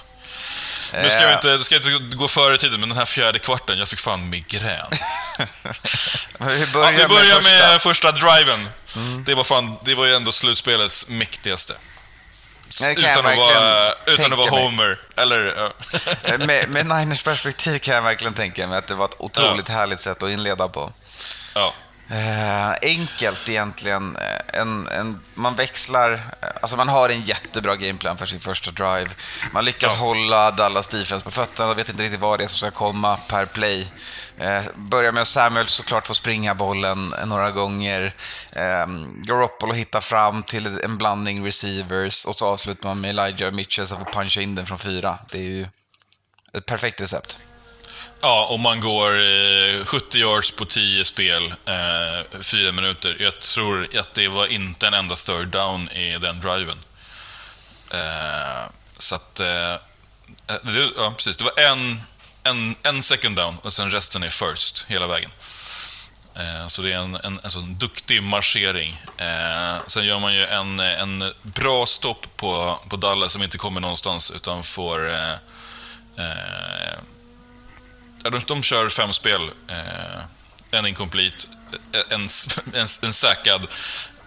Nu 0.94 1.10
ska 1.10 1.20
Eh. 1.20 1.24
jag 1.30 1.34
inte, 1.34 1.64
ska 1.66 1.76
jag 1.76 1.86
inte 1.94 2.16
gå 2.18 2.28
före 2.28 2.58
tiden, 2.58 2.80
men 2.80 2.90
den 2.90 2.98
här 2.98 3.06
fjärde 3.06 3.40
kvarten, 3.40 3.78
jag 3.80 3.88
fick 3.88 4.00
fan 4.00 4.30
migrän. 4.30 4.88
Vi 4.90 5.46
Ja, 6.40 6.46
börjar, 6.74 6.92
vi 6.92 7.08
börjar 7.08 7.42
med, 7.42 7.44
med 7.44 7.82
första. 7.82 8.12
första, 8.12 8.12
driven. 8.12 8.70
Det, 9.26 9.36
var 9.36 9.44
fan, 9.44 9.76
det 9.86 9.96
var 9.96 10.06
ju 10.06 10.16
ändå 10.16 10.32
slutspelets 10.32 11.08
mäktigaste. 11.08 11.74
Utan 12.98 13.26
att 13.26 13.38
vara, 13.38 13.94
utan 14.06 14.32
att 14.34 14.38
vara 14.38 14.52
mig. 14.52 14.64
Homer. 14.64 15.00
Eller, 15.16 15.54
ja. 15.58 15.72
Eh, 16.34 16.38
med, 16.46 16.70
med 16.70 16.86
Niners 16.86 17.24
perspektiv 17.24 17.80
kan 17.80 17.96
jag 17.96 18.02
verkligen 18.02 18.34
tänka 18.34 18.68
mig 18.68 18.78
att 18.78 18.88
det 18.88 18.96
var 18.96 19.06
ett 19.06 19.16
otroligt 19.18 19.68
härligt 19.68 20.00
sätt 20.00 20.24
att 20.24 20.30
inleda 20.30 20.68
på. 20.68 20.92
ja. 21.56 21.74
Eh, 22.12 22.70
enkelt 22.82 23.50
egentligen. 23.50 24.16
Eh, 24.16 24.62
En, 24.62 24.88
en, 24.88 25.20
man 25.34 25.56
växlar, 25.56 26.12
eh, 26.12 26.50
alltså 26.62 26.78
man 26.78 26.90
har 26.90 27.10
en 27.10 27.22
jättebra 27.22 27.76
gameplan 27.76 28.18
för 28.18 28.26
sin 28.26 28.40
första 28.40 28.72
drive. 28.72 29.10
Man 29.52 29.66
lyckas 29.66 29.92
Ja. 29.94 30.00
hålla 30.00 30.52
Dallas 30.52 30.88
defense 30.88 31.26
på 31.26 31.32
fötterna 31.32 31.70
och 31.70 31.78
vet 31.78 31.90
inte 31.90 32.04
riktigt 32.04 32.20
vad 32.20 32.40
det 32.40 32.44
är 32.44 32.48
som 32.48 32.58
ska 32.58 32.72
komma 32.72 33.18
per 33.18 33.46
play. 33.46 33.88
Eh, 34.38 34.64
börjar 34.76 35.12
med 35.12 35.22
att 35.22 35.28
Samuel 35.28 35.68
såklart 35.68 36.08
får 36.08 36.14
springa 36.14 36.56
bollen 36.56 37.14
några 37.26 37.52
gånger. 37.52 38.14
Eh, 38.56 38.88
Garoppolo 39.16 39.74
hittar 39.74 40.02
fram 40.02 40.44
till 40.44 40.80
en 40.84 40.98
blandning 40.98 41.46
receivers 41.46 42.26
och 42.26 42.36
så 42.36 42.46
avslutar 42.48 42.90
man 42.90 43.02
med 43.02 43.10
Elijah 43.10 43.52
Mitchell 43.52 43.88
som 43.88 43.98
får 43.98 44.12
puncha 44.12 44.42
in 44.42 44.56
den 44.56 44.66
från 44.66 44.80
fyra. 44.80 45.18
Det 45.32 45.38
är 45.38 45.44
ju 45.44 45.68
ett 46.54 46.66
perfekt 46.66 47.02
recept. 47.02 47.38
Ja, 48.22 48.46
om 48.46 48.62
man 48.62 48.80
går 48.80 49.20
eh, 49.20 49.86
70 49.86 50.18
yards 50.18 50.52
på 50.52 50.66
10 50.66 51.06
spel, 51.06 51.54
eh, 51.66 52.40
4 52.42 52.72
minuter. 52.72 53.18
Jag 53.20 53.40
tror 53.40 53.98
att 53.98 54.14
det 54.14 54.28
var 54.28 54.48
inte 54.48 54.88
en 54.88 54.94
enda 54.94 55.16
third 55.16 55.48
down 55.48 55.90
i 55.90 56.18
den 56.18 56.42
driven. 56.42 56.78
Eh, 57.92 58.72
så 58.98 59.16
att... 59.16 59.40
Eh, 59.40 59.74
eh, 59.74 59.78
det, 60.64 60.92
ja, 60.98 61.14
precis. 61.18 61.38
Det 61.38 61.44
var 61.44 61.60
en, 61.60 62.02
en, 62.44 62.76
en 62.84 63.04
second 63.04 63.36
down 63.36 63.58
och 63.58 63.74
sen 63.74 63.92
resten 63.92 64.24
är 64.24 64.30
first 64.30 64.86
hela 64.88 65.08
vägen. 65.08 65.32
Eh, 66.36 66.68
så 66.68 66.82
det 66.82 66.94
är 66.94 66.98
en, 66.98 67.16
en, 67.16 67.40
en 67.44 67.52
sån 67.52 67.78
duktig 67.78 68.24
marschering. 68.24 69.02
Eh, 69.18 69.78
sen 69.88 70.06
gör 70.06 70.20
man 70.20 70.36
ju 70.36 70.46
en, 70.46 70.80
en 70.80 71.34
bra 71.42 71.86
stopp 71.86 72.38
på, 72.38 72.80
på 72.90 72.96
Dallas 72.96 73.34
som 73.34 73.44
inte 73.44 73.58
kommer 73.58 73.82
någonstans 73.82 74.32
utan 74.32 74.64
får... 74.64 75.14
Eh, 75.14 75.34
eh, 76.18 77.00
de, 78.24 78.42
de 78.48 78.64
kör 78.64 78.90
fem 78.90 79.14
spel. 79.14 79.52
Eh, 79.68 80.22
en 80.72 80.86
incomplete, 80.86 81.48
eh, 81.94 82.02
en, 82.16 82.22
en, 82.74 82.88
en 83.02 83.14
säkrad 83.14 83.68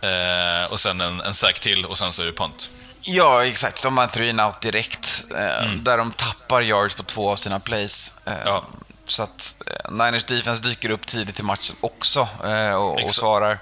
eh, 0.00 0.72
och 0.72 0.80
sen 0.80 1.00
en, 1.00 1.20
en 1.20 1.34
säk 1.34 1.60
till 1.60 1.84
och 1.84 1.98
sen 1.98 2.12
så 2.12 2.22
är 2.22 2.26
det 2.26 2.32
punt. 2.32 2.70
Ja, 3.02 3.44
exakt. 3.46 3.82
De 3.82 3.96
har 3.96 4.04
en 4.04 4.10
three 4.10 4.42
out 4.42 4.60
direkt. 4.60 5.24
Eh, 5.30 5.70
Där 5.72 5.98
de 5.98 6.12
tappar 6.12 6.62
yards 6.62 6.94
på 6.94 7.02
två 7.02 7.30
av 7.30 7.36
sina 7.36 7.60
plays. 7.60 8.14
Mm. 8.24 8.38
Ja. 8.44 8.66
Så 9.06 9.22
att 9.22 9.54
Niners 9.90 10.24
defense 10.24 10.62
dyker 10.62 10.90
upp 10.90 11.06
tidigt 11.06 11.40
i 11.40 11.42
matchen 11.42 11.76
också 11.80 12.28
och, 12.74 13.02
och 13.02 13.10
svarar. 13.10 13.58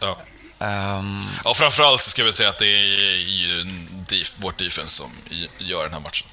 Ja. 0.00 0.18
Ehm, 0.58 1.20
Ja, 1.44 1.54
framförallt 1.54 2.02
ska 2.02 2.24
vi 2.24 2.32
säga 2.32 2.48
att 2.48 2.58
det 2.58 2.66
är 2.66 3.16
ju 3.16 3.64
def, 4.08 4.34
vårt 4.36 4.58
defense 4.58 4.92
som 4.92 5.10
gör 5.58 5.82
den 5.82 5.92
här 5.92 6.00
matchen. 6.00 6.28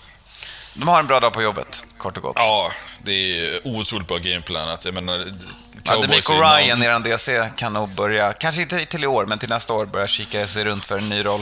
De 0.73 0.88
har 0.88 0.99
en 0.99 1.07
bra 1.07 1.19
dag 1.19 1.33
på 1.33 1.41
jobbet, 1.41 1.86
kort 1.97 2.17
och 2.17 2.23
gott. 2.23 2.33
Ja, 2.36 2.71
det 3.03 3.39
är 3.39 3.67
otroligt 3.67 4.07
bra 4.07 4.17
gameplanat. 4.17 4.86
Jag 4.86 4.93
menar, 4.93 5.25
Ja, 5.86 5.91
Cowboys 5.93 6.29
är 6.29 6.33
Ryan, 6.33 6.79
någon- 6.79 6.88
eran 6.88 7.03
DC, 7.03 7.49
kan 7.57 7.73
nog 7.73 7.89
börja, 7.89 8.33
kanske 8.33 8.62
inte 8.62 8.86
till 8.86 9.03
i 9.03 9.07
år, 9.07 9.25
men 9.25 9.39
till 9.39 9.49
nästa 9.49 9.73
år 9.73 9.86
börja 9.86 10.07
kika 10.07 10.47
sig 10.47 10.63
runt 10.65 10.86
för 10.86 10.97
en 10.97 11.09
ny 11.09 11.25
roll. 11.25 11.41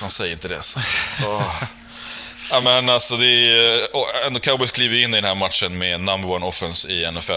Fan, 0.00 0.10
säg 0.10 0.32
inte 0.32 0.48
det 0.48 0.62
så. 0.62 0.80
Åh. 1.26 1.62
Ja, 2.50 2.60
men 2.60 2.88
alltså 2.88 3.16
det 3.16 3.26
är... 3.26 4.38
Cowboys 4.40 4.70
kliver 4.70 4.96
in 4.96 5.10
i 5.10 5.16
den 5.16 5.24
här 5.24 5.34
matchen 5.34 5.78
med 5.78 6.00
number 6.00 6.30
one 6.32 6.46
offense 6.46 6.88
i 6.88 7.10
NFL. 7.12 7.32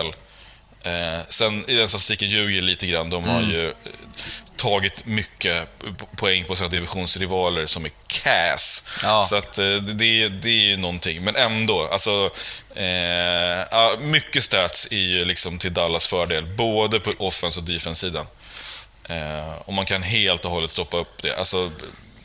Eh, 0.84 1.20
sen 1.30 1.70
i 1.70 1.76
den 1.76 1.88
statistiken 1.88 2.30
ljuger 2.30 2.62
lite 2.62 2.88
grann. 2.88 3.10
De 3.10 3.24
har 3.24 3.42
ju 3.42 3.68
eh, 3.68 3.74
tagit 4.58 5.06
mycket 5.06 5.68
po- 5.84 6.16
poäng 6.16 6.46
på 6.46 6.56
sina 6.56 6.70
divisionsrivaler 6.70 7.66
som 7.66 7.86
är 7.86 7.92
Cass. 8.08 8.84
Ja. 9.04 9.24
Så 9.24 9.36
att 9.36 9.58
eh, 9.58 9.66
det, 9.76 10.30
det 10.30 10.50
är 10.50 10.66
ju 10.70 10.78
någonting. 10.78 11.24
Men 11.24 11.36
ändå, 11.36 11.88
alltså... 11.92 12.30
Eh, 12.76 14.00
mycket 14.00 14.44
stats 14.44 14.88
är 14.92 14.98
ju 14.98 15.26
liksom 15.26 15.58
till 15.58 15.74
Dallas 15.74 16.08
fördel, 16.08 16.46
både 16.46 17.00
på 17.00 17.14
offense 17.18 17.60
och 17.60 17.66
defense-sidan. 17.66 18.26
Eh, 19.10 19.54
och 19.66 19.74
man 19.74 19.86
kan 19.86 20.04
helt 20.04 20.46
och 20.46 20.52
hållet 20.52 20.72
stoppa 20.72 20.98
upp 20.98 21.22
det. 21.22 21.36
Alltså, 21.38 21.72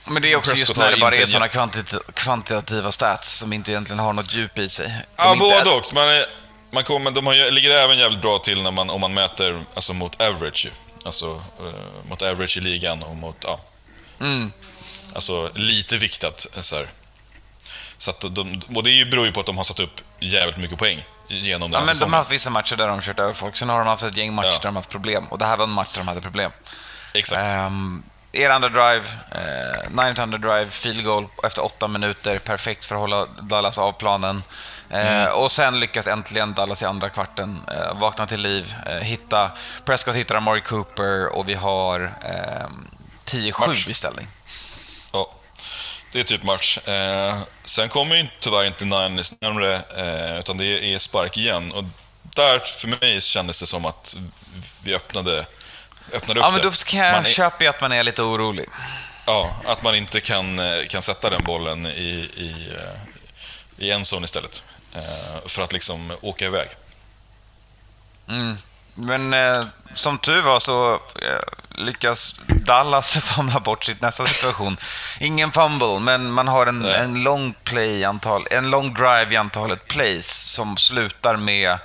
Men 0.04 0.22
det 0.22 0.32
är 0.32 0.36
också 0.36 0.50
just 0.50 0.60
Prescott 0.62 0.76
när 0.76 0.84
har 0.84 0.90
det 0.92 1.00
bara 1.00 1.16
är 1.16 1.26
sådana 1.26 1.46
jätte- 1.46 1.98
kvantitativa, 2.14 2.92
stats 2.92 3.38
som 3.38 3.52
inte 3.52 3.70
egentligen 3.70 3.98
har 3.98 4.12
något 4.12 4.34
djup 4.34 4.58
i 4.58 4.68
sig. 4.68 4.86
De 4.86 5.02
Ja, 5.16 5.36
både 5.38 5.70
och. 5.70 5.94
Man, 5.94 6.08
är, 6.08 6.24
man 6.70 6.84
kommer, 6.84 7.10
de 7.10 7.26
har, 7.26 7.50
ligger 7.50 7.70
även 7.70 7.98
jävligt 7.98 8.22
bra 8.22 8.38
till 8.38 8.62
när 8.62 8.70
man, 8.70 8.90
om 8.90 9.00
man 9.00 9.14
mäter 9.14 9.64
alltså, 9.74 9.92
mot 9.92 10.20
average. 10.22 10.66
Alltså 11.04 11.42
eh, 11.60 12.08
mot 12.08 12.22
average 12.22 12.56
i 12.56 12.60
ligan 12.60 13.02
och 13.02 13.16
mot, 13.16 13.36
ja. 13.40 13.60
Mm. 14.20 14.52
Alltså 15.14 15.50
lite 15.54 15.96
viktat. 15.96 16.46
Så, 16.60 16.76
här. 16.76 16.88
så 17.96 18.10
att 18.10 18.20
de, 18.20 18.62
och 18.74 18.82
det 18.82 19.10
beror 19.10 19.26
ju 19.26 19.32
på 19.32 19.40
att 19.40 19.46
de 19.46 19.56
har 19.56 19.64
satt 19.64 19.80
upp 19.80 20.00
jävligt 20.20 20.56
mycket 20.56 20.78
poäng 20.78 21.04
genom 21.28 21.70
den 21.70 21.80
Ja, 21.80 21.86
men 21.86 21.98
de 21.98 22.12
har 22.12 22.18
haft 22.18 22.32
vissa 22.32 22.50
matcher 22.50 22.76
där 22.76 22.88
de 22.88 23.00
kört 23.00 23.18
över 23.18 23.32
folk. 23.32 23.56
Sen 23.56 23.68
har 23.68 23.78
de 23.78 23.86
haft 23.86 24.02
ett 24.02 24.16
gäng 24.16 24.34
matcher 24.34 24.46
Ja. 24.46 24.52
där 24.52 24.62
de 24.62 24.74
har 24.74 24.82
haft 24.82 24.90
problem. 24.90 25.24
Och 25.26 25.38
det 25.38 25.44
här 25.44 25.56
var 25.56 25.64
en 25.64 25.70
match 25.70 25.92
där 25.92 26.00
de 26.00 26.08
hade 26.08 26.20
problem. 26.20 26.50
Exakt. 27.14 27.52
Um, 27.52 28.02
er 28.32 28.50
andra 28.50 28.68
drive, 28.68 29.04
eh, 29.30 29.90
Niners 29.90 30.18
andra 30.18 30.38
drive, 30.38 30.70
field 30.70 31.04
goal 31.04 31.26
efter 31.44 31.64
åtta 31.64 31.88
minuter. 31.88 32.38
Perfekt 32.38 32.84
för 32.84 32.94
att 32.94 33.00
hålla 33.00 33.26
Dallas 33.26 33.78
av 33.78 33.92
planen. 33.92 34.42
Eh, 34.92 35.22
Mm. 35.22 35.32
Och 35.32 35.52
sen 35.52 35.80
lyckas 35.80 36.06
äntligen 36.06 36.54
Dallas 36.54 36.82
i 36.82 36.84
andra 36.84 37.10
kvarten 37.10 37.60
eh, 37.68 37.94
vakna 38.00 38.26
till 38.26 38.40
liv. 38.40 38.74
Eh, 38.86 38.96
hitta, 38.96 39.50
Prescott 39.84 40.14
hittar 40.14 40.34
Amari 40.34 40.60
Cooper 40.60 41.26
och 41.26 41.48
vi 41.48 41.54
har 41.54 42.14
eh, 42.24 42.68
10-7 43.24 43.68
Match. 43.68 43.88
i 43.88 43.94
ställning. 43.94 44.28
Ja, 45.12 45.30
det 46.12 46.20
är 46.20 46.24
typ 46.24 46.42
match. 46.42 46.78
Eh, 46.78 47.38
sen 47.64 47.88
kommer 47.88 48.16
ju 48.16 48.26
tyvärr 48.40 48.64
inte 48.64 48.84
Niners 48.84 49.32
närmare, 49.40 49.74
eh, 49.96 50.38
utan 50.38 50.56
det 50.56 50.94
är 50.94 50.98
spark 50.98 51.36
igen. 51.38 51.72
Och 51.72 51.84
där, 52.22 52.58
för 52.58 52.88
mig, 52.88 53.20
kändes 53.20 53.60
det 53.60 53.66
som 53.66 53.86
att 53.86 54.16
vi 54.82 54.94
öppnade, 54.94 55.46
öppnade 56.12 56.40
upp 56.40 56.46
Ja, 56.46 56.50
men 56.50 56.62
då 56.62 56.70
kan 56.70 57.00
jag 57.00 57.12
Man 57.12 57.24
köpa 57.24 57.68
att 57.70 57.80
man 57.80 57.92
är 57.92 58.02
lite 58.02 58.22
orolig. 58.22 58.66
Ja, 59.26 59.56
att 59.66 59.82
man 59.82 59.94
inte 59.94 60.20
kan, 60.20 60.58
eh, 60.58 60.86
kan 60.86 61.02
sätta 61.02 61.30
den 61.30 61.44
bollen 61.44 61.86
i, 61.86 62.30
i, 62.36 62.76
i 63.76 63.90
en 63.90 64.04
zon 64.04 64.24
istället. 64.24 64.62
Eh, 64.94 65.46
För 65.46 65.62
att 65.62 65.72
liksom 65.72 66.12
åka 66.20 66.46
iväg. 66.46 66.68
Mm. 68.28 68.56
Men 68.94 69.34
eh, 69.34 69.64
som 69.94 70.18
tur 70.18 70.42
var 70.42 70.60
så 70.60 70.94
eh, 70.94 71.40
lyckas 71.70 72.34
Dallas 72.46 73.12
famla 73.24 73.60
bort 73.60 73.84
sitt 73.84 74.00
nästa 74.00 74.26
situation. 74.26 74.76
Ingen 75.20 75.52
fumble, 75.52 75.98
men 76.00 76.32
man 76.32 76.48
har 76.48 76.66
en, 76.66 76.84
en 76.84 77.22
lång 77.22 77.54
play 77.64 78.04
antal, 78.04 78.46
en 78.50 78.70
lång 78.70 78.94
drive 78.94 79.28
i 79.30 79.36
antalet 79.36 79.88
plays 79.88 80.28
som 80.28 80.76
slutar 80.76 81.36
med 81.36 81.78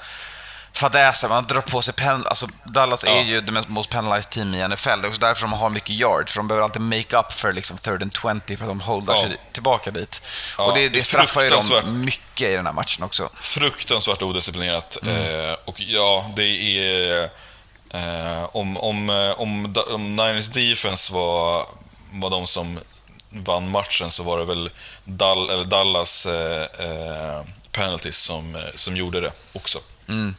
fadäser. 0.77 1.29
Man 1.29 1.45
drar 1.47 1.61
på 1.61 1.81
sig 1.81 1.93
pen, 1.93 2.23
alltså 2.27 2.47
Dallas 2.63 3.03
Ja. 3.05 3.11
är 3.11 3.23
ju 3.23 3.41
det 3.41 3.51
mest 3.51 3.69
most 3.69 3.89
penalized 3.89 4.29
team 4.29 4.53
i 4.53 4.67
NFL. 4.67 4.89
Det 5.01 5.07
är 5.07 5.09
också 5.09 5.19
därför 5.21 5.41
de 5.41 5.53
har 5.53 5.69
mycket 5.69 5.89
yards. 5.89 6.33
För 6.33 6.39
de 6.39 6.47
behöver 6.47 6.63
alltid 6.65 6.81
make 6.81 7.17
up 7.17 7.31
för 7.33 7.53
liksom 7.53 7.77
third 7.77 8.01
and 8.01 8.13
20 8.47 8.57
för 8.57 8.65
att 8.65 8.69
de 8.69 8.79
holdar 8.81 9.13
Ja. 9.15 9.21
sig 9.21 9.37
tillbaka 9.53 9.91
dit. 9.91 10.21
Ja, 10.57 10.63
och 10.65 10.73
det, 10.77 10.89
det 10.89 11.01
straffar 11.01 11.41
ju 11.43 11.49
dem 11.49 12.01
mycket 12.05 12.49
i 12.49 12.53
den 12.55 12.65
här 12.65 12.73
matchen 12.73 13.03
också. 13.03 13.29
fruktansvärt 13.41 14.21
odisciplinerat. 14.21 14.97
Mm. 15.03 15.49
Eh, 15.49 15.55
och 15.65 15.81
ja, 15.81 16.31
det 16.35 16.43
är... 16.43 17.29
Eh, 17.93 18.49
om, 18.51 18.77
om, 18.77 19.09
eh, 19.09 19.39
om, 19.39 19.75
om 19.93 20.15
Niners 20.15 20.47
defense 20.47 21.13
var, 21.13 21.65
var 22.11 22.29
de 22.29 22.47
som 22.47 22.79
vann 23.29 23.69
matchen 23.71 24.11
så 24.11 24.23
var 24.23 24.39
det 24.39 24.45
väl 24.45 24.69
Dall, 25.03 25.69
Dallas 25.69 26.25
eh, 26.25 26.61
eh, 26.61 27.41
penalties 27.71 28.17
som, 28.17 28.63
som 28.75 28.97
gjorde 28.97 29.21
det 29.21 29.31
också. 29.53 29.79
Mm. 30.09 30.35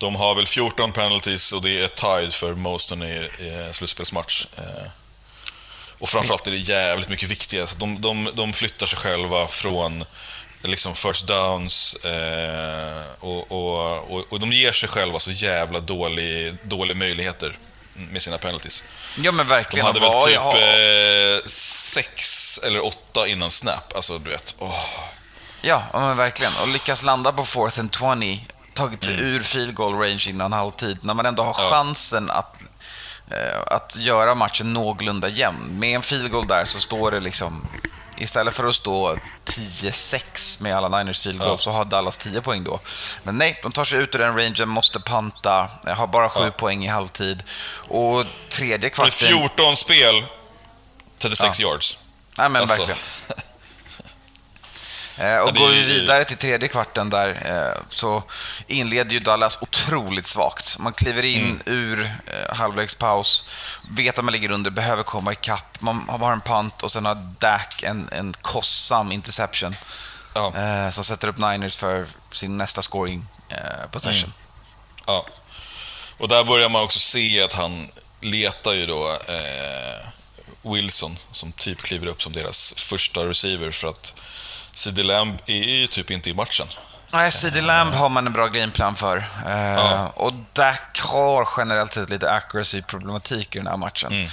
De 0.00 0.16
har 0.16 0.34
väl 0.34 0.46
14 0.46 0.92
penalties 0.92 1.52
och 1.52 1.62
det 1.62 1.80
är 1.84 1.88
tied 1.88 2.34
för 2.34 2.54
Moston 2.54 3.02
i, 3.02 3.14
i 3.38 3.68
slutspelsmatch. 3.72 4.46
Eh, 4.58 4.90
och 5.98 6.08
framförallt 6.08 6.46
är 6.46 6.50
det 6.50 6.56
jävligt 6.56 7.08
mycket 7.08 7.28
viktigare. 7.28 7.66
Så 7.66 7.78
de, 7.78 8.00
de, 8.00 8.28
de 8.34 8.52
flyttar 8.52 8.86
sig 8.86 8.98
själva 8.98 9.46
från 9.46 10.04
liksom 10.62 10.94
first 10.94 11.26
downs 11.26 11.94
eh, 11.94 13.02
och, 13.20 13.52
och, 13.52 14.10
och, 14.10 14.24
och 14.32 14.40
de 14.40 14.52
ger 14.52 14.72
sig 14.72 14.88
själva 14.88 15.18
så 15.18 15.30
jävla 15.30 15.80
dålig, 15.80 16.56
dåliga 16.62 16.96
möjligheter 16.96 17.58
med 17.94 18.22
sina 18.22 18.38
penalties. 18.38 18.84
Ja 19.16 19.32
men 19.32 19.46
De 19.46 19.54
verkligen. 19.54 19.86
hade 19.86 20.00
väl 20.00 20.22
typ 20.24 20.36
eh, 20.38 21.48
sex 21.48 22.58
eller 22.58 22.84
åtta 22.84 23.26
innan 23.28 23.50
snap. 23.50 23.92
Alltså, 23.96 24.18
du 24.18 24.30
vet. 24.30 24.54
Ja, 24.60 25.82
ja, 25.92 26.00
men 26.00 26.16
verkligen. 26.16 26.52
Och 26.62 26.68
lyckas 26.68 27.02
landa 27.02 27.32
på 27.32 27.44
fourth 27.44 27.80
and 27.80 27.96
20, 28.20 28.46
tagit 28.80 29.04
sig 29.04 29.20
ur 29.20 29.40
field 29.42 29.74
goal 29.74 29.94
range 29.94 30.26
innan 30.28 30.52
halvtid, 30.52 30.98
när 31.02 31.14
man 31.14 31.26
ändå 31.26 31.42
har 31.42 31.60
Mm. 31.60 31.70
Chansen 31.72 32.30
att, 32.30 32.56
eh, 33.30 33.60
att 33.66 33.96
göra 33.98 34.34
matchen 34.34 34.72
någorlunda 34.72 35.28
jämn. 35.28 35.78
Med 35.78 35.96
en 35.96 36.02
field 36.02 36.30
goal 36.30 36.46
där 36.46 36.64
så 36.64 36.80
står 36.80 37.10
det 37.10 37.20
liksom, 37.20 37.66
istället 38.16 38.54
för 38.54 38.64
att 38.64 38.74
stå 38.74 39.16
10-6 39.44 40.60
med 40.60 40.76
alla 40.76 40.98
Niners 40.98 41.20
field 41.20 41.38
goal 41.38 41.50
Ja. 41.50 41.58
så 41.58 41.70
har 41.70 41.84
Dallas 41.84 42.16
10 42.16 42.40
poäng 42.40 42.64
då. 42.64 42.80
Men 43.22 43.38
nej, 43.38 43.58
de 43.62 43.72
tar 43.72 43.84
sig 43.84 43.98
ut 43.98 44.14
ur 44.14 44.18
den 44.18 44.36
rangen, 44.36 44.68
måste 44.68 45.00
panta, 45.00 45.68
eh, 45.86 45.94
har 45.94 46.06
bara 46.06 46.28
7 46.28 46.40
Ja. 46.44 46.50
poäng 46.50 46.84
i 46.84 46.88
halvtid. 46.88 47.42
Och 47.88 48.24
tredje 48.48 48.78
Det 48.78 48.86
är 48.86 48.90
kvarten... 48.90 49.10
14 49.28 49.76
spel, 49.76 50.26
36 51.18 51.60
Ja. 51.60 51.68
yards. 51.68 51.98
Nej 52.38 52.48
men 52.48 52.62
Alltså. 52.62 52.76
verkligen. 52.76 53.00
Eh, 55.20 55.38
och 55.38 55.54
går 55.56 55.68
vi 55.68 55.84
vidare 55.84 56.24
till 56.24 56.36
tredje 56.36 56.68
kvarten 56.68 57.10
där 57.10 57.28
eh, 57.44 57.82
så 57.90 58.22
inleder 58.66 59.12
ju 59.12 59.20
Dallas 59.20 59.58
otroligt 59.60 60.26
svagt. 60.26 60.78
Man 60.78 60.92
kliver 60.92 61.22
in 61.22 61.40
Mm. 61.44 61.60
ur 61.66 62.00
eh, 62.26 62.56
halvlekspaus, 62.56 63.44
vet 63.90 64.18
att 64.18 64.24
man 64.24 64.32
ligger 64.32 64.50
under, 64.50 64.70
behöver 64.70 65.02
komma 65.02 65.32
ikapp. 65.32 65.80
Man 65.80 66.08
har 66.08 66.32
en 66.32 66.40
punt 66.40 66.82
och 66.82 66.92
sen 66.92 67.04
har 67.04 67.14
Dak 67.38 67.82
en, 67.82 68.08
en 68.12 68.34
kostsam 68.42 69.12
interception 69.12 69.76
Ja. 70.34 70.52
som 70.92 71.04
sätter 71.04 71.28
upp 71.28 71.38
Niners 71.38 71.76
för 71.76 72.06
sin 72.32 72.56
nästa 72.58 72.82
scoring 72.82 73.26
possession. 73.90 74.18
Mm. 74.18 74.32
Ja. 75.06 75.26
Och 76.18 76.28
där 76.28 76.44
börjar 76.44 76.68
man 76.68 76.82
också 76.82 76.98
se 76.98 77.42
att 77.42 77.52
han 77.54 77.88
letar 78.20 78.72
ju 78.72 78.86
då 78.86 79.10
eh, 79.28 80.08
Wilson 80.72 81.16
som 81.30 81.52
typ 81.52 81.82
kliver 81.82 82.06
upp 82.06 82.22
som 82.22 82.32
deras 82.32 82.74
första 82.76 83.26
receiver 83.26 83.70
för 83.70 83.88
att 83.88 84.14
CD 84.80 85.02
Lamb 85.02 85.38
är 85.46 85.54
ju 85.54 85.86
typ 85.86 86.10
inte 86.10 86.30
i 86.30 86.34
matchen. 86.34 86.66
Nej, 87.12 87.32
CD 87.32 87.60
Lamb 87.60 87.94
har 87.94 88.08
man 88.08 88.26
en 88.26 88.32
bra 88.32 88.46
gameplan 88.46 88.96
för. 88.96 89.16
Eh, 89.46 89.74
Ja. 89.74 90.12
Och 90.16 90.32
Dak 90.52 91.00
har 91.00 91.48
generellt 91.56 91.92
sett 91.92 92.10
lite 92.10 92.30
accuracy-problematik 92.30 93.56
i 93.56 93.58
den 93.58 93.66
här 93.66 93.76
matchen. 93.76 94.12
Mm. 94.12 94.30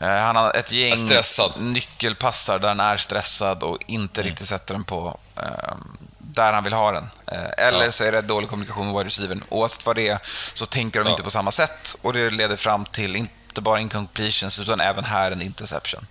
Eh, 0.00 0.24
han 0.24 0.36
har 0.36 0.56
ett 0.56 0.72
gäng 0.72 0.96
stressad. 0.96 1.52
nyckelpassar 1.60 2.58
där 2.58 2.68
han 2.68 2.80
är 2.80 2.96
stressad 2.96 3.62
och 3.62 3.78
inte 3.86 4.20
Mm. 4.20 4.30
riktigt 4.30 4.48
sätter 4.48 4.74
den 4.74 4.84
på 4.84 5.18
eh, 5.36 5.74
där 6.18 6.52
han 6.52 6.64
vill 6.64 6.72
ha 6.72 6.92
den. 6.92 7.08
Eh, 7.32 7.66
eller 7.66 7.84
Ja. 7.84 7.92
så 7.92 8.04
är 8.04 8.12
det 8.12 8.20
dålig 8.22 8.50
kommunikation 8.50 8.86
med 8.86 8.94
wide 8.94 9.06
receivern. 9.06 9.44
Oavsett 9.48 9.86
vad 9.86 9.96
det 9.96 10.08
är 10.08 10.18
så 10.54 10.66
tänker 10.66 10.98
de 11.00 11.04
Ja. 11.06 11.10
inte 11.10 11.22
på 11.22 11.30
samma 11.30 11.50
sätt 11.52 11.96
och 12.02 12.12
det 12.12 12.30
leder 12.30 12.56
fram 12.56 12.84
till 12.84 13.16
inte 13.16 13.60
bara 13.60 13.80
incompletions 13.80 14.58
utan 14.60 14.80
även 14.80 15.04
här 15.04 15.30
en 15.30 15.42
interception. 15.42 16.06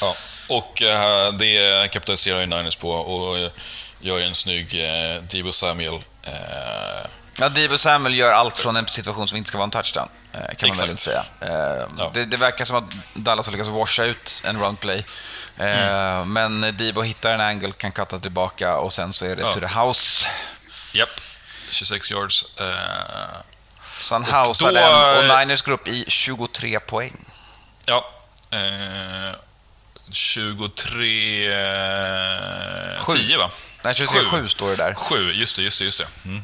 Ja. 0.00 0.14
Och 0.48 0.82
eh, 0.82 1.32
det 1.32 1.90
kapitaliserar 1.92 2.40
ju 2.40 2.46
Niners 2.46 2.76
på 2.76 2.90
och 2.90 3.38
eh, 3.38 3.50
gör 4.00 4.20
en 4.20 4.34
snygg 4.34 4.84
eh, 4.84 5.22
Debo 5.22 5.52
Samuel. 5.52 5.94
Eh, 6.22 6.32
Ja, 7.38 7.48
Debo 7.48 7.78
Samuel 7.78 8.14
gör 8.14 8.32
allt 8.32 8.58
från 8.58 8.76
en 8.76 8.86
situation 8.86 9.28
som 9.28 9.36
inte 9.36 9.48
ska 9.48 9.58
vara 9.58 9.64
en 9.64 9.70
touchdown, 9.70 10.08
eh, 10.32 10.54
kan 10.56 10.68
man 10.68 10.78
väl 10.78 10.90
inte 10.90 11.02
säga. 11.02 11.24
Eh, 11.40 11.86
Ja. 11.98 12.10
det, 12.14 12.24
det 12.24 12.36
verkar 12.36 12.64
som 12.64 12.76
att 12.76 12.84
Dallas 13.14 13.46
har 13.46 13.52
lyckats 13.52 13.70
washa 13.70 14.04
ut 14.04 14.42
en 14.44 14.60
run 14.60 14.76
play. 14.76 15.04
Mm. 15.58 16.32
Men 16.32 16.76
Debo 16.76 17.02
hittar 17.02 17.32
en 17.32 17.40
angle, 17.40 17.72
kan 17.72 17.92
katta 17.92 18.18
tillbaka 18.18 18.76
och 18.76 18.92
sen 18.92 19.12
så 19.12 19.24
är 19.26 19.36
det 19.36 19.42
Ja. 19.42 19.52
to 19.52 19.60
the 19.60 19.66
house. 19.80 20.28
Japp. 20.92 21.20
26 21.70 22.10
yards. 22.10 22.46
Så 24.00 24.14
han 24.14 24.22
Och 24.22 24.28
housear 24.46 24.72
då- 24.72 25.20
den 25.20 25.30
och 25.30 25.38
Niners 25.38 25.62
går 25.62 25.72
upp 25.72 25.88
i 25.88 26.04
23 26.08 26.80
poäng. 26.80 27.24
ja. 27.84 28.10
Eh, 28.50 29.36
23... 30.10 31.46
Eh, 31.52 33.04
Sju. 33.04 33.12
10 33.16 33.38
va? 33.38 33.50
Nej, 33.82 33.94
23 33.94 34.20
Sju. 34.20 34.26
7 34.30 34.48
står 34.48 34.70
det 34.70 34.76
där. 34.76 34.94
7, 34.94 35.32
just 35.32 35.56
det, 35.56 35.62
just 35.62 35.78
det, 35.78 35.84
just 35.84 35.98
det. 35.98 36.06
Mm. 36.24 36.42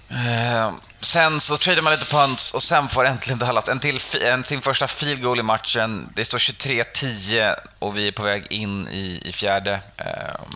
Eh, 0.66 0.72
sen 1.00 1.40
så 1.40 1.56
tradar 1.56 1.82
man 1.82 1.92
lite 1.92 2.04
punts 2.04 2.54
och 2.54 2.62
sen 2.62 2.88
får 2.88 3.04
äntligen 3.06 3.38
Dallas 3.38 3.68
en 3.68 3.80
till, 3.80 4.00
en, 4.24 4.44
sin 4.44 4.60
första 4.62 4.86
field 4.88 5.22
goal 5.22 5.38
i 5.40 5.42
matchen. 5.42 6.12
Det 6.14 6.24
står 6.24 6.38
23-10 6.38 7.56
och 7.78 7.96
vi 7.96 8.08
är 8.08 8.12
på 8.12 8.22
väg 8.22 8.46
in 8.50 8.88
i, 8.88 9.22
i 9.24 9.32
fjärde 9.32 9.80
eh, 9.96 10.06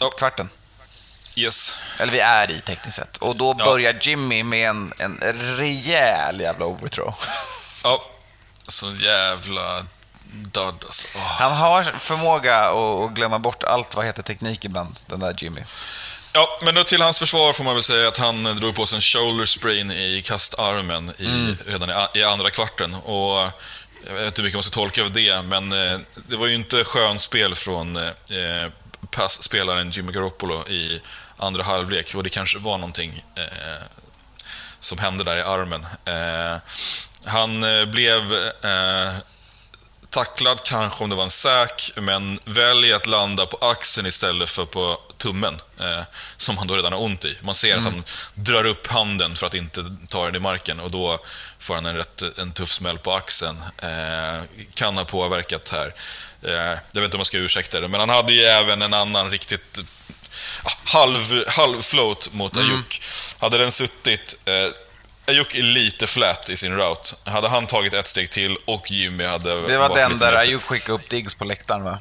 Ja. 0.01 0.11
kvarten. 0.19 0.49
Yes. 1.37 1.77
Eller 1.99 2.13
vi 2.13 2.21
är 2.21 2.51
i 2.51 2.61
tekniskt 2.61 2.97
sett. 2.97 3.17
Och 3.17 3.37
då 3.37 3.55
Ja. 3.59 3.65
börjar 3.65 3.99
Jimmy 4.01 4.43
med 4.43 4.71
en, 4.71 4.93
en 4.99 5.57
rejäl 5.57 6.41
jävla 6.41 6.67
overthrow. 6.67 7.15
Ja. 7.83 8.05
Så 8.69 8.93
jävla 8.93 9.87
död 10.37 10.75
alltså. 10.87 11.09
Åh. 11.17 11.23
Han 11.23 11.53
har 11.53 11.83
förmåga 11.83 12.57
att, 12.57 13.11
glömma 13.15 13.39
bort 13.39 13.63
allt 13.63 13.95
vad 13.95 14.07
heter 14.07 14.23
teknik 14.23 14.65
ibland, 14.65 14.99
den 15.07 15.21
där 15.21 15.35
Jimmy. 15.39 15.61
Ja, 16.33 16.59
men 16.63 16.75
då 16.75 16.85
till 16.85 17.03
hans 17.03 17.19
försvar 17.19 17.53
får 17.53 17.65
man 17.65 17.75
väl 17.75 17.83
säga 17.83 18.09
att 18.09 18.19
han 18.19 18.45
drog 18.45 18.75
på 18.75 18.87
sig 18.87 18.97
en 18.97 19.01
shoulder 19.03 19.47
sprain 19.47 19.91
i 19.91 20.23
kastarmen 20.25 21.11
i, 21.11 21.57
redan 21.67 21.91
i, 21.91 22.19
i 22.19 22.25
andra 22.25 22.51
kvarten. 22.51 22.95
Och 22.95 23.51
jag 24.07 24.15
vet 24.15 24.27
inte 24.27 24.43
hur 24.43 24.45
mycket 24.45 24.57
man 24.57 24.63
ska 24.63 24.75
tolka 24.75 25.05
av 25.05 25.13
det, 25.13 25.43
men 25.43 25.73
eh, 25.73 25.99
det 26.15 26.37
var 26.37 26.47
ju 26.47 26.55
inte 26.55 26.85
skönspel 26.85 27.55
från 27.55 27.97
eh, 27.97 28.13
passspelaren 29.11 29.91
Jimmy 29.91 30.13
Garoppolo 30.13 30.69
i 30.69 31.01
andra 31.37 31.63
halvlek. 31.63 32.15
Och 32.15 32.23
det 32.23 32.31
kanske 32.31 32.59
var 32.59 32.79
någonting 32.79 33.25
eh, 33.37 33.87
som 34.81 34.99
hände 34.99 35.25
där 35.25 35.37
i 35.37 35.43
armen. 35.43 35.87
Eh, 36.05 36.61
han 37.25 37.65
eh, 37.65 37.85
blev 37.85 38.33
eh, 38.63 39.15
tacklad 40.17 40.61
kanske 40.65 41.05
om 41.05 41.11
det 41.11 41.17
var 41.17 41.25
en 41.25 41.31
säk, 41.31 41.91
men 41.97 42.41
väljer 42.45 42.97
att 42.97 43.07
landa 43.07 43.47
på 43.47 43.57
axeln 43.61 44.07
istället 44.07 44.49
för 44.49 44.65
på 44.65 45.01
tummen, 45.19 45.61
eh, 45.81 46.03
som 46.37 46.59
han 46.59 46.67
då 46.67 46.77
redan 46.77 46.93
har 46.93 47.01
ont 47.01 47.25
i. 47.25 47.37
Man 47.41 47.55
ser 47.55 47.77
att 47.77 47.85
han 47.85 48.05
drar 48.35 48.65
upp 48.65 48.87
handen 48.87 49.37
för 49.37 49.47
att 49.47 49.55
inte 49.55 49.97
ta 50.09 50.27
den 50.27 50.37
i 50.37 50.39
marken 50.39 50.81
och 50.81 50.91
då 50.91 51.19
får 51.59 51.75
han 51.75 51.87
en, 51.87 51.97
rätt, 51.97 52.23
en 52.39 52.53
tuff 52.53 52.71
smäll 52.71 52.99
på 52.99 53.13
axeln. 53.13 53.63
Eh, 53.79 54.43
kan 54.75 54.97
ha 54.97 55.05
påverkat 55.05 55.69
här. 55.69 55.95
Eh, 56.43 56.79
jag 56.93 57.01
vet 57.01 57.05
inte 57.05 57.17
om 57.17 57.21
jag 57.21 57.27
ska 57.27 57.39
ursäkta 57.39 57.81
det, 57.81 57.89
men 57.89 58.01
han 58.01 58.09
hade 58.09 58.33
ju 58.33 58.43
även 58.43 58.83
en 58.83 58.95
annan 58.95 59.31
riktigt 59.31 59.79
ah, 60.63 60.71
halv, 60.85 61.45
halv 61.49 61.81
float 61.81 62.33
mot 62.33 62.57
Ayuk. 62.57 63.03
Hade 63.39 63.59
den 63.59 63.73
suttit... 63.73 64.39
Eh, 64.45 64.71
Ayuk 65.27 65.55
är 65.55 65.63
lite 65.63 66.07
flat 66.07 66.51
i 66.51 66.57
sin 66.57 66.77
route. 66.77 67.15
Hade 67.25 67.49
han 67.49 67.67
tagit 67.67 67.95
ett 67.95 68.09
steg 68.09 68.31
till 68.31 68.57
och 68.65 68.91
Jimmy 68.91 69.25
hade... 69.25 69.67
Det 69.69 69.79
var 69.79 69.97
den 69.97 70.19
där 70.19 70.33
Ayuk 70.33 70.63
skickade 70.63 70.93
upp 70.93 71.09
Diggs 71.11 71.35
på 71.35 71.45
läktaren 71.45 71.85
va? 71.85 71.99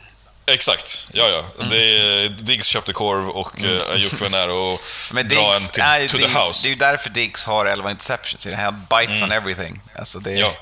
Exakt, 0.48 1.08
ja 1.14 1.28
ja. 1.30 1.66
Det 1.70 1.98
är, 2.00 2.30
Diggs 2.30 2.68
köpte 2.68 2.94
korv 2.94 3.30
och 3.30 3.60
mm. 3.60 3.82
Ayuk 3.92 4.22
var 4.22 4.30
nära 4.30 4.78
Men 5.12 5.30
dra 5.30 5.54
en 5.56 5.60
till, 5.68 5.84
nej, 5.84 6.10
to 6.10 6.18
det, 6.18 6.24
the 6.30 6.40
house. 6.40 6.64
det 6.64 6.68
är 6.68 6.70
ju 6.70 6.76
därför 6.76 7.10
Diggs 7.10 7.46
har 7.46 7.66
11 7.66 7.92
interceptions 7.92 8.46
i 8.46 8.50
den 8.50 8.60
här 8.60 8.72
bites 8.72 9.22
on 9.22 9.32
everything. 9.32 9.82
Alltså 9.96 10.20
det, 10.20 10.32
Ja. 10.34 10.54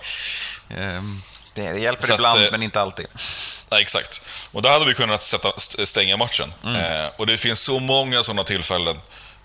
ehm, 0.77 1.21
det, 1.53 1.71
det 1.71 1.79
hjälper 1.79 2.07
Så 2.07 2.13
att, 2.13 2.19
ibland 2.19 2.43
eh, 2.43 2.51
men 2.51 2.63
inte 2.63 2.81
alltid. 2.81 3.05
Ja, 3.69 3.79
exakt. 3.81 4.21
Och 4.51 4.61
då 4.61 4.69
hade 4.69 4.85
vi 4.85 4.93
kunnat 4.93 5.21
sätta, 5.23 5.49
st- 5.57 5.85
stänga 5.85 6.17
matchen. 6.17 6.53
Mm. 6.65 6.75
Eh, 7.03 7.09
och 7.17 7.27
det 7.27 7.37
finns 7.37 7.59
så 7.59 7.79
många 7.79 8.23
sådana 8.23 8.43
tillfällen 8.43 8.99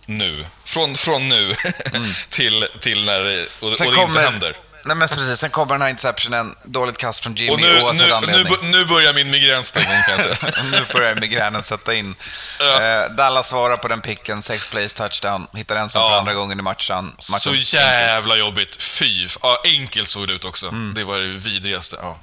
nu. 0.08 0.46
Från, 0.64 0.94
från 0.94 1.28
nu 1.28 1.54
till, 2.28 2.66
till 2.80 3.04
när 3.04 3.18
det, 3.24 3.42
och, 3.60 3.62
och 3.62 3.70
det 3.78 3.84
inte 3.84 3.96
kommer- 3.96 4.20
händer. 4.20 4.56
Nej 4.84 4.96
men 4.96 5.08
precis, 5.08 5.38
sen 5.40 5.50
kommer 5.50 5.74
den 5.74 5.82
här 5.82 5.88
interceptionen, 5.88 6.54
dåligt 6.64 6.98
kast 6.98 7.22
från 7.22 7.34
Jimmy 7.34 7.52
Och 7.52 7.60
nu, 7.60 7.82
oavsett 7.82 8.00
nu, 8.00 8.06
nu, 8.08 8.12
anledning. 8.14 8.70
nu 8.70 8.84
börjar 8.84 9.14
min 9.14 9.30
migränstängning 9.30 10.02
kan 10.02 10.18
jag 10.18 10.38
säga. 10.38 10.62
nu 10.72 10.84
börjar 10.92 11.14
migränen 11.14 11.62
sätta 11.62 11.94
in. 11.94 12.14
Ja. 12.60 12.82
Eh, 12.82 13.10
Dallas 13.10 13.48
svarar 13.48 13.76
på 13.76 13.88
den 13.88 14.00
picken, 14.00 14.42
sex 14.42 14.66
plays, 14.70 14.92
touchdown, 14.94 15.46
hittar 15.54 15.76
ensam 15.76 16.02
för 16.02 16.08
Ja. 16.14 16.18
andra 16.18 16.34
gången 16.34 16.58
i 16.58 16.62
matchen. 16.62 17.12
Så 17.18 17.32
matchen 17.50 17.60
jävla 17.62 18.36
jobbigt. 18.36 18.82
Fy. 18.82 19.28
Ja, 19.42 19.58
enkelt 19.64 20.08
såg 20.08 20.28
det 20.28 20.32
ut 20.34 20.44
också. 20.44 20.66
Mm. 20.68 20.94
Det 20.94 21.04
var 21.04 21.18
det 21.18 21.26
vidrigaste. 21.26 21.96
Ja. 22.02 22.18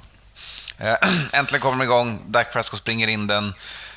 Eh, 0.78 1.08
Äntligen 1.32 1.60
kommer 1.60 1.76
de 1.78 1.84
igång, 1.84 2.22
Dak 2.26 2.52
Prescott 2.52 2.78
springer 2.80 3.08
in 3.08 3.26
den. 3.26 3.54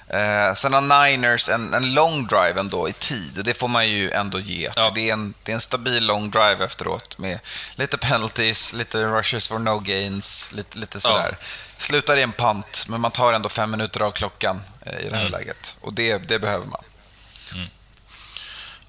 Eh, 0.10 0.54
sen 0.54 0.74
har 0.74 0.82
Niners 1.08 1.50
en, 1.50 1.74
en 1.74 1.94
lång 1.94 2.28
drive 2.28 2.60
ändå 2.60 2.90
i 2.90 2.94
tid 2.94 3.38
och 3.38 3.44
det 3.44 3.54
får 3.54 3.68
man 3.68 3.90
ju 3.90 4.12
ändå 4.12 4.40
ge. 4.40 4.70
Ja. 4.76 4.88
För 4.88 4.96
Det, 4.96 5.10
är 5.10 5.14
en, 5.14 5.34
det 5.44 5.52
är 5.52 5.54
en 5.54 5.62
stabil 5.62 6.06
lång 6.06 6.32
drive 6.32 6.66
efteråt 6.66 7.18
med 7.18 7.40
lite 7.76 7.98
penalties, 7.98 8.74
lite 8.74 8.98
rushes 9.04 9.48
for 9.48 9.60
no 9.60 9.80
gains, 9.80 10.50
lite, 10.52 10.78
lite 10.78 11.00
sådär. 11.00 11.38
Slutar 11.78 12.18
i 12.18 12.22
en 12.22 12.32
punt, 12.32 12.86
men 12.88 13.02
man 13.02 13.12
tar 13.12 13.34
ändå 13.34 13.50
fem 13.50 13.72
minuter 13.72 14.00
av 14.02 14.12
klockan 14.12 14.62
eh, 14.86 15.00
i 15.00 15.10
det 15.10 15.16
här 15.16 15.26
Mm. 15.26 15.32
läget. 15.32 15.78
Och 15.82 15.94
det, 15.94 16.18
det 16.18 16.40
behöver 16.40 16.66
man. 16.66 16.84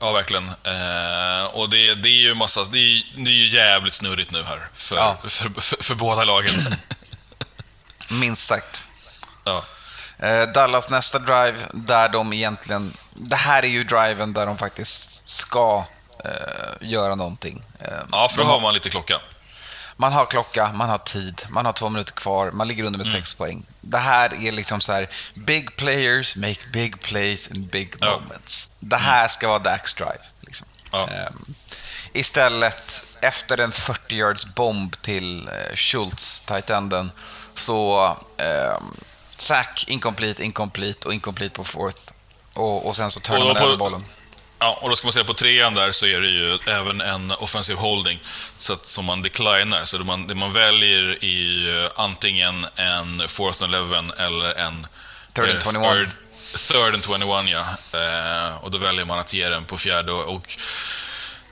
Ja, 0.03 0.13
verkligen. 0.13 0.45
Eh, 0.49 1.45
och 1.45 1.71
det, 1.71 1.95
det 1.95 2.09
är 2.09 2.21
ju 2.21 2.35
massa, 2.35 2.65
det 2.65 2.79
är, 2.79 3.03
det 3.17 3.31
är 3.31 3.35
ju 3.35 3.49
jävligt 3.49 3.95
snurrigt 3.95 4.31
nu 4.31 4.43
här 4.43 4.69
för, 4.75 4.97
Ja. 4.97 5.17
för, 5.29 5.61
för, 5.61 5.83
för 5.83 5.95
båda 5.95 6.25
lagen. 6.25 6.55
Minst 8.11 8.47
sagt. 8.47 8.83
ja. 9.45 9.65
Eh, 10.23 10.43
Dallas 10.53 10.89
nästa 10.91 11.19
drive, 11.19 11.57
där 11.73 12.09
de 12.09 12.33
egentligen... 12.33 12.93
Det 13.15 13.37
här 13.37 13.63
är 13.63 13.69
ju 13.69 13.85
driven 13.85 14.33
där 14.33 14.47
de 14.47 14.59
faktiskt 14.59 15.29
ska 15.29 15.85
eh, 16.25 16.31
göra 16.89 17.15
någonting. 17.15 17.63
Eh, 17.79 17.89
ja, 18.13 18.29
för 18.29 18.39
då 18.39 18.45
har 18.49 18.61
man 18.61 18.75
lite 18.75 18.91
klocka. 18.91 19.21
Man 19.97 20.13
har 20.13 20.27
klocka, 20.27 20.73
man 20.75 20.89
har 20.89 20.99
tid, 20.99 21.43
man 21.49 21.67
har 21.67 21.73
två 21.73 21.89
minuter 21.89 22.13
kvar, 22.13 22.51
man 22.51 22.69
ligger 22.69 22.85
under 22.85 22.99
med 22.99 23.07
Mm. 23.07 23.19
sex 23.21 23.35
poäng. 23.35 23.67
Det 23.81 23.99
här 23.99 24.47
är 24.47 24.53
liksom 24.53 24.81
så 24.81 24.93
här, 24.93 25.09
big 25.35 25.77
players 25.77 26.37
make 26.37 26.61
big 26.73 27.01
plays 27.01 27.49
in 27.49 27.67
big 27.67 27.95
Ja. 28.01 28.19
moments. 28.21 28.71
Det 28.79 28.97
här 28.97 29.29
ska 29.29 29.49
vara 29.49 29.59
Dax 29.59 29.95
drive. 29.95 30.21
Liksom. 30.41 30.67
Ja. 30.93 31.09
Ehm, 31.09 31.55
istället, 32.13 33.05
efter 33.23 33.59
en 33.59 33.73
40 33.73 34.17
yards 34.17 34.47
bomb 34.55 35.03
till 35.03 35.49
eh, 35.49 35.77
Schultz, 35.77 36.41
tight 36.41 36.71
enden, 36.71 37.11
så 37.55 38.09
um, 38.39 38.95
sack, 39.41 39.85
incomplete, 39.89 40.45
incomplete 40.45 41.09
och 41.09 41.15
incomplete 41.15 41.55
på 41.55 41.65
fourth. 41.65 42.13
Och, 42.55 42.87
och 42.87 42.97
sen 42.97 43.11
så 43.11 43.21
turnar 43.21 43.47
man 43.47 43.57
över 43.57 43.77
bollen. 43.77 44.05
Ja, 44.59 44.79
och 44.83 44.89
då 44.89 44.97
ska 44.97 45.07
man 45.07 45.13
säga 45.13 45.25
på 45.25 45.35
trean 45.35 45.75
där 45.75 45.93
så 45.93 46.07
är 46.07 46.21
det 46.21 46.31
ju 46.31 46.59
även 46.67 47.01
en 47.01 47.31
offensiv 47.31 47.77
holding 47.77 48.19
så 48.59 48.73
att, 48.73 48.87
som 48.87 49.05
man 49.05 49.23
declinar. 49.23 49.85
Så 49.85 49.99
det 49.99 50.05
man, 50.05 50.27
det 50.27 50.35
man 50.35 50.53
väljer 50.53 51.25
är 51.25 51.29
ju 51.29 51.89
antingen 51.97 52.67
en 52.77 53.29
fourth 53.29 53.63
and 53.63 53.75
eleven 53.75 54.13
eller 54.19 54.55
en 54.55 54.87
Third 55.35 55.45
and 55.45 55.57
eh, 55.57 55.73
21. 55.73 55.83
Third, 55.83 56.09
third 56.69 56.95
and 56.95 57.05
21, 57.05 57.49
ja. 57.49 57.65
Eh, 57.99 58.65
och 58.65 58.71
då 58.71 58.79
väljer 58.79 59.05
man 59.05 59.19
att 59.19 59.33
ge 59.33 59.49
den 59.49 59.65
på 59.65 59.79
fjärde. 59.79 60.13
Och, 60.13 60.35
och 60.35 60.57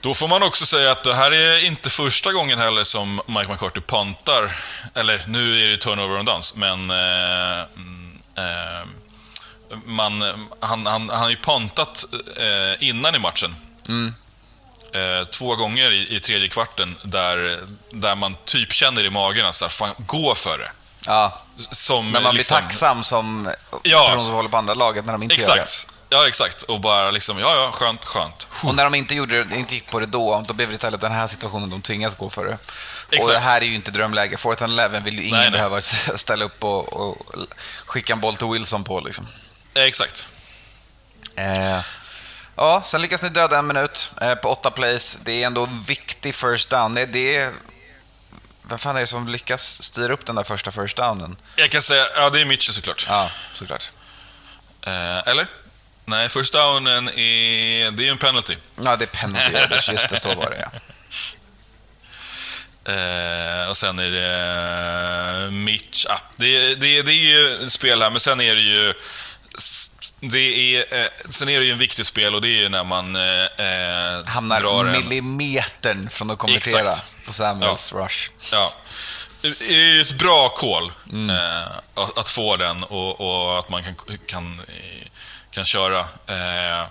då 0.01 0.13
får 0.13 0.27
man 0.27 0.43
också 0.43 0.65
säga 0.65 0.91
att 0.91 1.03
det 1.03 1.15
här 1.15 1.31
är 1.31 1.65
inte 1.65 1.89
första 1.89 2.31
gången 2.31 2.59
heller 2.59 2.83
som 2.83 3.21
Mike 3.25 3.47
McCarthy 3.47 3.81
puntar. 3.81 4.57
Eller 4.95 5.23
nu 5.27 5.63
är 5.63 5.67
det 5.67 5.77
turnover 5.77 6.17
och 6.17 6.25
dans, 6.25 6.55
men 6.55 6.91
eh, 6.91 7.59
mm, 7.75 8.19
eh, 8.35 8.87
man, 9.85 10.21
han, 10.59 10.85
han, 10.85 11.09
han 11.09 11.09
har 11.09 11.29
ju 11.29 11.37
puntat 11.37 12.05
eh, 12.37 12.87
innan 12.89 13.15
i 13.15 13.19
matchen. 13.19 13.55
Eh, 14.93 15.25
två 15.27 15.55
gånger 15.55 15.91
i, 15.91 16.15
i 16.15 16.19
tredje 16.19 16.47
kvarten 16.47 16.95
där, 17.03 17.59
där 17.91 18.15
man 18.15 18.35
typ 18.45 18.73
känner 18.73 19.03
i 19.03 19.09
magen 19.09 19.45
att 19.45 19.55
så 19.55 19.65
här, 19.65 19.69
fan, 19.69 19.95
gå 19.97 20.35
för 20.35 20.57
det. 20.57 20.71
Ja, 21.05 21.41
Som, 21.71 22.11
när 22.11 22.21
man 22.21 22.35
liksom, 22.35 22.55
blir 22.55 22.61
tacksam 22.61 23.03
som 23.03 23.51
Ja. 23.83 24.07
person 24.07 24.25
som 24.25 24.33
håller 24.33 24.49
på 24.49 24.57
andra 24.57 24.73
laget 24.73 25.05
när 25.05 25.13
de 25.13 25.23
inte 25.23 25.35
gör 25.35 25.55
det. 25.55 25.65
Ja, 26.09 26.27
exakt. 26.27 26.63
Och 26.63 26.79
bara 26.79 27.11
liksom, 27.11 27.39
ja, 27.39 27.55
ja, 27.55 27.71
skönt, 27.71 28.05
skönt. 28.05 28.47
Och 28.63 28.75
när 28.75 28.83
de 28.83 28.95
inte, 28.95 29.15
gjorde 29.15 29.43
det, 29.43 29.55
inte 29.55 29.75
gick 29.75 29.91
på 29.91 29.99
det 29.99 30.05
då, 30.05 30.45
då 30.47 30.53
blev 30.53 30.69
det 30.69 30.73
istället 30.75 31.01
den 31.01 31.11
här 31.11 31.27
situationen 31.27 31.69
de 31.69 31.81
tvingas 31.81 32.15
gå 32.15 32.29
för 32.29 32.45
det. 32.45 32.57
Och 33.07 33.13
Exakt. 33.13 33.33
det 33.33 33.39
här 33.39 33.61
är 33.61 33.65
ju 33.65 33.75
inte 33.75 33.91
drömläge. 33.91 34.37
Fourth 34.37 34.63
and 34.63 34.73
eleven 34.73 35.03
vill 35.03 35.15
ju 35.15 35.23
ingen 35.23 35.39
Nej, 35.39 35.49
nej. 35.49 35.51
behöva 35.51 35.81
ställa 35.81 36.45
upp 36.45 36.63
och, 36.63 36.93
och 36.93 37.17
skicka 37.85 38.13
en 38.13 38.19
boll 38.19 38.35
till 38.37 38.47
Wilson 38.47 38.83
på. 38.83 38.99
Liksom. 38.99 39.27
Exakt. 39.73 40.27
Eh, 41.35 41.79
ja, 42.55 42.83
sen 42.85 43.01
lyckas 43.01 43.21
ni 43.21 43.29
döda 43.29 43.59
en 43.59 43.67
minut 43.67 44.11
eh, 44.21 44.35
på 44.35 44.49
åtta 44.49 44.71
plays. 44.71 45.17
Det 45.23 45.43
är 45.43 45.47
ändå 45.47 45.63
en 45.63 45.83
viktig 45.83 46.35
first 46.35 46.69
down. 46.69 46.93
Det, 46.93 47.05
det 47.05 47.37
är... 47.37 47.53
Vem 48.69 48.79
fan 48.79 48.95
är 48.95 48.99
det 48.99 49.07
som 49.07 49.27
lyckas 49.27 49.83
styra 49.83 50.13
upp 50.13 50.25
den 50.25 50.35
där 50.35 50.43
första 50.43 50.71
first 50.71 50.97
downen? 50.97 51.37
Jag 51.55 51.69
kan 51.69 51.81
säga, 51.81 52.03
ja, 52.15 52.29
det 52.29 52.41
är 52.41 52.45
Mitchell 52.45 52.75
såklart. 52.75 53.05
Ja, 53.09 53.31
såklart. 53.53 53.91
Eh, 54.81 55.27
eller? 55.27 55.47
Nej, 56.09 56.29
first 56.29 56.53
downen 56.53 57.09
är, 57.09 57.91
det 57.91 58.03
är 58.03 58.05
ju 58.05 58.09
en 58.09 58.17
penalty. 58.17 58.55
Ja, 58.83 58.95
det 58.95 59.03
är 59.03 59.07
penalty. 59.07 59.91
Just 59.91 60.09
det, 60.09 60.19
så 60.19 60.35
var 60.35 60.49
det 60.49 60.69
ja. 60.71 60.79
Eh, 62.85 63.69
och 63.69 63.77
sen 63.77 63.99
är 63.99 64.11
det 64.11 65.45
eh, 65.45 65.51
Mitch. 65.51 66.05
Ah, 66.09 66.19
det, 66.35 66.75
det, 66.75 67.01
det 67.01 67.11
är 67.11 67.59
ju 67.61 67.69
spel 67.69 68.01
här, 68.01 68.09
men 68.09 68.19
sen 68.19 68.41
är 68.41 68.55
det 68.55 68.61
ju... 68.61 68.93
Det 70.19 70.75
är, 70.75 70.99
eh, 70.99 71.05
sen 71.29 71.49
är 71.49 71.59
det 71.59 71.65
ju 71.65 71.71
en 71.71 71.77
viktigt 71.77 72.07
spel 72.07 72.35
och 72.35 72.41
det 72.41 72.47
är 72.47 72.61
ju 72.61 72.69
när 72.69 72.83
man 72.83 73.15
eh, 73.15 73.43
eh, 73.43 74.25
Hamnar 74.25 74.59
drar 74.59 74.85
en... 74.85 74.91
millimetern 74.91 76.09
från 76.09 76.31
att 76.31 76.37
konvertera 76.37 76.79
Exakt. 76.79 77.25
på 77.25 77.33
Samuels 77.33 77.93
rush. 77.93 78.29
Ja. 78.51 78.73
Det 79.41 79.47
är 79.61 79.95
ju 79.95 80.01
ett 80.01 80.17
bra 80.17 80.49
call 80.49 80.91
Mm. 81.11 81.35
eh, 81.35 81.67
att, 81.93 82.17
att 82.17 82.29
få 82.29 82.55
den 82.57 82.83
och, 82.83 83.21
och 83.21 83.59
att 83.59 83.69
man 83.69 83.83
kan, 83.83 83.95
kan, 84.25 84.61
kan 85.51 85.65
köra. 85.65 85.99
Eh, 85.99 86.87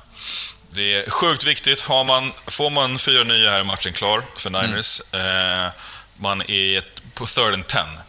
det 0.71 0.95
är 0.95 1.11
sjukt 1.11 1.45
viktigt. 1.45 1.81
Har 1.81 2.05
man, 2.05 2.33
får 2.47 2.71
man 2.71 2.99
fyra 2.99 3.25
nya 3.25 3.51
här 3.51 3.61
i 3.61 3.65
matchen 3.65 3.93
klar 3.93 4.23
för 4.37 4.51
Niners, 4.51 5.01
Mm. 5.13 5.71
man 6.17 6.43
är 6.51 6.85
på 7.15 7.27
third 7.27 7.55
and 7.55 7.67
ten. 7.67 8.01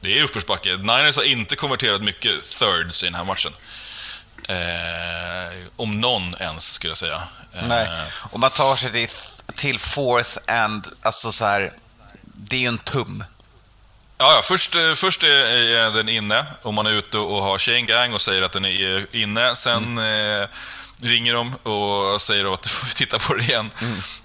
Det 0.00 0.18
är 0.18 0.22
uppförsbacke. 0.22 0.76
Niners 0.76 1.16
har 1.16 1.24
inte 1.24 1.56
konverterat 1.56 2.02
mycket 2.02 2.42
thirds 2.44 3.02
i 3.02 3.06
den 3.06 3.14
här 3.14 3.24
matchen. 3.24 3.52
Eh, 4.48 5.66
om 5.76 6.00
någon 6.00 6.34
ens, 6.40 6.72
skulle 6.72 6.90
jag 6.90 6.98
säga. 6.98 7.22
Eh, 7.54 7.66
Nej, 7.68 7.88
och 8.30 8.40
man 8.40 8.50
tar 8.50 8.76
sig 8.76 8.92
till, 8.92 9.08
till 9.54 9.78
fourth 9.78 10.38
and, 10.48 10.86
alltså 11.02 11.32
så 11.32 11.44
här, 11.44 11.72
det 12.22 12.56
är 12.56 12.60
ju 12.60 12.68
en 12.68 12.78
tum. 12.78 13.24
Ja, 14.18 14.32
ja 14.34 14.40
först, 14.44 14.74
eh, 14.74 14.92
först 14.94 15.22
är 15.22 15.90
den 15.94 16.08
inne 16.08 16.46
och 16.62 16.74
man 16.74 16.86
är 16.86 16.90
ute 16.90 17.18
och 17.18 17.42
har 17.42 17.58
chain 17.58 17.86
gang 17.86 18.14
och 18.14 18.20
säger 18.22 18.42
att 18.42 18.52
den 18.52 18.64
är 18.64 19.16
inne. 19.16 19.56
Sen 19.56 19.98
eh, 19.98 20.48
ringer 21.02 21.34
de 21.34 21.54
och 21.54 22.20
säger 22.20 22.54
att 22.54 22.62
du 22.62 22.68
får 22.68 22.94
titta 22.94 23.18
på 23.18 23.34
det 23.34 23.42
igen. 23.44 23.70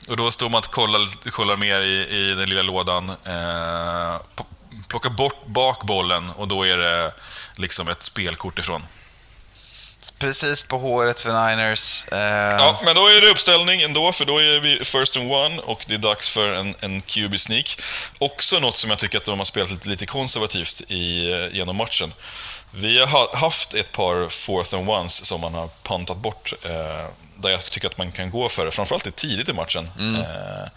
Och 0.08 0.18
då 0.18 0.32
står 0.32 0.50
man 0.50 0.60
och 0.60 0.72
kollar, 0.72 1.30
kollar 1.32 1.58
mer 1.58 1.82
i, 1.82 2.08
i 2.18 2.34
den 2.36 2.50
lilla 2.50 2.62
lådan. 2.62 3.10
Eh, 3.10 4.16
p- 4.36 4.44
plockar 4.88 5.10
bort 5.10 5.46
bakbollen 5.46 6.30
och 6.30 6.48
då 6.48 6.64
är 6.68 6.78
det 6.78 7.14
liksom 7.56 7.88
ett 7.88 8.04
spelkort 8.04 8.60
ifrån. 8.60 8.84
Precis 10.20 10.64
på 10.64 10.78
håret 10.78 11.20
för 11.20 11.48
Niners. 11.50 12.06
Eh, 12.12 12.20
Ja, 12.60 12.80
men 12.86 12.96
då 12.96 13.08
är 13.08 13.22
det 13.22 13.28
uppställning 13.30 13.82
ändå, 13.82 14.12
för 14.12 14.26
då 14.26 14.38
är 14.42 14.60
vi 14.60 14.84
first 14.86 15.18
and 15.18 15.32
one 15.32 15.62
och 15.62 15.86
det 15.88 15.94
är 15.94 15.98
dags 15.98 16.30
för 16.30 16.48
en, 16.54 16.76
en 16.80 17.02
QB-sneak. 17.02 17.82
Också 18.20 18.60
något 18.60 18.78
som 18.78 18.90
jag 18.90 19.00
tycker 19.00 19.18
att 19.18 19.26
de 19.26 19.38
har 19.38 19.46
spelat 19.46 19.72
lite, 19.72 19.90
lite 19.90 20.06
konservativt 20.06 20.82
i, 20.88 21.32
eh, 21.32 21.56
genom 21.58 21.76
matchen. 21.76 22.14
Vi 22.72 23.00
har 23.00 23.08
ha- 23.08 23.38
haft 23.38 23.74
ett 23.74 23.92
par 23.92 24.30
fourth 24.30 24.76
and 24.76 24.90
ones 24.90 25.26
som 25.26 25.42
man 25.42 25.54
har 25.54 25.68
pantat 25.84 26.18
bort, 26.18 26.54
eh, 26.66 27.06
där 27.36 27.50
jag 27.50 27.66
tycker 27.66 27.88
att 27.88 27.98
man 27.98 28.12
kan 28.12 28.30
gå 28.32 28.50
för 28.50 28.66
det, 28.66 28.72
framförallt 28.72 29.06
lite 29.06 29.18
tidigt 29.22 29.50
i 29.50 29.54
matchen. 29.54 29.92
Eh, 30.00 30.70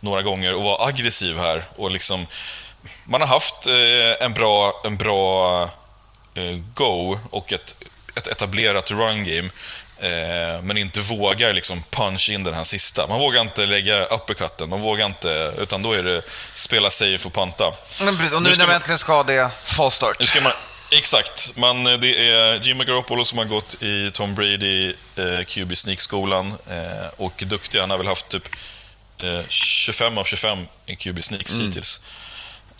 några 0.00 0.22
gånger 0.22 0.54
och 0.54 0.62
vara 0.62 0.86
aggressiv 0.86 1.38
här 1.38 1.64
och 1.76 1.90
liksom... 1.90 2.26
Man 3.04 3.20
har 3.20 3.28
haft 3.28 3.66
eh, 3.66 4.24
en 4.26 4.32
bra, 4.34 4.80
en 4.84 4.96
bra 4.96 5.62
eh, 6.34 6.56
go 6.74 7.18
och 7.30 7.52
ett, 7.52 7.74
ett 8.18 8.26
etablerat 8.26 8.90
run 8.90 9.24
game. 9.24 9.50
Eh, 10.00 10.62
men 10.62 10.76
inte 10.76 11.00
vågar 11.00 11.52
liksom 11.52 11.82
punch 11.90 12.30
in 12.30 12.44
den 12.44 12.54
här 12.54 12.64
sista. 12.64 13.06
Man 13.06 13.18
vågar 13.20 13.40
inte 13.40 13.66
lägga 13.66 14.04
uppercutten, 14.04 14.68
man 14.68 14.80
vågar 14.80 15.06
inte, 15.06 15.52
utan 15.58 15.82
då 15.82 15.92
är 15.92 16.02
det 16.02 16.22
spela 16.54 16.90
safe 16.90 17.26
och 17.26 17.32
panta. 17.32 17.72
men 18.00 18.16
precis, 18.16 18.32
och 18.32 18.42
nu 18.42 18.50
nu 18.50 18.56
när 18.56 18.66
man- 18.66 18.74
äntligen 18.74 18.98
ska 18.98 19.12
ha 19.12 19.22
det, 19.22 19.50
fall 19.64 19.90
start. 19.92 20.16
Nu 20.20 20.26
ska 20.26 20.40
man, 20.40 20.52
exakt, 20.92 21.56
man, 21.56 21.84
det 21.84 22.28
är 22.30 22.54
Jimmy 22.66 22.84
Garoppolo 22.84 23.24
som 23.24 23.38
har 23.38 23.44
gått 23.44 23.82
i 23.82 24.10
Tom 24.10 24.34
Brady 24.34 24.88
eh, 25.16 25.44
QB 25.46 25.76
Sneak-skolan 25.76 26.54
eh, 26.70 27.08
och 27.16 27.42
duktig. 27.46 27.78
Han 27.80 27.90
har 27.90 27.98
väl 27.98 28.06
haft 28.06 28.28
typ 28.28 28.48
eh, 29.22 29.40
25 29.48 30.18
av 30.18 30.24
25 30.24 30.66
i 30.86 30.96
QB 30.96 31.22
Sneaks 31.24 31.52
Mm. 31.54 31.66
hittills. 31.66 32.00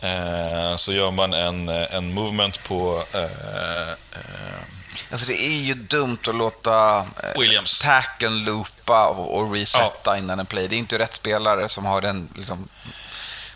Eh, 0.03 0.76
så 0.76 0.93
gör 0.93 1.11
man 1.11 1.34
en, 1.34 1.68
eh, 1.68 1.95
en 1.95 2.14
movement 2.14 2.62
på 2.64 3.05
eh, 3.14 3.22
eh, 3.22 3.95
Alltså 5.11 5.26
det 5.26 5.40
är 5.42 5.62
ju 5.62 5.74
dumt 5.74 6.18
att 6.26 6.34
låta 6.34 6.99
eh, 6.99 7.40
Williams. 7.40 7.78
tacken 7.78 8.44
loopa 8.44 9.07
och, 9.09 9.38
och 9.38 9.53
resetta 9.53 10.18
innan 10.18 10.40
en 10.40 10.46
play. 10.46 10.68
Det 10.68 10.76
är 10.76 10.78
inte 10.78 10.99
rätt 10.99 11.14
spelare 11.14 11.68
som 11.68 11.84
har 11.84 12.01
den 12.01 12.28
liksom, 12.34 12.68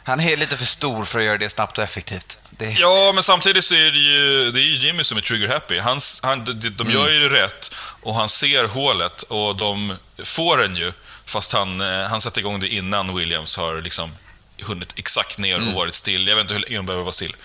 Han 0.04 0.20
är 0.20 0.36
lite 0.36 0.56
för 0.56 0.64
stor 0.64 1.04
för 1.04 1.18
att 1.18 1.24
göra 1.24 1.38
det 1.38 1.50
snabbt 1.50 1.78
och 1.78 1.84
effektivt. 1.84 2.38
Det... 2.50 2.70
Ja, 2.70 3.12
men 3.14 3.22
samtidigt 3.22 3.64
så 3.64 3.74
är 3.74 3.90
det 3.90 3.98
ju, 3.98 4.50
det 4.50 4.60
är 4.60 4.64
ju 4.64 4.76
Jimmy 4.76 5.04
som 5.04 5.18
är 5.18 5.22
trigger-happy. 5.22 5.80
Han, 5.80 6.00
han, 6.22 6.44
de, 6.44 6.70
de 6.70 6.90
gör 6.90 7.10
ju 7.10 7.28
det 7.28 7.42
rätt 7.42 7.74
och 8.02 8.14
han 8.14 8.28
ser 8.28 8.64
hålet 8.64 9.22
och 9.22 9.56
de 9.56 9.96
får 10.24 10.58
den 10.58 10.76
ju. 10.76 10.92
Fast 11.24 11.52
han, 11.52 11.80
eh, 11.80 12.08
han 12.08 12.20
sätter 12.20 12.40
igång 12.40 12.60
det 12.60 12.68
innan 12.68 13.16
Williams 13.16 13.56
har 13.56 13.80
liksom 13.80 14.10
hunnit 14.62 14.92
exakt 14.96 15.38
ner 15.38 15.68
och 15.68 15.74
varit 15.74 15.94
still. 15.94 16.28
Jag 16.28 16.36
vet 16.36 16.42
inte 16.42 16.54
hur 16.54 16.60
länge 16.60 16.76
de 16.76 16.86
behöver 16.86 17.04
vara 17.04 17.12
still. 17.12 17.36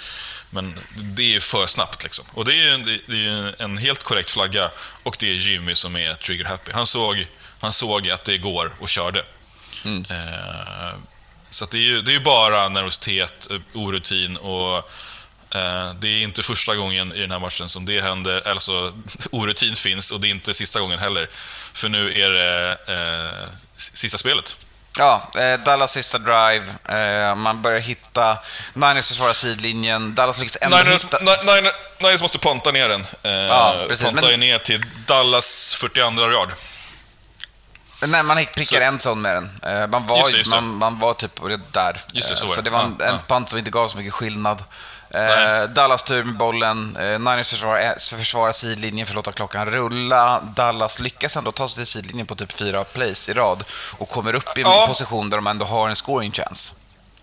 Men 0.49 0.79
det 0.95 1.35
är 1.35 1.39
för 1.39 1.67
snabbt 1.67 2.03
liksom. 2.03 2.25
Och 2.33 2.45
det 2.45 2.53
är 2.53 2.73
en, 2.73 2.85
det 2.85 3.25
är 3.25 3.61
en 3.61 3.77
helt 3.77 4.03
korrekt 4.03 4.29
flagga 4.29 4.71
och 5.03 5.15
det 5.19 5.29
är 5.29 5.33
Jimmy 5.33 5.75
som 5.75 5.95
är 5.95 6.13
trigger-happy. 6.13 6.71
Han 6.73 6.87
såg, 6.87 7.27
han 7.59 7.73
såg 7.73 8.09
att 8.09 8.23
det 8.23 8.37
går 8.37 8.73
och 8.79 8.89
körde. 8.89 9.23
Eh, 10.09 10.97
så 11.49 11.65
det 11.65 11.77
är 11.77 11.81
ju 11.81 12.01
det 12.01 12.15
är 12.15 12.19
bara 12.19 12.69
nervositet, 12.69 13.47
eh, 13.51 13.59
orutin 13.73 14.37
och 14.37 14.77
eh, 15.55 15.93
det 15.99 16.07
är 16.07 16.21
inte 16.21 16.43
första 16.43 16.75
gången 16.75 17.13
i 17.13 17.19
den 17.21 17.31
här 17.31 17.39
matchen 17.39 17.69
som 17.69 17.85
det 17.85 18.01
händer. 18.01 18.47
Alltså, 18.47 18.93
orutin 19.31 19.75
finns 19.75 20.11
och 20.11 20.21
det 20.21 20.27
är 20.27 20.31
inte 20.31 20.53
sista 20.53 20.79
gången 20.79 20.99
heller. 20.99 21.29
För 21.73 21.89
nu 21.89 22.21
är 22.21 22.29
det 22.29 22.77
eh, 22.87 23.49
sista 23.75 24.17
spelet. 24.17 24.57
Ja, 24.97 25.31
eh, 25.35 25.59
Dallas 25.59 25.91
sista 25.91 26.17
drive. 26.17 26.65
Eh, 26.89 27.35
man 27.35 27.61
börjar 27.61 27.79
hitta... 27.79 28.37
Niners 28.73 29.07
försvarar 29.07 29.33
sidlinjen. 29.33 30.15
Dallas 30.15 30.39
lyckas 30.39 30.57
ändå 30.61 30.77
Niners, 30.77 31.03
hitta... 31.03 31.17
Ni- 31.17 31.53
Niners, 31.55 31.73
Niners 31.99 32.21
måste 32.21 32.39
ponta 32.39 32.71
ner 32.71 32.89
den. 32.89 33.05
Eh, 33.23 33.31
Ja, 33.31 33.75
precis, 33.89 34.05
ponta 34.05 34.21
men- 34.27 34.39
ner 34.39 34.59
till 34.59 34.85
Dallas 35.05 35.75
42 35.75 36.31
yard. 36.31 36.49
Nej, 38.01 38.23
man 38.23 38.45
prickar 38.55 38.81
en 38.81 38.99
sån 38.99 39.21
med 39.21 39.35
den. 39.35 39.49
Eh, 39.63 39.87
man, 39.87 40.07
var, 40.07 40.17
Just 40.17 40.31
det, 40.31 40.37
just 40.37 40.51
det. 40.51 40.55
Man, 40.61 40.75
man 40.75 40.99
var 40.99 41.13
typ 41.13 41.31
där. 41.71 42.01
Just 42.13 42.29
det, 42.29 42.35
så 42.35 42.45
Eh, 42.45 42.51
så 42.51 42.61
det. 42.61 42.69
var 42.69 42.79
en, 42.83 42.95
Ja, 42.99 43.05
en 43.05 43.19
punt 43.27 43.49
som 43.49 43.59
inte 43.59 43.71
gav 43.71 43.89
så 43.89 43.97
mycket 43.97 44.13
skillnad. 44.13 44.63
Eh. 45.13 45.69
Dallas 45.69 46.03
tur 46.03 46.23
med 46.23 46.37
bollen. 46.37 46.97
Eh, 46.97 47.19
Niners 47.19 47.49
försvarar, 47.49 47.79
eh, 47.85 48.17
försvarar 48.17 48.51
sidlinjen 48.51 49.07
för 49.07 49.11
att 49.11 49.15
låta 49.15 49.31
klockan 49.31 49.65
rulla. 49.71 50.41
Dallas 50.41 50.99
lyckas 50.99 51.35
ändå 51.37 51.51
ta 51.51 51.69
sig 51.69 51.75
till 51.77 51.87
sidlinjen 51.87 52.27
på 52.27 52.35
typ 52.35 52.51
fyra 52.51 52.83
plays 52.83 53.29
i 53.29 53.33
rad 53.33 53.63
och 53.97 54.09
kommer 54.09 54.33
upp 54.35 54.57
i 54.57 54.61
en 54.61 54.67
Ja. 54.67 54.87
position 54.87 55.29
där 55.29 55.37
de 55.37 55.47
ändå 55.47 55.65
har 55.65 55.89
en 55.89 55.95
scoring 55.95 56.31
chance. 56.31 56.73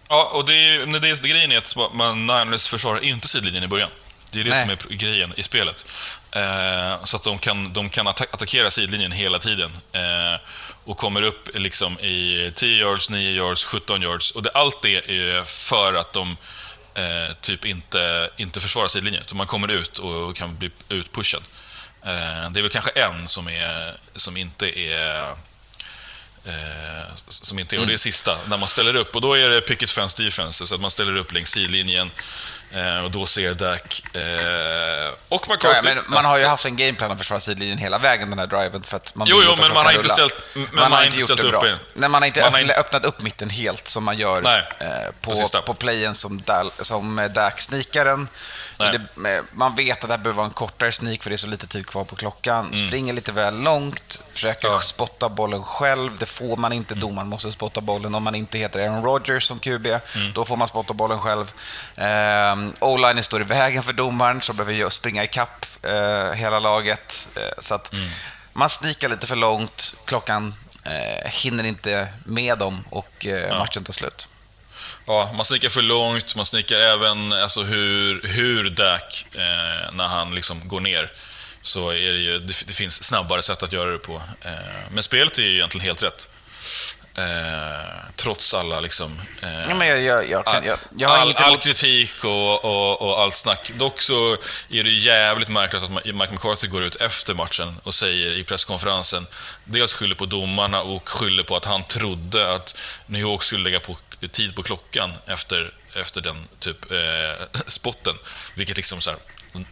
Ja, 0.08 0.30
och 0.32 0.44
det 0.46 0.52
är, 0.54 0.72
ju- 0.72 0.86
det 0.98 1.08
är, 1.08 1.16
grejen 1.16 1.52
är 1.52 1.58
att 1.58 1.76
man, 1.94 2.26
Niners 2.26 2.68
försvarar 2.68 3.04
inte 3.04 3.28
sidlinjen 3.28 3.64
i 3.64 3.68
början. 3.68 3.90
Det 4.32 4.40
är 4.40 4.44
det 4.44 4.50
Nej. 4.50 4.60
som 4.60 4.70
är 4.70 4.96
grejen 4.96 5.32
i 5.36 5.42
spelet. 5.42 5.86
Eh, 6.30 7.04
så 7.04 7.16
att 7.16 7.22
de 7.22 7.38
kan, 7.38 7.72
de 7.72 7.90
kan 7.90 8.08
atta- 8.08 8.26
attackera 8.32 8.70
sidlinjen 8.70 9.12
hela 9.12 9.38
tiden. 9.38 9.70
Eh, 9.92 10.40
och 10.84 10.96
kommer 10.96 11.22
upp 11.22 11.48
liksom 11.54 11.98
i 12.00 12.52
10 12.54 12.76
yards, 12.80 13.10
9 13.10 13.30
yards, 13.30 13.64
17 13.64 14.02
yards. 14.02 14.30
Och 14.30 14.42
det, 14.42 14.50
allt 14.54 14.82
det 14.82 14.96
är 14.96 15.44
för 15.44 15.94
att 15.94 16.12
de 16.12 16.36
eh, 16.94 17.34
typ 17.40 17.64
inte, 17.64 18.30
inte 18.36 18.60
försvarar 18.60 18.88
sidlinjen. 18.88 19.22
Utan 19.22 19.38
man 19.38 19.46
kommer 19.46 19.68
ut 19.68 19.98
och 19.98 20.36
kan 20.36 20.56
bli 20.56 20.70
utpushad. 20.88 21.42
Eh, 22.02 22.50
det 22.50 22.60
är 22.60 22.62
väl 22.62 22.70
kanske 22.70 22.90
en 22.90 23.28
som, 23.28 23.48
är, 23.48 23.96
som 24.16 24.36
inte 24.36 24.80
är 24.80 25.34
Eh, 26.46 27.14
som 27.26 27.58
inte 27.58 27.76
är, 27.76 27.80
och 27.80 27.86
det 27.86 27.92
är 27.92 27.96
sista, 27.96 28.38
när 28.48 28.58
man 28.58 28.68
ställer 28.68 28.96
upp. 28.96 29.14
Och 29.14 29.20
då 29.20 29.34
är 29.34 29.48
det 29.48 29.60
picket 29.60 29.90
fence 29.90 30.22
defense, 30.22 30.66
så 30.66 30.74
att 30.74 30.80
man 30.80 30.90
ställer 30.90 31.16
upp 31.16 31.32
längs 31.32 31.50
sidlinjen. 31.50 32.10
Eh, 32.72 33.04
och 33.04 33.10
då 33.10 33.26
ser 33.26 33.54
Dak 33.54 34.02
eh, 34.14 34.20
och 35.28 35.44
Ja, 35.48 35.54
McCarthy... 35.54 35.94
men 35.94 36.04
man 36.08 36.24
har 36.24 36.38
ju 36.38 36.46
haft 36.46 36.64
en 36.66 36.76
gameplan 36.76 37.10
att 37.10 37.18
försvara 37.18 37.40
sidlinjen 37.40 37.78
hela 37.78 37.98
vägen 37.98 38.30
den 38.30 38.38
här 38.38 38.46
driven 38.46 38.82
för 38.82 38.96
att 38.96 39.14
man 39.16 39.26
Jo, 39.30 39.40
jo, 39.44 39.54
men 39.60 39.72
man 39.74 39.86
har 39.86 39.92
inte 39.92 40.08
ställt- 40.08 40.34
men 40.54 40.66
man 40.74 40.92
har 40.92 41.04
inte 41.04 41.18
ställt 41.18 41.40
upp 41.44 41.62
en- 41.62 41.78
Nej, 41.94 42.08
man 42.08 42.22
har 42.22 42.26
inte 42.26 42.40
man 42.50 42.60
öppnat, 42.60 42.78
öppnat 42.78 43.04
upp 43.04 43.22
mitten 43.22 43.50
helt 43.50 43.88
som 43.88 44.04
man 44.04 44.16
gör 44.18 44.40
Nej, 44.42 44.62
eh, 44.80 44.86
på 45.20 45.62
på, 45.66 45.74
playen 45.74 46.14
som, 46.14 46.42
Dal, 46.42 46.70
som 46.80 47.28
Dak. 47.34 47.60
Nej. 47.70 48.26
Det, 48.78 49.42
man 49.52 49.74
vet 49.74 50.02
att 50.04 50.08
det 50.08 50.14
här 50.14 50.22
behöver 50.22 50.36
vara 50.36 50.46
en 50.46 50.52
kortare 50.52 50.92
sneak 50.92 51.22
för 51.22 51.30
det 51.30 51.36
är 51.36 51.38
så 51.38 51.46
lite 51.46 51.66
tid 51.66 51.86
kvar 51.86 52.04
på 52.04 52.16
klockan. 52.16 52.76
Springer 52.76 53.12
lite 53.12 53.32
väl 53.32 53.62
långt, 53.62 54.20
försöker 54.32 54.66
Mm. 54.68 54.74
Ja. 54.76 54.80
spotta 54.80 55.28
bollen 55.28 55.62
själv. 55.62 56.18
Det 56.18 56.26
får 56.26 56.56
man 56.56 56.72
inte. 56.72 56.94
Domaren 56.94 57.28
måste 57.28 57.52
spotta 57.52 57.80
bollen 57.80 58.14
om 58.14 58.22
man 58.22 58.34
inte 58.34 58.58
heter 58.58 58.80
Aaron 58.80 59.02
Rodgers 59.04 59.44
som 59.44 59.58
QB. 59.58 59.86
Mm. 59.86 60.32
Då 60.34 60.44
får 60.44 60.56
man 60.56 60.68
spotta 60.68 60.94
bollen 60.94 61.18
själv. 61.20 61.52
Um, 61.96 62.72
O-line 62.80 63.22
står 63.22 63.40
i 63.40 63.44
vägen 63.44 63.82
för 63.82 63.92
domaren 63.92 64.40
som 64.40 64.56
behöver 64.56 64.90
springa 64.90 65.24
ikapp 65.24 65.66
eh, 65.82 66.32
hela 66.32 66.58
laget. 66.58 67.28
Eh, 67.36 67.42
så 67.58 67.74
att 67.74 67.92
Mm. 67.92 68.08
man 68.52 68.70
snikar 68.70 69.08
lite 69.08 69.26
för 69.26 69.36
långt. 69.36 69.94
Klockan 70.04 70.54
eh, 70.84 71.30
hinner 71.30 71.64
inte 71.64 72.08
med 72.24 72.58
dem 72.58 72.84
och 72.90 73.26
eh, 73.26 73.58
matchen 73.58 73.84
tar 73.84 73.92
slut. 73.92 74.28
Ja, 75.06 75.30
man 75.34 75.44
snickar 75.44 75.68
för 75.68 75.82
långt, 75.82 76.36
man 76.36 76.46
snickar 76.46 76.78
även 76.78 77.32
alltså, 77.32 77.62
hur, 77.62 78.22
hur 78.22 78.70
Dak, 78.70 79.26
eh, 79.34 79.92
när 79.92 80.08
han 80.08 80.34
liksom 80.34 80.68
går 80.68 80.80
ner, 80.80 81.12
så 81.62 81.90
är 81.90 82.12
det 82.12 82.18
ju, 82.18 82.38
det, 82.38 82.64
det 82.66 82.72
finns 82.74 83.04
snabbare 83.04 83.42
sätt 83.42 83.62
att 83.62 83.72
göra 83.72 83.90
det 83.90 83.98
på. 83.98 84.22
Eh, 84.40 84.50
men 84.90 85.02
spelet 85.02 85.38
är 85.38 85.42
ju 85.42 85.54
egentligen 85.54 85.86
helt 85.86 86.02
rätt. 86.02 86.28
Eh, 87.16 87.90
trots 88.16 88.54
alla 88.54 88.80
liksom... 88.80 89.20
Eh, 89.42 89.76
men 89.76 89.88
jag, 89.88 90.02
jag, 90.02 90.30
jag, 90.30 90.44
kan, 90.44 91.10
all, 91.10 91.34
all 91.36 91.56
kritik 91.56 92.24
och, 92.24 92.64
och, 92.64 93.02
och 93.02 93.20
allt 93.20 93.34
snack. 93.34 93.72
Dock 93.74 94.02
så 94.02 94.32
är 94.70 94.84
det 94.84 94.90
jävligt 94.90 95.48
märkligt 95.48 95.82
att 95.82 95.90
Mike 95.90 96.32
McCarthy 96.32 96.68
går 96.68 96.82
ut 96.82 96.96
efter 96.96 97.34
matchen 97.34 97.80
och 97.82 97.94
säger 97.94 98.32
i 98.32 98.44
presskonferensen, 98.44 99.26
dels 99.64 99.94
skyller 99.94 100.14
på 100.14 100.26
domarna 100.26 100.82
och 100.82 101.08
skyller 101.08 101.42
på 101.42 101.56
att 101.56 101.64
han 101.64 101.84
trodde 101.84 102.54
att 102.54 102.78
New 103.06 103.20
York 103.20 103.42
skulle 103.42 103.64
lägga 103.64 103.80
på 103.80 103.96
tid 104.28 104.56
på 104.56 104.62
klockan 104.62 105.12
efter, 105.26 105.72
efter 105.94 106.20
den 106.20 106.48
typ 106.58 106.90
eh, 106.92 107.46
spotten. 107.66 108.14
Vilket 108.54 108.76
liksom 108.76 109.00
så 109.00 109.10
här, 109.10 109.18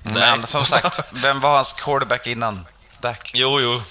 Men 0.03 0.47
som 0.47 0.65
sagt, 0.65 1.01
vem 1.13 1.41
var 1.41 1.57
hans 1.57 1.73
quarterback 1.73 2.27
innan? 2.27 2.67
Dak. 3.01 3.31
jo, 3.35 3.61
jo. 3.61 3.83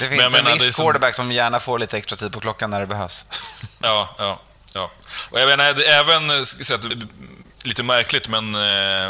Det 0.00 0.08
Men 0.08 0.08
finns 0.10 0.20
jag 0.20 0.26
en 0.38 0.44
menar, 0.44 0.52
viss 0.58 0.76
som- 0.76 0.84
quarterback 0.84 1.14
som 1.14 1.32
gärna 1.32 1.60
får 1.60 1.78
lite 1.78 1.98
extra 1.98 2.16
tid 2.16 2.32
på 2.32 2.40
klockan 2.40 2.70
när 2.70 2.80
det 2.80 2.86
behövs. 2.86 3.24
Ja, 3.80 4.14
ja, 4.18 4.40
ja. 4.74 4.90
Och 5.30 5.40
jag 5.40 5.46
menar, 5.48 5.82
även, 5.82 6.30
eh, 6.30 6.42
säga, 6.42 6.78
att, 6.78 6.84
lite 7.62 7.82
märkligt, 7.82 8.28
men 8.28 8.54
eh, 8.54 9.08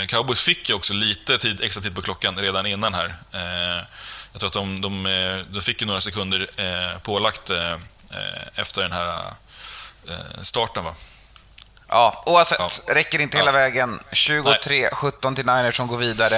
eh, 0.00 0.06
Cowboys 0.06 0.40
fick 0.40 0.68
ju 0.68 0.74
också 0.74 0.92
lite 0.94 1.38
tid, 1.38 1.60
extra 1.62 1.82
tid 1.82 1.94
på 1.94 2.02
klockan 2.02 2.38
redan 2.38 2.66
innan 2.66 2.94
här. 2.94 3.16
Eh, 3.32 3.84
jag 4.32 4.40
tror 4.40 4.46
att 4.46 4.52
de, 4.52 4.80
de, 4.80 5.06
eh, 5.06 5.36
de 5.50 5.60
fick 5.62 5.82
några 5.82 6.00
sekunder 6.00 6.50
eh, 6.56 6.98
pålagt 6.98 7.50
eh, 7.50 7.74
efter 8.54 8.82
den 8.82 8.92
här 8.92 9.22
starten, 10.42 10.84
va? 10.84 10.94
Ja, 11.88 12.22
oavsett, 12.26 12.58
Ja. 12.58 12.94
räcker 12.94 13.18
inte 13.20 13.36
Ja. 13.36 13.40
hela 13.42 13.52
vägen. 13.52 14.00
23-17 14.12 15.34
till 15.34 15.46
Niners 15.46 15.76
som 15.76 15.86
går 15.86 15.96
vidare. 15.98 16.36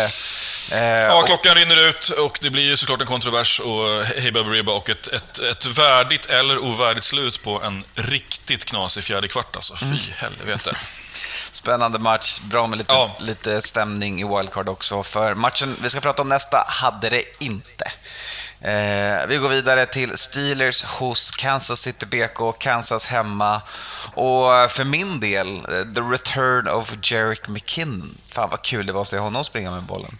Eh, 0.73 0.79
Ja, 0.83 1.21
och- 1.21 1.27
klockan 1.27 1.55
rinner 1.55 1.77
ut 1.89 2.09
och 2.09 2.39
det 2.43 2.51
blir 2.51 2.63
ju 2.63 2.77
såklart 2.77 3.01
en 3.01 3.07
kontrovers 3.07 3.61
och 3.61 4.05
hej 4.05 4.33
baberiba 4.33 4.73
och 4.73 4.91
ett, 4.91 5.09
ett, 5.09 5.39
ett 5.39 5.65
värdigt 5.67 6.27
eller 6.27 6.59
ovärdigt 6.59 7.05
slut 7.05 7.43
på 7.43 7.63
en 7.63 7.85
riktigt 7.95 8.65
knasig 8.65 9.05
fjärde 9.05 9.29
kvart 9.29 9.57
alltså. 9.57 9.77
Fy 9.77 10.13
helvete. 10.17 10.77
Spännande 11.53 11.99
match, 11.99 12.39
bra 12.41 12.67
med 12.67 12.77
lite, 12.79 12.93
Ja. 12.93 13.17
lite 13.21 13.63
stämning 13.63 14.21
i 14.21 14.25
wildcard 14.37 14.69
också. 14.69 15.03
För 15.03 15.35
matchen 15.35 15.77
vi 15.83 15.91
ska 15.91 16.01
prata 16.01 16.23
om 16.23 16.29
nästa 16.29 16.65
hade 16.69 17.11
det 17.11 17.23
inte. 17.45 17.93
Eh, 18.67 19.27
vi 19.29 19.37
går 19.37 19.49
vidare 19.49 19.87
till 19.87 20.19
Steelers 20.19 20.85
hos 20.85 21.31
Kansas 21.31 21.81
City 21.81 22.07
BK, 22.07 22.53
Kansas 22.59 23.07
hemma. 23.07 23.63
Och 24.15 24.71
för 24.71 24.85
min 24.85 25.21
del, 25.21 25.57
eh, 25.57 25.63
the 25.95 26.01
return 26.01 26.69
of 26.69 26.93
Jerick 27.03 27.49
McKinnon. 27.49 28.19
Fan 28.33 28.51
vad 28.51 28.63
kul 28.63 28.87
det 28.87 28.93
var 28.93 29.03
att 29.03 29.09
se 29.09 29.19
honom 29.19 29.45
springa 29.45 29.71
med 29.71 29.83
bollen. 29.83 30.19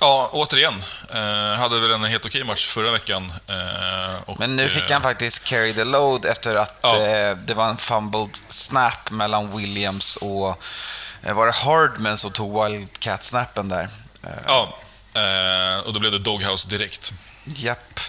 Ja, 0.00 0.30
återigen. 0.32 0.82
Eh, 1.10 1.58
hade 1.58 1.80
väl 1.80 1.90
en 1.90 2.04
helt 2.04 2.26
okej 2.26 2.44
match 2.44 2.66
förra 2.68 2.90
veckan. 2.90 3.32
Eh, 3.46 4.14
och, 4.26 4.38
Men 4.40 4.56
nu 4.56 4.68
fick 4.68 4.82
eh, 4.90 4.92
han 4.92 5.02
faktiskt 5.02 5.44
carry 5.44 5.74
the 5.74 5.84
load 5.84 6.24
efter 6.24 6.54
att 6.54 6.78
Ja. 6.82 6.96
eh, 7.06 7.36
det 7.36 7.54
var 7.54 7.68
en 7.68 7.76
fumbled 7.76 8.30
snap 8.48 9.10
mellan 9.10 9.56
Williams 9.56 10.16
och 10.16 10.62
eh, 11.22 11.32
var 11.34 11.46
det 11.46 11.52
Hardman 11.52 12.18
som 12.18 12.32
tog 12.32 12.64
wildcat-snappen 12.64 13.68
där? 13.68 13.88
Eh, 14.24 14.30
Ja, 14.46 14.68
eh, 15.14 15.86
och 15.86 15.92
då 15.92 16.00
blev 16.00 16.12
det 16.12 16.18
Doghouse 16.18 16.68
direkt. 16.68 17.12
Japp. 17.56 18.00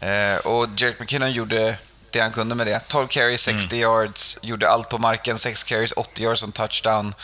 Eh, 0.00 0.36
och 0.36 0.68
Jerick 0.76 1.00
McKinnon 1.00 1.32
gjorde 1.32 1.78
det 2.10 2.20
han 2.20 2.32
kunde 2.32 2.54
med 2.54 2.66
det. 2.66 2.80
12 2.88 3.06
carries, 3.06 3.42
60 3.42 3.76
Mm. 3.76 3.80
yards, 3.82 4.38
gjorde 4.42 4.70
allt 4.70 4.88
på 4.88 4.98
marken, 4.98 5.38
6 5.38 5.64
carries, 5.64 5.92
80 5.96 6.22
yards 6.22 6.40
som 6.40 6.52
touchdown. 6.52 7.14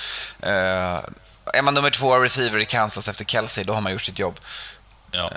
Eh, 0.42 1.00
är 1.52 1.62
man 1.62 1.74
nummer 1.74 1.90
två 1.90 2.18
receiver 2.18 2.58
i 2.58 2.64
Kansas 2.64 3.08
efter 3.08 3.24
Kelsey, 3.24 3.64
då 3.64 3.72
har 3.72 3.80
man 3.80 3.92
gjort 3.92 4.02
sitt 4.02 4.18
jobb. 4.18 4.40
Ja. 5.10 5.30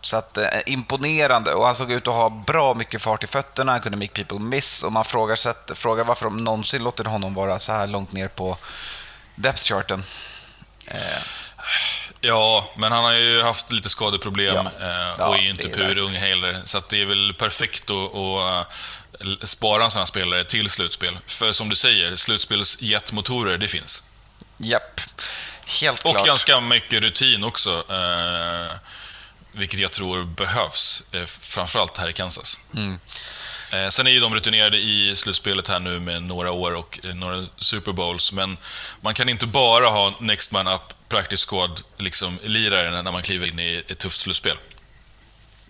Så 0.00 0.16
att, 0.16 0.36
eh, 0.36 0.48
imponerande 0.66 1.54
och 1.54 1.66
han 1.66 1.74
såg 1.74 1.92
ut 1.92 2.08
att 2.08 2.14
ha 2.14 2.28
bra 2.30 2.74
mycket 2.74 3.02
fart 3.02 3.24
i 3.24 3.26
fötterna, 3.26 3.72
han 3.72 3.80
kunde 3.80 3.98
make 3.98 4.24
people 4.24 4.38
miss 4.38 4.82
och 4.82 4.92
man 4.92 5.04
frågar, 5.04 5.36
sig, 5.36 5.52
frågar 5.74 6.04
varför 6.04 6.24
de 6.24 6.44
någonsin 6.44 6.84
låter 6.84 7.04
honom 7.04 7.34
vara 7.34 7.58
så 7.58 7.72
här 7.72 7.86
långt 7.86 8.12
ner 8.12 8.28
på 8.28 8.56
depth 9.34 9.62
charten. 9.64 10.04
Eh, 10.86 11.22
ja, 12.22 12.70
men 12.76 12.92
han 12.92 13.04
har 13.04 13.12
ju 13.12 13.42
haft 13.42 13.72
lite 13.72 13.88
skadeproblem 13.88 14.54
Ja. 14.80 14.86
eh, 15.18 15.28
och 15.28 15.36
är 15.36 15.40
ju 15.40 15.50
inte 15.50 15.68
är 15.68 15.68
purung 15.74 16.12
heller. 16.14 16.60
Så 16.64 16.82
det 16.88 17.02
är 17.02 17.06
väl 17.06 17.34
perfekt 17.34 17.90
att, 17.90 18.14
att 18.16 18.66
l- 19.20 19.38
spara 19.42 19.90
sådana 19.90 20.06
spelare 20.06 20.44
till 20.44 20.70
slutspel. 20.70 21.18
För 21.26 21.52
som 21.52 21.68
du 21.68 21.76
säger, 21.76 22.16
slutspelsjetmotorer, 22.16 23.58
det 23.58 23.68
finns. 23.68 24.02
Japp. 24.58 25.00
Helt 25.80 26.04
Och 26.04 26.10
klart. 26.12 26.26
ganska 26.26 26.60
mycket 26.60 27.02
rutin 27.02 27.44
också. 27.44 27.84
Eh, 27.90 28.72
vilket 29.52 29.80
jag 29.80 29.92
tror 29.92 30.24
behövs, 30.24 31.02
eh, 31.12 31.24
framförallt 31.24 31.98
här 31.98 32.08
i 32.08 32.12
Kansas. 32.12 32.60
Mm. 32.76 32.98
Eh, 33.72 33.88
sen 33.88 34.06
är 34.06 34.10
ju 34.10 34.20
de 34.20 34.34
rutinerade 34.34 34.76
i 34.76 35.16
slutspelet 35.16 35.68
här 35.68 35.78
nu 35.80 36.00
med 36.00 36.22
några 36.22 36.50
år 36.50 36.74
och 36.74 36.98
eh, 37.04 37.14
några 37.14 37.46
Super 37.58 37.92
Bowls, 37.92 38.32
men 38.32 38.56
man 39.00 39.14
kan 39.14 39.28
inte 39.28 39.46
bara 39.46 39.86
ha 39.88 40.14
Next 40.20 40.50
Man 40.52 40.68
Up 40.68 40.82
Practice 41.08 41.44
Squad 41.46 41.82
liksom 41.96 42.38
lirare 42.42 43.02
när 43.02 43.12
man 43.12 43.22
kliver 43.22 43.46
in 43.46 43.58
i 43.58 43.82
ett 43.88 43.98
tufft 43.98 44.20
slutspel. 44.20 44.56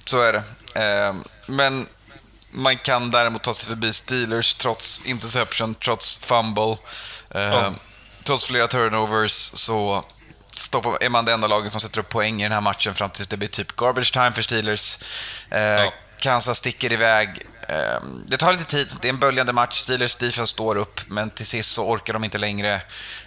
Så 0.04 0.20
är 0.20 0.32
det. 0.32 0.42
Eh, 0.80 1.14
men 1.46 1.88
man 2.50 2.76
kan 2.78 3.10
däremot 3.10 3.42
ta 3.42 3.54
sig 3.54 3.68
förbi 3.68 3.92
Steelers 3.92 4.54
trots 4.54 5.06
interception, 5.06 5.74
trots 5.74 6.16
fumble, 6.18 6.76
eh, 7.34 7.40
Ja. 7.42 7.74
trots 8.24 8.46
flera 8.46 8.66
turnovers 8.68 9.32
så 9.54 10.04
stoppar, 10.54 10.98
är 11.00 11.08
man 11.08 11.24
det 11.24 11.32
enda 11.32 11.46
laget 11.48 11.72
som 11.72 11.80
sätter 11.80 12.00
upp 12.00 12.08
poäng 12.08 12.40
i 12.40 12.42
den 12.44 12.52
här 12.52 12.60
matchen 12.60 12.94
fram 12.94 13.10
tills 13.10 13.28
det 13.28 13.36
blir 13.36 13.48
typ 13.48 13.76
garbage 13.76 14.12
time 14.12 14.32
för 14.32 14.42
Steelers. 14.42 14.98
Eh, 15.50 15.92
Kansas 16.20 16.58
sticker 16.58 16.92
iväg. 16.92 17.28
Eh, 17.72 18.02
det 18.26 18.36
tar 18.36 18.52
lite 18.52 18.64
tid, 18.64 18.96
det 19.00 19.08
är 19.08 19.12
en 19.12 19.18
böljande 19.18 19.52
match. 19.52 19.80
Steelers 19.80 20.16
defense 20.16 20.52
står 20.52 20.76
upp, 20.76 21.00
men 21.06 21.30
till 21.30 21.46
sist 21.46 21.72
så 21.72 21.86
orkar 21.86 22.12
de 22.12 22.24
inte 22.24 22.38
längre. 22.38 22.82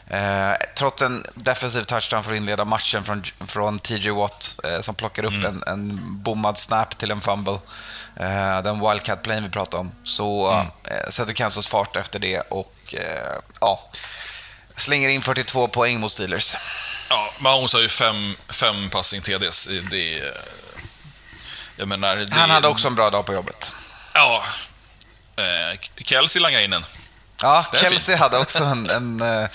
Eh, 0.09 0.53
trots 0.77 1.01
en 1.01 1.25
defensiv 1.33 1.83
touchdown 1.83 2.23
för 2.23 2.31
att 2.31 2.37
inleda 2.37 2.65
matchen 2.65 3.03
från, 3.03 3.23
från 3.47 3.79
TJ 3.79 4.09
Watt 4.09 4.59
eh, 4.63 4.81
som 4.81 4.95
plockar 4.95 5.25
upp 5.25 5.43
en, 5.45 5.63
en 5.67 5.99
bommad 6.23 6.57
snap 6.57 6.97
till 6.97 7.11
en 7.11 7.21
fumble. 7.21 7.59
Eh, 8.19 8.61
den 8.63 8.89
wildcat 8.89 9.23
playen 9.23 9.43
vi 9.43 9.49
pratade 9.49 9.81
om. 9.81 9.91
Så 10.03 10.51
eh, 10.83 11.09
sätter 11.09 11.33
Kansas 11.33 11.67
fart 11.67 11.95
efter 11.95 12.19
det 12.19 12.39
och 12.39 12.75
eh, 12.93 13.35
ja, 13.61 13.89
slänger 14.75 15.09
in 15.09 15.21
42 15.21 15.67
poäng 15.67 15.99
mot 15.99 16.11
Steelers. 16.11 16.55
Ja, 17.09 17.33
Mahomes 17.39 17.73
har 17.73 17.81
ju 17.81 17.89
fem, 17.89 18.35
fem 18.49 18.89
passing 18.89 19.21
TDs. 19.21 19.69
Det. 19.91 20.23
Jag 21.77 21.87
menar... 21.87 22.15
Det, 22.15 22.33
Han 22.33 22.49
hade 22.49 22.67
också 22.67 22.87
en 22.87 22.95
bra 22.95 23.09
dag 23.09 23.25
på 23.25 23.33
jobbet. 23.33 23.71
Ja. 24.16 24.43
Eh, 25.38 25.80
Kelsey 26.03 26.41
langar 26.41 26.59
in 26.59 26.74
en. 26.74 26.86
Ja, 27.41 27.66
är 27.74 27.78
Kelsey 27.78 28.16
hade 28.16 28.38
också 28.38 28.63
en, 28.63 28.89
en, 28.89 29.22
eh, 29.22 29.47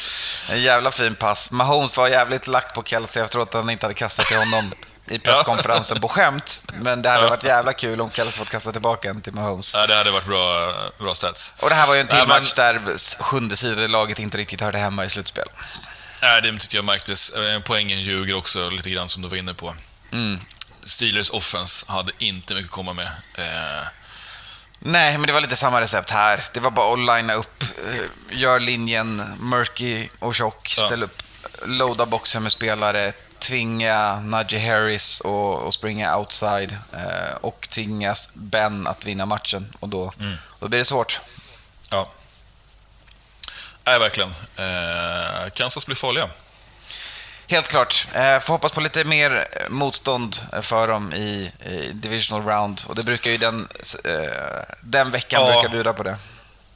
en 0.51 0.63
jävla 0.63 0.91
fin 0.91 1.15
pass. 1.15 1.51
Mahomes 1.51 1.97
var 1.97 2.09
jävligt 2.09 2.47
lack 2.47 2.75
på 2.75 2.83
Kelsey 2.83 3.23
efteråt 3.23 3.49
att 3.49 3.55
han 3.55 3.71
inte 3.71 3.87
hade 3.87 3.95
kastat 3.95 4.27
till 4.27 4.37
honom 4.37 4.73
i 5.09 5.19
presskonferensen 5.19 6.01
på 6.01 6.09
skämt. 6.09 6.63
Men 6.75 7.03
det 7.03 7.09
hade 7.09 7.23
Ja. 7.25 7.31
varit 7.31 7.45
jävla 7.45 7.73
kul 7.73 8.01
om 8.01 8.11
Kelsey 8.11 8.33
fått 8.33 8.51
kasta 8.51 8.73
tillbaka 8.73 9.11
en 9.11 9.21
till 9.21 9.33
Mahomes. 9.33 9.75
Ja, 9.75 9.87
det 9.87 9.95
hade 9.97 10.11
varit 10.11 10.27
bra, 10.27 10.73
bra 10.99 11.15
stats. 11.15 11.55
Och 11.59 11.69
det 11.69 11.75
här 11.75 11.87
var 11.87 11.95
ju 11.95 12.01
en 12.01 12.09
till 12.09 12.19
men- 12.19 12.29
match 12.29 12.53
där 12.53 12.81
sjunde 13.23 13.89
laget 13.89 14.19
inte 14.19 14.39
riktigt 14.39 14.61
hörde 14.61 14.79
hemma 14.79 15.05
i 15.05 15.11
slutspel. 15.11 15.47
Nej, 16.23 16.43
det 16.43 16.53
tyckte 16.59 16.77
jag 16.77 16.85
märktes. 16.85 17.31
Eh, 17.31 17.61
Poängen 17.61 18.01
ljuger 18.03 18.35
också 18.37 18.71
lite 18.71 18.91
grann 18.91 19.09
som 19.09 19.23
du 19.23 19.29
var 19.29 19.37
inne 19.37 19.55
på. 19.55 19.75
Mm. 20.13 20.41
Steelers 20.85 21.31
offense 21.31 21.87
hade 21.93 22.13
inte 22.19 22.55
mycket 22.55 22.69
att 22.69 22.75
komma 22.75 22.93
med. 22.93 23.07
Eh, 23.39 23.87
Nej, 24.83 25.19
men 25.19 25.27
det 25.27 25.33
var 25.33 25.41
lite 25.41 25.57
samma 25.57 25.81
recept 25.81 26.11
här. 26.11 26.45
Det 26.53 26.61
var 26.61 26.71
bara 26.71 26.93
att 26.93 26.99
linea 27.19 27.37
upp, 27.37 27.63
eh, 27.63 28.39
gör 28.39 28.61
linjen 28.61 29.17
murky 29.41 30.09
och 30.19 30.35
tjock, 30.35 30.75
Ja. 30.79 30.87
ställa 30.87 31.05
upp, 31.05 31.23
loada 31.65 32.07
boxen 32.07 32.43
med 32.43 32.53
spelare, 32.53 33.13
tvinga 33.39 34.21
Najee 34.21 34.69
Harris 34.71 35.21
och, 35.21 35.59
och 35.63 35.75
springa 35.75 36.17
outside 36.17 36.77
eh, 36.93 37.35
och 37.41 37.69
tvinga 37.71 38.15
Ben 38.35 38.87
att 38.87 39.05
vinna 39.05 39.27
matchen. 39.27 39.73
Och 39.81 39.89
då, 39.89 40.13
Mm. 40.21 40.37
då 40.61 40.69
blir 40.69 40.79
det 40.79 40.85
svårt. 40.85 41.21
ja. 41.91 42.09
Nej, 43.85 43.99
verkligen. 43.99 44.31
Eh, 44.57 45.51
Kansas 45.55 45.87
blir 45.87 45.97
farliga. 45.97 46.29
Helt 47.51 47.69
klart. 47.69 48.07
Eh, 48.15 48.41
får 48.41 48.55
hoppas 48.55 48.73
på 48.73 48.81
lite 48.81 49.05
mer 49.05 49.49
eh, 49.61 49.69
motstånd 49.69 50.37
eh, 50.53 50.61
för 50.61 50.89
dem 50.89 51.13
i, 51.13 51.53
i 51.67 51.91
Divisional 51.93 52.45
Round. 52.47 52.81
Och 52.87 52.95
det 52.95 53.03
brukar 53.03 53.31
ju 53.31 53.37
den, 53.37 53.69
eh, 54.05 54.65
den 54.83 55.11
veckan 55.11 55.43
Ja. 55.47 55.53
brukar 55.53 55.69
bjuda 55.69 55.93
på 55.93 56.03
det. 56.03 56.17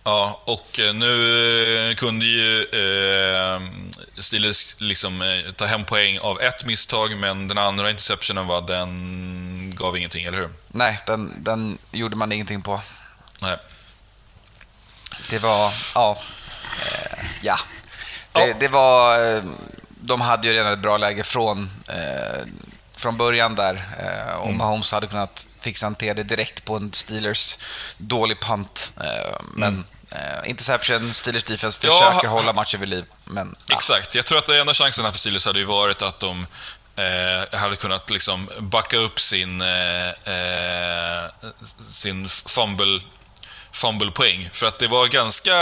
Ja, 0.05 0.43
och 0.45 0.81
eh, 0.81 0.95
nu 0.95 1.95
kunde 1.99 2.25
ju 2.27 2.62
eh, 2.62 3.61
Steelers 4.18 4.75
liksom 4.81 5.22
eh, 5.22 5.53
ta 5.53 5.64
hem 5.64 5.85
poäng 5.85 6.18
av 6.18 6.41
ett 6.41 6.64
misstag, 6.64 7.16
men 7.16 7.49
den 7.49 7.59
andra 7.59 7.91
interceptionen 7.91 8.47
var, 8.47 8.61
den 8.61 9.75
gav 9.77 9.97
ingenting, 9.97 10.25
eller 10.25 10.39
hur? 10.39 10.51
Nej, 10.68 11.01
den, 11.07 11.33
den 11.39 11.79
gjorde 11.93 12.16
man 12.16 12.33
ingenting 12.33 12.62
på. 12.62 12.81
Nej. 13.43 13.57
Det 15.31 15.39
var, 15.39 15.72
ja. 15.95 16.18
Eh, 16.81 17.25
ja. 17.43 17.59
Det, 18.33 18.41
Ja. 18.47 18.55
det 18.61 18.68
var, 18.68 19.18
de 20.07 20.20
hade 20.20 20.48
ju 20.48 20.55
redan 20.55 20.72
ett 20.72 20.78
bra 20.78 20.96
läge 20.96 21.22
från, 21.24 21.70
eh, 21.88 22.46
från 22.96 23.16
början 23.16 23.55
där. 23.55 23.74
Eh, 23.98 24.34
och 24.34 24.55
Mahomes 24.55 24.92
hade 24.92 25.07
kunnat 25.07 25.46
fixa 25.61 25.86
en 25.86 25.94
TD 25.94 26.22
direkt 26.22 26.64
på 26.64 26.76
en 26.76 26.92
Steelers 26.92 27.59
dålig 27.98 28.40
punt. 28.40 28.92
Eh, 29.00 29.36
men 29.55 29.84
eh, 30.11 30.50
interception, 30.50 31.14
Steelers 31.14 31.42
defense 31.44 31.78
Ja, 31.86 32.09
försöker 32.11 32.28
ha- 32.28 32.38
hålla 32.38 32.52
matchen 32.52 32.80
vid 32.80 32.88
liv. 32.88 33.05
Men 33.24 33.57
ja. 33.66 33.74
Exakt. 33.74 34.14
Jag 34.14 34.26
tror 34.26 34.38
att 34.38 34.46
den 34.46 34.61
enda 34.61 34.74
chansen 34.74 35.05
här 35.05 35.12
för 35.12 35.18
Steelers 35.18 35.46
hade 35.46 35.59
ju 35.59 35.64
varit 35.64 36.02
att 36.02 36.20
de 36.20 36.46
eh, 36.96 37.59
hade 37.59 37.76
kunnat 37.76 38.11
liksom 38.11 38.50
backa 38.61 38.96
upp 38.96 39.20
sin, 39.20 39.61
eh, 39.61 40.09
eh, 40.09 41.24
sin 41.86 42.28
fumble, 42.28 43.00
fumblepoäng. 43.75 44.49
För 44.53 44.66
att 44.66 44.79
det 44.79 44.89
var 44.89 45.07
ganska 45.07 45.55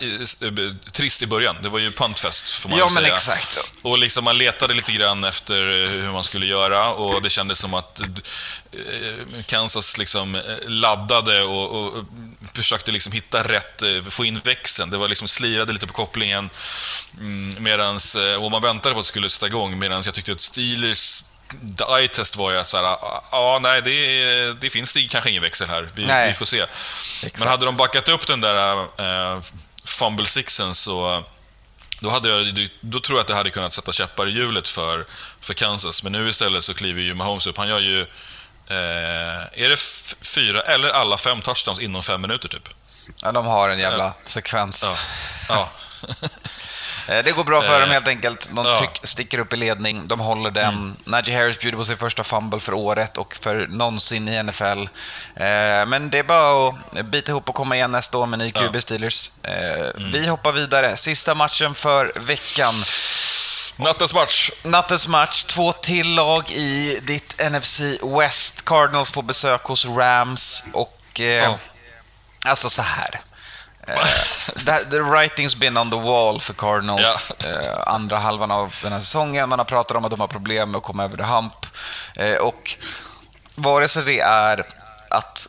eh, 0.00 0.90
trist 0.92 1.22
i 1.22 1.26
början. 1.26 1.56
Det 1.62 1.68
var 1.68 1.78
ju 1.78 1.92
puntfest, 1.92 2.48
får 2.50 2.68
man 2.70 2.78
Ja, 2.78 2.84
väl 2.84 2.94
men 2.94 3.02
säga. 3.02 3.14
exakt. 3.14 3.58
Och 3.82 3.98
liksom 3.98 4.24
man 4.24 4.38
letade 4.38 4.74
lite 4.74 4.92
grann 4.92 5.24
efter 5.24 5.82
eh, 5.82 5.88
hur 5.88 6.12
man 6.12 6.24
skulle 6.24 6.46
göra 6.46 6.90
och 6.92 7.22
det 7.22 7.30
kändes 7.30 7.58
som 7.58 7.74
att 7.74 8.00
eh, 8.00 9.42
Kansas 9.46 9.98
liksom 9.98 10.34
eh, 10.34 10.42
laddade 10.66 11.42
och, 11.42 11.70
och 11.86 12.04
försökte 12.54 12.90
liksom 12.92 13.12
hitta 13.12 13.42
rätt, 13.48 13.82
eh, 13.82 14.02
få 14.08 14.24
in 14.24 14.40
växeln. 14.44 14.90
Det 14.90 14.96
var 14.98 15.08
liksom 15.08 15.28
slirade 15.28 15.72
lite 15.72 15.86
på 15.86 15.92
kopplingen 15.92 16.50
mm, 17.18 17.62
medans, 17.62 18.16
eh, 18.16 18.34
och 18.44 18.50
man 18.50 18.62
väntade 18.62 18.94
på 18.94 19.00
att 19.00 19.04
det 19.04 19.08
skulle 19.08 19.30
sätta 19.30 19.46
igång 19.46 19.78
medan 19.78 20.02
jag 20.04 20.14
tyckte 20.14 20.32
att 20.32 20.40
Steelers 20.40 21.24
the 21.78 21.84
eye 21.84 22.08
test 22.08 22.36
var 22.36 22.52
ju 22.52 22.58
att 22.58 22.68
så 22.68 22.76
här, 22.76 22.84
ah, 22.84 23.24
ja, 23.32 23.58
nej, 23.62 23.82
det, 23.82 24.60
det 24.60 24.70
finns 24.70 24.94
det 24.94 25.02
kanske 25.02 25.30
ingen 25.30 25.42
växel 25.42 25.68
här. 25.68 25.88
Vi, 25.94 26.26
vi 26.26 26.34
får 26.34 26.46
se. 26.46 26.66
Men 27.38 27.48
hade 27.48 27.66
de 27.66 27.76
backat 27.76 28.08
upp 28.08 28.26
den 28.26 28.40
där 28.40 28.76
eh, 28.82 29.40
fumble 29.84 30.26
sixen 30.26 30.74
så 30.74 31.24
då, 32.00 32.10
hade 32.10 32.28
jag, 32.28 32.68
då 32.80 33.00
tror 33.00 33.18
jag 33.18 33.20
att 33.22 33.28
det 33.28 33.34
hade 33.34 33.50
kunnat 33.50 33.72
sätta 33.72 33.92
käppar 33.92 34.28
i 34.28 34.30
hjulet 34.30 34.68
för, 34.68 35.06
för 35.40 35.54
Kansas. 35.54 36.02
Men 36.02 36.12
nu 36.12 36.28
istället 36.28 36.64
så 36.64 36.74
kliver 36.74 37.02
ju 37.02 37.14
Mahomes 37.14 37.46
upp. 37.46 37.56
Han 37.56 37.68
gör 37.68 37.80
ju... 37.80 38.00
Eh, 38.66 39.62
är 39.62 39.68
det 39.68 39.80
fyra 40.26 40.60
eller 40.60 40.88
alla 40.88 41.18
fem 41.18 41.42
touchdowns 41.42 41.80
inom 41.80 42.02
fem 42.02 42.20
minuter 42.20 42.48
typ? 42.48 42.68
Ja, 43.22 43.32
de 43.32 43.46
har 43.46 43.68
en 43.68 43.78
jävla 43.78 44.12
sekvens. 44.26 44.84
Ja. 44.84 44.96
ja. 45.48 45.70
Eh, 47.10 47.24
Det 47.24 47.32
går 47.32 47.44
bra 47.44 47.62
för 47.62 47.74
Eh, 47.74 47.80
dem 47.80 47.90
helt 47.90 48.08
enkelt. 48.08 48.48
De 48.52 48.66
ja. 48.66 48.92
sticker 49.02 49.38
upp 49.38 49.52
i 49.52 49.56
ledning, 49.56 50.08
de 50.08 50.20
håller 50.20 50.50
den. 50.50 50.74
Mm. 50.74 50.96
Najee 51.04 51.34
Harris 51.36 51.58
bjuder 51.58 51.78
på 51.78 51.84
sin 51.84 51.96
första 51.96 52.24
fumble 52.24 52.60
för 52.60 52.74
året 52.74 53.16
och 53.16 53.34
för 53.34 53.66
någonsin 53.66 54.28
i 54.28 54.42
NFL. 54.42 54.82
Eh, 55.36 55.86
Men 55.86 56.10
det 56.10 56.18
är 56.18 56.22
bara 56.22 56.68
att 56.68 57.04
bita 57.06 57.32
ihop 57.32 57.48
och 57.48 57.54
komma 57.54 57.76
igen 57.76 57.92
nästa 57.92 58.18
år 58.18 58.26
med 58.26 58.38
ny 58.38 58.50
QB 58.50 58.74
Ja. 58.74 58.80
Steelers. 58.80 59.30
Eh, 59.42 59.50
Mm. 59.96 60.12
Vi 60.12 60.26
hoppar 60.26 60.52
vidare. 60.52 60.96
Sista 60.96 61.34
matchen 61.34 61.74
för 61.74 62.12
veckan. 62.16 62.74
Nattens 63.76 64.14
match. 64.14 64.50
Nattens 64.62 65.08
match, 65.08 65.42
två 65.44 65.72
till 65.72 66.14
lag 66.14 66.50
i 66.50 67.00
ditt 67.02 67.34
NFC 67.50 67.80
West. 68.18 68.64
Cardinals 68.64 69.10
på 69.10 69.22
besök 69.22 69.62
hos 69.64 69.84
Rams 69.86 70.64
och... 70.72 71.20
Eh, 71.20 71.24
Ja. 71.26 71.58
Alltså 72.46 72.70
så 72.70 72.82
här. 72.82 73.20
Eh, 73.86 74.84
the, 74.90 75.00
writing's 75.00 75.58
been 75.58 75.76
on 75.76 75.90
the 75.90 75.96
wall 75.96 76.40
för 76.40 76.54
Cardinals. 76.54 77.32
Eh, 77.44 77.82
andra 77.86 78.18
halvan 78.18 78.50
av 78.50 78.74
den 78.82 78.92
här 78.92 79.00
säsongen. 79.00 79.48
Man 79.48 79.58
har 79.58 79.66
pratat 79.66 79.96
om 79.96 80.04
att 80.04 80.10
de 80.10 80.20
har 80.20 80.28
problem 80.28 80.70
med 80.70 80.78
att 80.78 80.84
komma 80.84 81.04
över 81.04 81.16
the 81.16 81.22
hump. 81.22 81.66
Eh, 82.14 82.36
och 82.36 82.76
vare 83.54 83.88
sig 83.88 84.04
det 84.04 84.20
är 84.20 84.66
att 85.10 85.46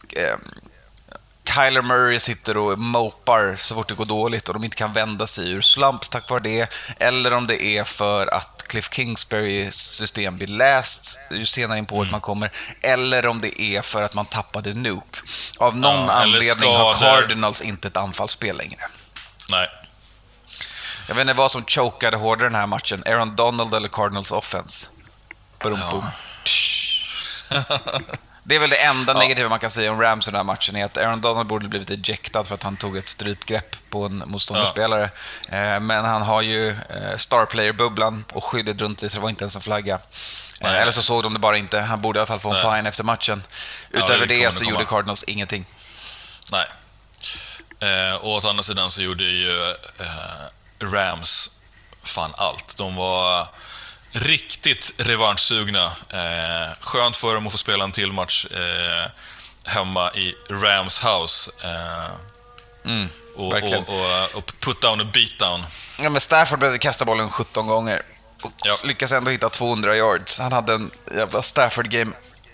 Kyler 1.56 1.82
Murray 1.82 2.20
sitter 2.20 2.58
och 2.58 2.80
mopar 2.80 3.56
så 3.58 3.76
fort 3.76 3.90
det 3.90 3.96
går 3.96 4.06
dåligt 4.06 4.48
och 4.48 4.54
de 4.54 4.64
inte 4.64 4.78
kan 4.78 4.94
vända 4.94 5.28
sig 5.28 5.52
ur 5.52 5.62
slumps 5.62 6.10
tack 6.10 6.30
vare 6.30 6.40
det. 6.40 6.74
Eller 7.00 7.34
om 7.34 7.48
det 7.48 7.64
är 7.64 7.84
för 7.84 8.34
att 8.34 8.61
Cliff 8.72 8.90
Kingsburys 8.94 9.76
system 9.76 10.38
blir 10.38 10.48
läst 10.48 11.20
ju 11.32 11.46
senare 11.46 11.78
in 11.78 11.86
på 11.86 11.96
Mm. 11.96 12.02
året 12.02 12.12
man 12.12 12.22
kommer. 12.22 12.52
Eller 12.82 13.26
om 13.26 13.42
det 13.42 13.62
är 13.62 13.82
för 13.82 14.02
att 14.04 14.14
man 14.14 14.26
tappade 14.26 14.74
Nuke. 14.74 15.20
Av 15.58 15.78
någon 15.78 16.06
Ja, 16.06 16.12
anledning 16.12 16.70
har. 16.76 16.94
Cardinals 16.94 17.62
inte 17.62 17.88
ett 17.88 17.98
anfallsspel 17.98 18.58
längre. 18.58 18.82
Nej. 19.50 19.70
Jag 21.08 21.16
vet 21.16 21.22
inte 21.22 21.34
vad 21.34 21.52
som 21.52 21.66
chokade 21.66 22.18
hårdare 22.18 22.50
den 22.50 22.56
här 22.56 22.68
matchen. 22.68 23.04
Aaron 23.06 23.36
Donald 23.36 23.74
eller 23.74 23.88
Cardinals 23.90 24.32
offense? 24.32 24.90
Brum, 25.60 25.80
Ja. 25.80 26.12
Det 28.44 28.56
är 28.56 28.60
väl 28.60 28.70
det 28.70 28.82
enda 28.84 29.14
Ja. 29.14 29.20
negativa 29.20 29.50
man 29.50 29.60
kan 29.60 29.72
säga 29.72 29.92
om 29.92 30.02
Rams 30.02 30.28
i 30.28 30.32
den 30.32 30.38
här 30.38 30.44
matchen, 30.44 30.76
är 30.76 30.86
att 30.86 30.98
Aaron 30.98 31.22
Donald 31.22 31.48
borde 31.48 31.68
blivit 31.68 31.90
ejectad 31.90 32.44
för 32.48 32.56
att 32.56 32.64
han 32.64 32.78
tog 32.78 32.98
ett 32.98 33.08
strypgrepp 33.08 33.76
på 33.90 34.06
en 34.06 34.24
motståndarspelare. 34.26 35.04
Eh, 35.50 35.80
Men 35.80 36.06
han 36.06 36.22
har 36.22 36.42
ju 36.42 36.70
eh, 36.70 37.18
star 37.18 37.46
player-bubblan 37.46 38.26
och 38.34 38.44
skyddet 38.44 38.82
runt 38.82 39.00
sig, 39.00 39.10
så 39.10 39.16
det 39.16 39.22
var 39.22 39.30
inte 39.30 39.44
ens 39.44 39.56
en 39.56 39.62
flagga. 39.62 39.96
Eh, 39.96 40.00
Nej. 40.62 40.80
Eller 40.82 40.92
så 40.92 41.02
såg 41.02 41.24
de 41.24 41.34
det 41.34 41.40
bara 41.40 41.58
inte. 41.58 41.80
Han 41.80 42.02
borde 42.02 42.18
i 42.18 42.20
alla 42.20 42.28
fall 42.28 42.40
få 42.40 42.50
en 42.54 42.56
Nej. 42.64 42.78
fine 42.78 42.86
efter 42.88 43.04
matchen. 43.04 43.44
Ja, 43.92 44.00
Utöver 44.06 44.26
det 44.26 44.46
det, 44.46 44.52
så 44.54 44.64
gjorde. 44.64 44.86
Cardinals 44.86 45.24
ingenting. 45.24 45.66
Nej. 46.52 46.66
Eh, 47.80 48.16
och 48.16 48.30
åt 48.32 48.46
andra 48.46 48.64
sidan 48.64 48.92
så 48.92 49.02
gjorde 49.02 49.24
ju 49.24 49.70
eh, 50.00 50.86
Rams 50.92 51.50
fan 52.04 52.34
allt. 52.38 52.78
De 52.78 52.96
var 52.96 53.48
riktigt 54.12 54.94
revanschsugna. 54.98 55.86
Eh, 56.10 56.70
skönt 56.80 57.18
för 57.18 57.34
dem 57.36 57.46
att 57.48 57.52
få 57.52 57.58
spela 57.58 57.84
en 57.84 57.92
till 57.92 58.12
match 58.12 58.46
eh, 58.52 59.12
hemma 59.72 60.12
i 60.14 60.36
Rams 60.50 61.04
house. 61.06 61.52
Eh, 61.64 62.12
Mm, 62.86 63.10
och, 63.36 63.54
verkligen. 63.54 63.84
och, 63.84 64.00
och, 64.00 64.36
och 64.36 64.52
put 64.60 64.82
down 64.82 65.02
a 65.02 65.10
beat 65.14 65.38
down. 65.40 65.64
Ja, 66.02 66.10
men 66.10 66.22
Stafford 66.22 66.60
behövde 66.60 66.80
kasta 66.80 67.06
bollen 67.06 67.30
17 67.30 67.68
gånger 67.68 68.02
och 68.44 68.52
Ja. 68.66 68.78
lyckas 68.84 69.12
ändå 69.12 69.32
hitta 69.32 69.50
200 69.50 69.96
yards. 69.96 70.40
Han 70.40 70.52
hade 70.52 70.74
en 70.74 70.92
jävla 71.16 71.42
Stafford-game. 71.42 72.12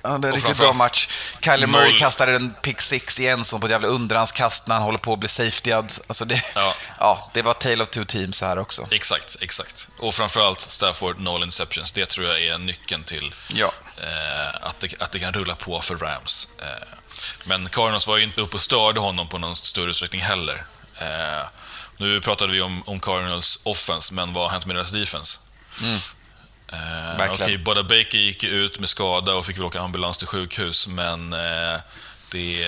Han 0.08 0.12
hade 0.16 0.28
en 0.28 0.34
riktigt 0.36 0.58
bra 0.58 0.74
match. 0.74 1.08
Kyler 1.42 1.68
Murray 1.68 1.90
noll- 1.92 2.00
kastade 2.00 2.36
en 2.36 2.54
pick 2.54 2.82
six 2.82 3.20
i 3.20 3.28
Enson 3.28 3.60
på 3.60 3.68
ett 3.68 3.72
jävla 3.72 3.88
underhandskast 3.88 4.68
när 4.68 4.76
han 4.76 4.84
håller 4.84 4.98
på 5.00 5.14
att 5.14 5.20
bli 5.20 5.30
safetyad. 5.30 5.94
Alltså 6.08 6.26
det, 6.26 6.44
ja. 6.56 6.74
Ja. 7.00 7.32
det 7.34 7.42
var 7.42 7.54
tale 7.54 7.84
of 7.84 7.90
two 7.90 8.06
teams 8.06 8.42
här 8.42 8.58
också. 8.60 8.88
Exakt, 8.92 9.38
exakt. 9.42 9.88
Och 10.00 10.14
framförallt 10.16 10.62
Stafford, 10.62 11.20
noll 11.20 11.44
interceptions. 11.44 11.92
Det 11.92 12.06
tror 12.06 12.28
jag 12.28 12.42
är 12.44 12.58
nyckeln 12.58 13.04
till 13.04 13.34
Ja. 13.54 13.72
eh, 13.98 14.68
att, 14.68 14.80
det, 14.80 15.02
att 15.02 15.12
det 15.12 15.20
kan 15.20 15.34
rulla 15.34 15.56
på 15.56 15.82
för 15.82 15.96
Rams. 15.98 16.48
Eh, 16.62 16.88
men 17.44 17.70
Cardinals 17.70 18.08
var 18.08 18.18
ju 18.18 18.24
inte 18.24 18.42
uppe 18.42 18.56
och 18.56 18.62
störde 18.62 19.00
honom 19.00 19.28
på 19.30 19.38
någon 19.38 19.56
större 19.56 19.90
utsträckning 19.90 20.22
heller. 20.22 20.66
Eh, 20.98 21.48
nu 21.98 22.22
pratade 22.22 22.54
vi 22.54 22.62
om, 22.62 22.84
om 22.86 23.00
Cardinals 23.00 23.60
offense, 23.64 24.14
men 24.14 24.34
vad 24.34 24.44
har 24.44 24.52
hänt 24.52 24.66
med 24.66 24.76
deras 24.76 24.92
defense? 24.92 25.40
Eh, 26.72 27.18
Verkligen. 27.18 27.32
Okej, 27.32 27.58
Boda 27.58 27.84
Baker 27.84 28.18
gick 28.18 28.44
ut 28.44 28.80
med 28.80 28.90
skada 28.90 29.34
och 29.34 29.46
fick 29.46 29.58
väl 29.58 29.66
åka 29.66 29.82
ambulans 29.82 30.18
till 30.18 30.28
sjukhus, 30.28 30.88
men 30.88 31.34
eh, 31.34 31.80
det, 32.32 32.60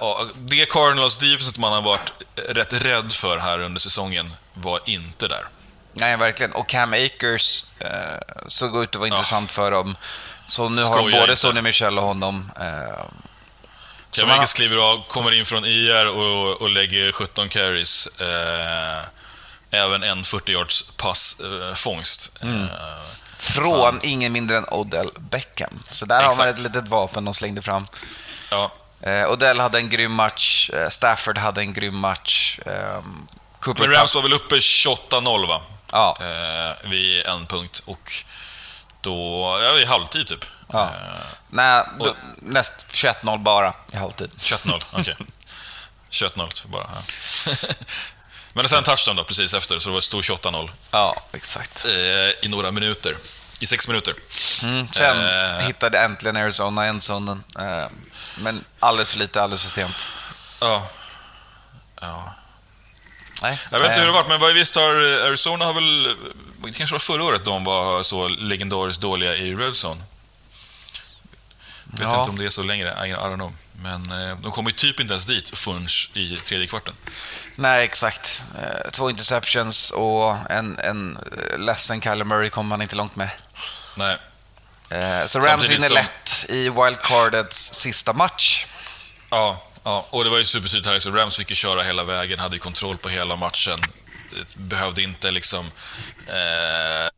ja, 0.00 0.26
det 0.36 0.66
Cardinals 0.66 1.16
defense 1.16 1.60
man 1.60 1.72
har 1.72 1.82
varit 1.82 2.12
rätt 2.34 2.72
rädd 2.72 3.12
för 3.12 3.38
här 3.38 3.60
under 3.60 3.80
säsongen 3.80 4.34
var 4.54 4.80
inte 4.84 5.28
där. 5.28 5.44
Nej, 5.92 6.16
verkligen. 6.16 6.52
Och 6.52 6.68
Cam 6.68 6.92
Akers 6.92 7.64
eh, 7.78 7.88
såg 8.48 8.82
ut 8.82 8.88
att 8.88 8.96
vara 8.96 9.08
intressant 9.08 9.52
för 9.52 9.70
dem. 9.70 9.96
Så 10.46 10.68
nu 10.68 10.82
har 10.82 10.96
de 10.96 11.10
både. 11.10 11.36
Sonny 11.36 11.62
Michel 11.62 11.98
och 11.98 12.04
honom. 12.04 12.50
Eh, 12.60 13.04
Cam 14.10 14.30
Akers 14.30 14.52
kliver 14.52 14.76
av, 14.76 15.04
kommer 15.08 15.32
in 15.32 15.44
från 15.44 15.64
IR 15.64 16.06
och, 16.06 16.62
och 16.62 16.70
lägger 16.70 17.12
17 17.12 17.48
carries. 17.48 18.06
Eh, 18.06 19.04
även 19.70 20.02
en 20.02 20.24
40 20.24 20.52
yards 20.52 20.82
passfångst. 20.96 22.38
Mm. 22.42 22.68
Från 23.40 24.00
ingen 24.02 24.32
mindre 24.32 24.56
än 24.58 24.66
Odell 24.70 25.10
Beckham. 25.18 25.78
Så 25.90 26.06
där 26.06 26.16
har 26.16 26.22
man 26.22 26.30
Exakt. 26.48 26.58
ett 26.58 26.64
litet 26.64 26.88
vapen 26.88 27.24
de 27.24 27.34
slängde 27.34 27.62
fram. 27.62 27.86
ja, 28.50 28.72
Eh, 29.02 29.30
Odell 29.30 29.60
hade 29.60 29.78
en 29.78 29.88
grym 29.88 30.12
match, 30.12 30.70
eh, 30.70 30.88
Stafford 30.88 31.38
hade 31.38 31.60
en 31.60 31.72
grym 31.72 31.96
match. 31.98 32.58
Eh, 32.66 33.02
Cooper 33.60 33.80
men 33.88 33.92
Rams 33.96 34.14
var 34.14 34.22
väl 34.22 34.32
uppe 34.32 34.54
28-0 34.60 35.46
va? 35.48 35.60
Ja, 35.92 36.16
Eh, 36.20 36.90
vid 36.90 37.26
en 37.26 37.46
punkt 37.46 37.82
och 37.86 38.12
då, 39.00 39.42
ja 39.62 39.78
i 39.78 39.84
halvtid 39.84 40.26
typ. 40.26 40.44
Ja. 40.72 40.82
Eh, 40.82 41.16
nej, 41.50 41.80
och- 41.98 42.06
då, 42.06 42.14
näst 42.42 42.74
21-0 42.90 43.38
bara 43.38 43.74
i 43.92 43.96
halvtid. 43.96 44.30
21-0, 44.40 44.84
okej. 44.92 45.16
21-0 46.10 46.66
bara. 46.68 46.86
Men 48.54 48.68
sen 48.68 48.78
en 48.78 48.84
touchdown 48.84 49.16
då 49.16 49.24
precis 49.24 49.54
efter, 49.54 49.78
så 49.78 49.88
det 49.88 49.94
var 49.94 50.00
stod 50.00 50.22
28-0 50.22 50.70
Ja, 50.90 51.22
exakt. 51.32 51.84
eh, 51.84 52.44
i 52.44 52.48
några 52.48 52.70
minuter. 52.70 53.16
I 53.60 53.66
sex 53.66 53.88
minuter. 53.88 54.14
Mm, 54.62 54.88
sen 54.88 55.26
Eh. 55.26 55.66
hittade 55.66 55.98
äntligen 55.98 56.36
Arizona 56.36 56.84
endzonen. 56.84 57.44
Eh, 57.58 57.86
men 58.38 58.64
alldeles 58.78 59.10
för 59.12 59.18
lite, 59.18 59.42
alldeles 59.42 59.62
för 59.62 59.70
sent. 59.70 60.06
Ja. 60.60 60.88
ja. 62.00 62.34
Nej. 63.42 63.58
Jag 63.70 63.78
vet 63.78 63.88
inte 63.88 63.94
eh, 63.94 64.00
hur 64.00 64.06
det 64.06 64.12
varit, 64.12 64.28
men 64.28 64.40
vad 64.40 64.54
visst 64.54 64.74
har 64.74 65.18
eh, 65.20 65.26
Arizona 65.26 65.64
har 65.64 65.72
väl... 65.72 66.16
Det 66.64 66.72
kanske 66.72 66.94
var 66.94 66.98
förra 67.00 67.24
året 67.24 67.44
de 67.44 67.64
var 67.64 68.02
så 68.02 68.28
legendariskt 68.28 69.02
dåliga 69.02 69.36
i 69.36 69.54
Red 69.54 69.76
Zone. 71.92 72.04
Vet 72.04 72.12
Ja. 72.14 72.18
inte 72.20 72.30
om 72.30 72.38
det 72.38 72.44
är 72.44 72.50
så 72.50 72.62
längre, 72.62 73.06
I, 73.06 73.10
I 73.10 73.14
don't 73.14 73.34
know. 73.34 73.52
Men 73.82 74.10
eh, 74.30 74.36
de 74.42 74.52
kommer 74.52 74.70
ju 74.70 74.76
typ 74.76 75.00
inte 75.00 75.12
ens 75.14 75.26
dit 75.26 75.58
förrän 75.58 75.86
i 76.14 76.36
tredje 76.36 76.66
kvarten. 76.66 76.94
Nej, 77.56 77.84
exakt. 77.84 78.42
Eh, 78.62 78.90
två 78.90 79.10
interceptions 79.10 79.90
och 79.90 80.36
en, 80.50 80.78
en 80.78 81.16
eh, 81.16 81.58
ledsen 81.58 82.00
Kyler 82.00 82.24
Murray 82.24 82.48
kommer 82.50 82.68
man 82.68 82.82
inte 82.82 82.96
långt 82.96 83.16
med. 83.16 83.30
Nej. 83.96 84.16
Eh, 84.90 85.26
så 85.26 85.40
Rams 85.40 85.68
vinner 85.68 85.86
som- 85.86 85.94
lätt 85.94 86.46
i 86.48 86.68
wildcardets 86.70 87.72
sista 87.74 88.12
match. 88.12 88.66
Ja, 89.30 89.62
ja, 89.84 90.06
och 90.10 90.24
det 90.24 90.30
var 90.30 90.38
ju 90.38 90.44
supertydligt 90.44 90.86
här. 90.88 90.98
Så 90.98 91.10
Rams 91.10 91.36
fick 91.36 91.50
ju 91.50 91.54
köra 91.56 91.82
hela 91.82 92.04
vägen, 92.04 92.38
hade 92.38 92.56
ju 92.56 92.60
kontroll 92.60 92.96
på 92.96 93.08
hela 93.08 93.36
matchen. 93.36 93.78
Behövde 94.54 95.02
inte 95.02 95.30
liksom 95.30 95.70
eh, 96.26 97.04
eh, 97.04 97.10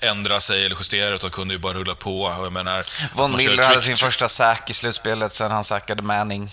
ändra 0.00 0.40
sig 0.40 0.64
eller 0.64 0.76
justera, 0.76 1.14
utan 1.14 1.30
kunde 1.30 1.54
ju 1.54 1.58
bara 1.58 1.74
rulla 1.74 1.94
på. 1.94 2.22
Och 2.22 2.44
jag 2.44 2.52
menar, 2.52 2.86
Von 3.14 3.36
Miller 3.36 3.62
hade 3.62 3.82
sin 3.82 3.96
första 3.96 4.28
sack 4.28 4.70
i 4.70 4.72
slutspelet 4.72 5.32
sen 5.32 5.50
han 5.50 5.64
sackade 5.64 6.02
Manning. 6.02 6.50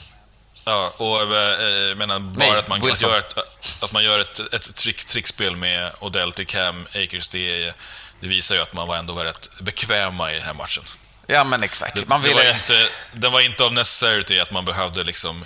Ja, 0.66 0.94
och 0.98 1.36
eh, 1.36 1.70
jag 1.88 1.98
menar 1.98 2.20
bara 2.20 2.48
Nej, 2.50 2.60
att 2.60 2.68
man, 2.68 2.82
Wilson. 2.82 3.10
gör 3.10 3.20
ett, 3.20 3.38
att 3.84 3.94
man 3.94 4.04
gör 4.04 4.20
ett, 4.20 4.54
ett 4.54 4.76
trick, 4.76 5.06
trickspel 5.06 5.56
med 5.56 5.92
Odell 6.00 6.32
till 6.32 6.48
Cam 6.48 6.88
Akers, 6.96 7.30
det, 7.30 7.74
det 8.20 8.28
visar 8.28 8.56
ju 8.56 8.62
att 8.62 8.74
man 8.74 8.88
var 8.88 8.96
ändå 8.96 9.14
var 9.14 9.26
rätt 9.26 9.50
bekväma 9.60 10.32
i 10.32 10.36
den 10.36 10.44
här 10.44 10.54
matchen. 10.54 10.84
Ja, 11.28 11.44
men 11.44 11.64
exakt. 11.64 12.08
Man 12.08 12.22
det 12.22 12.30
var 12.30 12.36
ville... 12.36 12.54
inte, 12.54 12.88
den 13.14 13.32
var 13.32 13.42
inte 13.42 13.64
av 13.64 13.74
necessity 13.74 14.40
att 14.40 14.52
man 14.52 14.66
behövde 14.66 15.04
liksom 15.04 15.46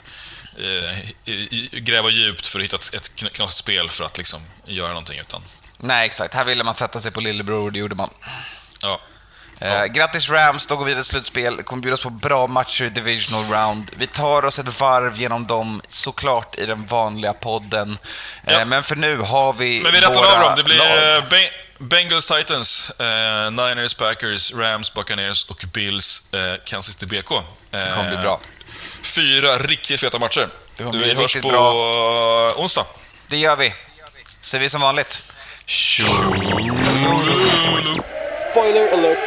gräva 1.72 2.10
djupt 2.10 2.48
för 2.48 2.60
att 2.60 2.66
hitta 2.66 2.76
ett, 2.78 2.94
ett 2.94 3.12
kn- 3.16 3.30
knasigt 3.30 3.58
spel 3.60 3.90
för 3.90 4.04
att 4.04 4.18
liksom 4.18 4.42
göra 4.66 4.88
någonting, 4.88 5.20
utan 5.20 5.42
Nej, 5.78 6.06
exakt. 6.06 6.34
Här 6.34 6.46
ville 6.46 6.64
man 6.64 6.74
sätta 6.74 7.02
sig 7.02 7.12
på 7.12 7.20
lillebror 7.22 7.66
och 7.66 7.72
det 7.72 7.80
gjorde 7.80 7.96
man. 7.96 8.10
ja. 8.82 9.00
Eh, 9.62 9.86
grattis 9.86 10.30
Rams, 10.30 10.68
då 10.68 10.76
går 10.78 10.86
vi 10.86 10.90
vidare 10.90 11.04
till 11.04 11.10
slutspel. 11.12 11.64
Kommer 11.64 11.82
bjudas 11.82 12.02
på 12.04 12.10
bra 12.10 12.48
matcher 12.48 12.86
i 12.86 12.90
Divisional 12.90 13.46
Round. 13.52 13.92
Vi 13.98 14.08
tar 14.08 14.46
oss 14.46 14.60
ett 14.60 14.80
varv 14.80 15.18
genom 15.18 15.48
dem, 15.48 15.82
såklart 15.88 16.58
i 16.58 16.66
den 16.66 16.86
vanliga 16.86 17.34
podden. 17.34 17.98
Eh, 18.48 18.54
Ja. 18.54 18.66
men 18.66 18.84
för 18.84 18.96
nu 18.96 19.18
har 19.18 19.54
vi 19.54 19.82
Men 19.84 19.92
vi 19.92 20.00
rättar 20.02 20.16
våra 20.16 20.34
av 20.36 20.42
dem. 20.42 20.54
Det 20.58 20.64
blir 20.64 20.78
lag. 20.78 21.18
eh, 21.18 21.24
Be- 21.30 21.50
Bengals, 21.78 22.26
Titans, 22.28 22.92
eh, 23.00 23.52
Niners, 23.52 23.94
Packers, 23.94 24.54
Rams, 24.54 24.94
Buccaneers 24.94 25.46
och 25.50 25.64
Bills, 25.74 26.24
eh, 26.34 26.40
Kansas 26.66 26.94
City 26.94 27.06
BK. 27.06 27.32
Eh, 27.32 27.42
Det 27.72 27.92
kommer 27.96 28.10
bli 28.10 28.18
bra. 28.18 28.40
Fyra 29.06 29.58
riktigt 29.58 30.00
feta 30.02 30.20
matcher. 30.20 30.50
Vi 30.94 31.14
hörs 31.14 31.42
på 31.42 31.50
bra. 31.50 32.54
onsdag. 32.58 32.86
Det 33.28 33.38
gör 33.38 33.56
vi. 33.56 33.74
Ser 34.42 34.60
vi 34.60 34.70
som 34.70 34.82
vanligt. 34.82 35.24
Spoiler 38.52 38.94
alert. 38.94 39.20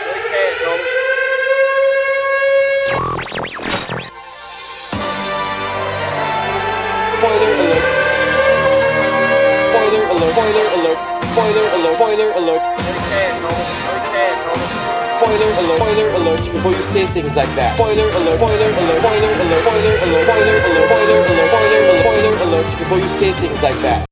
Spoiler 7.19 7.51
alert. 7.61 7.85
Spoiler 9.69 10.11
alert. 10.11 10.33
Spoiler 10.33 10.67
alert. 10.77 10.99
Spoiler 11.33 11.67
alert. 11.75 11.97
Spoiler 11.97 12.31
alert. 12.37 12.63
Spoiler 15.19 15.51
alert, 15.51 15.79
spoiler 15.79 16.09
alert 16.15 16.53
before 16.53 16.73
you 16.73 16.83
say 16.83 17.07
things 17.09 17.35
like 17.35 17.53
that. 17.57 17.75
Spoiler 17.75 18.09
alert, 18.09 18.39
spoiler 18.39 18.71
alert, 18.71 19.01
spoiler 19.03 19.33
alert, 19.35 19.63
spoiler 19.67 19.95
alert, 19.99 20.23
spoiler 20.23 20.59
alert, 20.63 20.87
spoiler 20.87 21.19
alert, 21.19 21.49
spoiler 21.51 21.79
alert, 21.83 22.01
spoiler 22.01 22.43
alert 22.45 22.79
before 22.79 22.99
you 22.99 23.09
say 23.09 23.33
things 23.33 23.61
like 23.61 23.81
that. 23.83 24.07